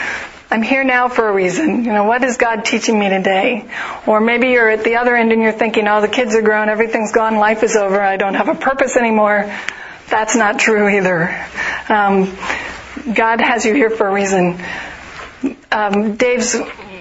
I'm 0.53 0.63
here 0.63 0.83
now 0.83 1.09
for 1.09 1.29
a 1.29 1.33
reason. 1.33 1.85
You 1.85 1.93
know, 1.93 2.05
what 2.05 2.25
is 2.25 2.37
God 2.37 2.65
teaching 2.65 2.99
me 2.99 3.09
today? 3.09 3.71
Or 4.05 4.21
maybe 4.21 4.49
you're 4.49 4.69
at 4.69 4.83
the 4.83 4.97
other 4.97 5.15
end 5.15 5.31
and 5.33 5.41
you're 5.41 5.53
thinking, 5.53 5.87
oh, 5.87 6.01
the 6.01 6.09
kids 6.09 6.35
are 6.35 6.43
grown, 6.43 6.69
everything's 6.69 7.13
gone, 7.13 7.37
life 7.37 7.63
is 7.63 7.77
over, 7.77 8.01
I 8.01 8.17
don't 8.17 8.35
have 8.35 8.49
a 8.49 8.57
purpose 8.57 8.97
anymore. 8.97 9.55
That's 10.09 10.35
not 10.35 10.59
true 10.59 10.89
either. 10.89 11.47
Um, 11.89 12.37
God 13.15 13.41
has 13.41 13.65
you 13.65 13.75
here 13.75 13.91
for 13.91 14.09
a 14.09 14.13
reason. 14.13 14.61
Um, 15.71 16.17
Dave's, 16.17 16.57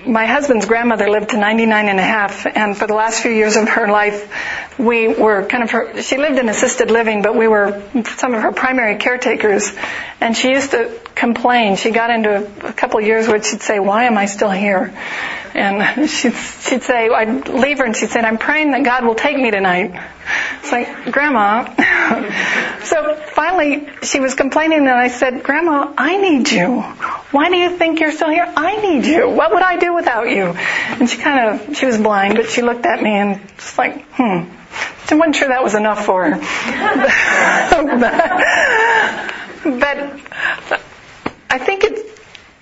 my 0.10 0.26
husband's 0.26 0.66
grandmother 0.66 1.10
lived 1.10 1.30
to 1.30 1.38
99 1.38 1.88
and 1.88 2.00
a 2.00 2.04
half, 2.04 2.46
and 2.46 2.76
for 2.76 2.88
the 2.88 2.96
last 2.96 3.22
few 3.22 3.32
years 3.32 3.56
of 3.56 3.70
her 3.70 3.88
life, 3.88 4.32
we 4.80 5.08
were 5.08 5.46
kind 5.46 5.64
of 5.64 5.72
her, 5.72 6.02
she 6.02 6.18
lived 6.18 6.40
in 6.40 6.50
assisted 6.50 6.90
living, 6.90 7.22
but 7.22 7.36
we 7.36 7.48
were 7.48 7.84
some 8.18 8.34
of 8.34 8.42
her 8.42 8.52
primary 8.52 8.98
caretakers. 8.98 9.72
And 10.20 10.36
she 10.36 10.50
used 10.50 10.72
to 10.72 11.00
complain. 11.16 11.76
She 11.76 11.92
got 11.92 12.10
into 12.10 12.48
a, 12.66 12.74
couple 12.74 13.00
of 13.00 13.06
years 13.06 13.28
where 13.28 13.42
she'd 13.44 13.62
say, 13.62 13.80
why 13.80 14.06
am 14.06 14.18
I 14.18 14.26
still 14.26 14.50
here? 14.50 14.94
And 15.54 16.10
she'd, 16.10 16.34
she'd 16.34 16.84
say, 16.84 17.10
I'd 17.10 17.48
leave 17.48 17.80
her 17.80 17.86
and 17.86 17.96
she'd 17.96 18.10
say, 18.10 18.20
I'm 18.20 18.38
praying 18.38 18.72
that 18.72 18.84
God 18.84 19.06
will 19.06 19.16
take 19.16 19.38
me 19.38 19.52
tonight. 19.52 19.92
It's 20.60 20.72
like, 20.72 21.12
Grandma. 21.12 21.66
so 22.84 23.16
finally 23.34 23.90
she 24.04 24.20
was 24.20 24.36
complaining 24.36 24.80
and 24.80 24.90
I 24.90 25.08
said, 25.08 25.44
Grandma, 25.44 25.94
I 25.98 26.18
need 26.18 26.52
you. 26.52 26.82
Why 27.32 27.50
do 27.50 27.58
you 27.58 27.78
think 27.78 28.00
you're 28.00 28.12
still 28.12 28.30
here? 28.30 28.52
I 28.56 28.78
need 28.78 29.06
you. 29.06 29.30
What 29.30 29.52
would 29.52 29.64
I 29.64 29.78
do 29.78 29.94
without 29.94 30.30
you? 30.30 30.46
And 30.46 31.10
she 31.10 31.18
kind 31.18 31.62
of, 31.62 31.78
she 31.78 31.86
was 31.86 31.98
blind, 31.98 32.36
but 32.36 32.50
she 32.50 32.62
looked 32.62 32.86
at 32.86 33.02
me 33.02 33.12
and 33.12 33.48
just 33.58 33.78
like, 33.78 34.06
hmm. 34.12 34.56
I 35.12 35.16
wasn't 35.16 35.36
sure 35.36 35.48
that 35.48 35.64
was 35.64 35.74
enough 35.74 36.06
for 36.06 36.30
her. 36.30 36.40
but 39.64 40.80
I 41.50 41.58
think 41.58 41.84
it 41.84 42.09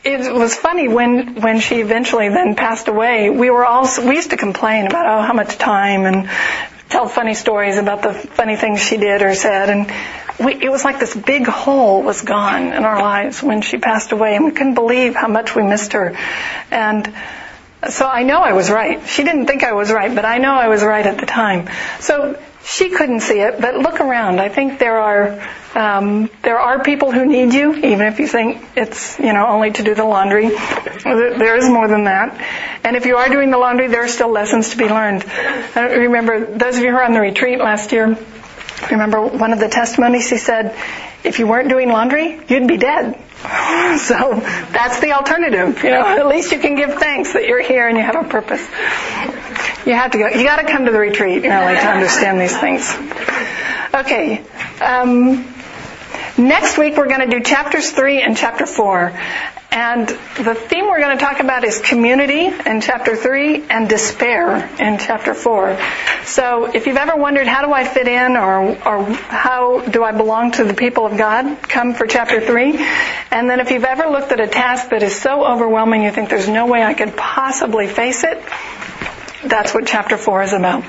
it 0.04 0.34
was 0.34 0.56
funny 0.56 0.88
when 0.88 1.41
when 1.41 1.60
she 1.60 1.76
eventually 1.76 2.30
then 2.30 2.56
passed 2.56 2.88
away. 2.88 3.30
We 3.30 3.50
were 3.50 3.66
all 3.66 3.88
we 4.06 4.16
used 4.16 4.32
to 4.32 4.38
complain 4.38 4.88
about 4.88 5.06
oh 5.06 5.22
how 5.22 5.34
much 5.34 5.58
time 5.58 6.06
and 6.06 6.30
tell 6.89 7.08
funny 7.08 7.34
stories 7.34 7.78
about 7.78 8.02
the 8.02 8.14
funny 8.14 8.56
things 8.56 8.82
she 8.82 8.98
did 8.98 9.22
or 9.22 9.36
said 9.36 9.70
and 9.70 9.91
we, 10.39 10.54
it 10.54 10.70
was 10.70 10.86
like 10.86 11.00
this 11.00 11.16
big 11.16 11.45
hole 11.45 12.04
was 12.04 12.22
gone 12.22 12.72
in 12.72 12.86
our 12.86 13.02
lives 13.02 13.43
when 13.43 13.62
she 13.62 13.78
passed 13.78 14.12
away 14.12 14.36
and 14.36 14.45
we 14.45 14.52
couldn't 14.52 14.76
believe 14.76 15.16
how 15.16 15.28
much 15.28 15.56
we 15.56 15.64
missed 15.64 15.93
her 15.93 16.16
and 16.72 17.14
so 17.89 18.08
I 18.08 18.24
know 18.24 18.41
I 18.41 18.54
was 18.54 18.72
right. 18.72 19.08
She 19.08 19.24
didn't 19.24 19.45
think 19.45 19.64
I 19.64 19.74
was 19.74 19.91
right, 19.91 20.14
but 20.14 20.26
I 20.26 20.39
know 20.39 20.54
I 20.54 20.68
was 20.68 20.84
right 20.84 21.06
at 21.06 21.20
the 21.20 21.28
time. 21.28 21.70
So 22.00 22.41
she 22.68 22.89
couldn't 22.89 23.22
see 23.22 23.39
it, 23.39 23.61
but 23.61 23.78
look 23.78 24.01
around. 24.01 24.41
I 24.41 24.49
think 24.49 24.78
there 24.78 24.99
are 24.99 25.41
um, 25.74 26.30
there 26.41 26.59
are 26.59 26.84
people 26.84 27.11
who 27.11 27.26
need 27.26 27.53
you, 27.53 27.74
even 27.74 28.01
if 28.07 28.20
you 28.20 28.28
think 28.28 28.61
it's 28.76 29.18
you 29.20 29.32
know 29.32 29.47
only 29.47 29.72
to 29.72 29.84
do 29.84 29.95
the 29.95 30.03
laundry. 30.03 30.49
There 30.49 31.55
is 31.55 31.70
more 31.70 31.88
than 31.88 32.03
that. 32.03 32.38
And 32.84 32.97
if 32.97 33.05
you 33.05 33.15
are 33.15 33.30
doing 33.30 33.51
the 33.51 33.57
laundry, 33.57 33.88
there 33.88 34.03
are 34.03 34.09
still 34.09 34.30
lessons 34.30 34.72
to 34.72 34.78
be 34.78 34.86
learned. 34.86 35.24
I 35.76 35.95
remember 35.95 36.45
those 36.45 36.78
of 36.78 36.84
you 36.84 36.89
who 36.89 36.95
were 36.95 37.03
on 37.03 37.13
the 37.13 37.22
retreat 37.22 37.59
last 37.59 37.93
year. 37.93 38.18
Remember 38.91 39.22
one 39.22 39.53
of 39.53 39.59
the 39.59 39.70
testimonies? 39.70 40.30
He 40.30 40.38
said, 40.38 40.76
"If 41.24 41.39
you 41.39 41.47
weren't 41.47 41.70
doing 41.70 41.88
laundry, 41.88 42.38
you'd 42.49 42.68
be 42.68 42.78
dead." 42.78 43.18
So 43.97 44.34
that's 44.72 44.99
the 44.99 45.13
alternative. 45.13 45.84
You 45.84 45.89
know, 45.91 46.05
at 46.05 46.28
least 46.28 46.51
you 46.51 46.59
can 46.59 46.76
give 46.76 46.95
thanks 46.95 47.34
that 47.34 47.47
you're 47.47 47.61
here 47.61 47.88
and 47.88 47.97
you 47.97 48.03
have 48.03 48.15
a 48.15 48.28
purpose. 48.28 48.61
You 49.88 49.94
have 49.94 50.12
to 50.12 50.18
go. 50.18 50.28
You 50.28 50.44
got 50.44 50.58
to 50.58 50.70
come 50.70 50.86
to 50.86 50.92
the 50.92 51.00
retreat 51.00 51.44
really 51.44 51.76
to 51.76 51.88
understand 51.88 52.42
these 52.42 52.56
things. 52.56 52.94
Okay. 53.94 54.44
Um, 54.82 55.56
next 56.38 56.78
week 56.78 56.98
we're 56.98 57.08
going 57.08 57.28
to 57.28 57.40
do 57.40 57.42
chapters 57.42 57.92
three 57.92 58.22
and 58.22 58.36
chapter 58.36 58.66
four, 58.66 59.14
and 59.72 60.08
the 60.08 60.56
theme 60.56 60.86
we're 60.88 61.00
going 61.00 61.18
to 61.18 61.24
talk 61.24 61.40
about 61.40 61.64
is 61.64 61.80
community 61.80 62.46
in 62.48 62.82
chapter 62.82 63.16
3 63.16 63.66
and 63.70 63.88
despair 63.88 64.68
in 64.80 64.98
chapter 64.98 65.34
4. 65.34 65.78
So 66.24 66.66
if 66.74 66.88
you've 66.88 66.98
ever 66.98 67.16
wondered 67.16 67.48
how 67.48 67.66
do 67.66 67.72
I 67.72 67.84
fit 67.84 68.08
in 68.08 68.38
or, 68.38 68.76
or 68.88 69.04
how 69.04 69.82
do 69.82 70.04
I 70.04 70.14
belong 70.14 70.52
to 70.54 70.64
the 70.64 70.74
people 70.74 71.06
of 71.06 71.18
God, 71.18 71.62
come 71.64 71.94
for 71.94 72.08
chapter 72.08 72.42
3. 72.42 72.78
And 73.30 73.50
then 73.50 73.60
if 73.60 73.70
you've 73.70 73.84
ever 73.84 74.10
looked 74.10 74.32
at 74.32 74.40
a 74.40 74.48
task 74.48 74.90
that 74.90 75.04
is 75.04 75.16
so 75.16 75.46
overwhelming 75.46 76.02
you 76.02 76.12
think 76.12 76.30
there's 76.30 76.50
no 76.50 76.66
way 76.66 76.82
I 76.82 76.94
could 76.94 77.16
possibly 77.16 77.88
face 77.88 78.24
it, 78.24 78.42
that's 79.44 79.74
what 79.74 79.86
chapter 79.88 80.18
4 80.18 80.44
is 80.44 80.54
about. 80.54 80.84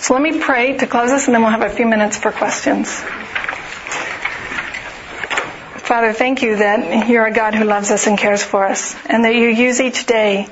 So 0.00 0.14
let 0.14 0.22
me 0.22 0.40
pray 0.40 0.76
to 0.78 0.86
close 0.86 1.10
this 1.10 1.26
and 1.26 1.34
then 1.34 1.42
we'll 1.42 1.50
have 1.50 1.62
a 1.62 1.70
few 1.70 1.86
minutes 1.86 2.16
for 2.16 2.32
questions. 2.32 2.90
Father, 5.90 6.12
thank 6.12 6.42
you 6.42 6.56
that 6.56 7.08
you're 7.08 7.26
a 7.26 7.32
God 7.32 7.54
who 7.54 7.64
loves 7.64 7.90
us 7.90 8.06
and 8.06 8.16
cares 8.16 8.44
for 8.44 8.64
us, 8.64 8.94
and 9.06 9.24
that 9.24 9.34
you 9.34 9.48
use 9.48 9.80
each 9.80 10.06
day 10.06 10.48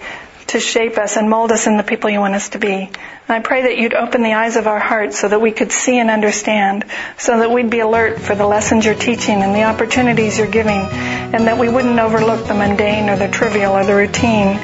to 0.48 0.60
shape 0.60 0.96
us 0.96 1.16
and 1.16 1.28
mold 1.28 1.52
us 1.52 1.66
in 1.66 1.76
the 1.76 1.82
people 1.82 2.08
you 2.08 2.20
want 2.20 2.34
us 2.34 2.50
to 2.50 2.58
be. 2.58 2.74
And 2.74 3.36
I 3.36 3.40
pray 3.40 3.62
that 3.62 3.76
you'd 3.76 3.92
open 3.92 4.22
the 4.22 4.32
eyes 4.32 4.56
of 4.56 4.66
our 4.66 4.78
hearts 4.78 5.18
so 5.18 5.28
that 5.28 5.42
we 5.42 5.52
could 5.52 5.70
see 5.70 5.98
and 5.98 6.10
understand, 6.10 6.86
so 7.18 7.38
that 7.38 7.50
we'd 7.50 7.68
be 7.68 7.80
alert 7.80 8.18
for 8.18 8.34
the 8.34 8.46
lessons 8.46 8.86
you're 8.86 8.94
teaching 8.94 9.42
and 9.42 9.54
the 9.54 9.64
opportunities 9.64 10.38
you're 10.38 10.46
giving, 10.50 10.80
and 10.80 11.46
that 11.46 11.58
we 11.58 11.68
wouldn't 11.68 11.98
overlook 11.98 12.46
the 12.46 12.54
mundane 12.54 13.10
or 13.10 13.16
the 13.16 13.28
trivial 13.28 13.74
or 13.74 13.84
the 13.84 13.94
routine, 13.94 14.58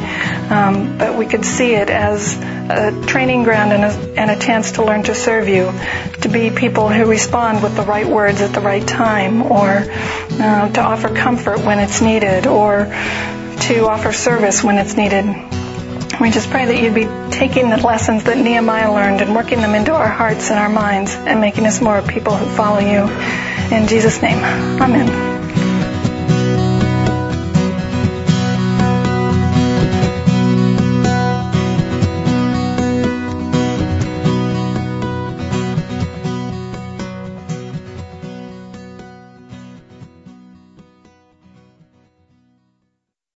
um, 0.50 0.96
but 0.96 1.18
we 1.18 1.26
could 1.26 1.44
see 1.44 1.74
it 1.74 1.90
as 1.90 2.38
a 2.38 3.06
training 3.06 3.44
ground 3.44 3.74
and 3.74 3.84
a, 3.84 4.20
and 4.20 4.30
a 4.30 4.38
chance 4.38 4.72
to 4.72 4.84
learn 4.84 5.02
to 5.02 5.14
serve 5.14 5.48
you, 5.48 5.70
to 6.22 6.30
be 6.30 6.50
people 6.50 6.88
who 6.88 7.04
respond 7.04 7.62
with 7.62 7.76
the 7.76 7.82
right 7.82 8.06
words 8.06 8.40
at 8.40 8.54
the 8.54 8.60
right 8.60 8.88
time, 8.88 9.42
or 9.42 9.68
uh, 9.68 10.68
to 10.70 10.80
offer 10.80 11.14
comfort 11.14 11.58
when 11.58 11.78
it's 11.78 12.00
needed, 12.00 12.46
or 12.46 12.86
to 13.60 13.86
offer 13.86 14.12
service 14.12 14.64
when 14.64 14.78
it's 14.78 14.96
needed. 14.96 15.63
We 16.20 16.30
just 16.30 16.48
pray 16.50 16.64
that 16.66 16.80
you'd 16.80 16.94
be 16.94 17.08
taking 17.30 17.70
the 17.70 17.76
lessons 17.76 18.24
that 18.24 18.38
Nehemiah 18.38 18.92
learned 18.92 19.20
and 19.20 19.34
working 19.34 19.60
them 19.60 19.74
into 19.74 19.92
our 19.92 20.08
hearts 20.08 20.50
and 20.50 20.58
our 20.58 20.68
minds 20.68 21.14
and 21.14 21.40
making 21.40 21.66
us 21.66 21.80
more 21.80 22.00
people 22.02 22.36
who 22.36 22.46
follow 22.54 22.78
you. 22.78 23.08
In 23.74 23.88
Jesus' 23.88 24.22
name, 24.22 24.38
amen. 24.80 25.33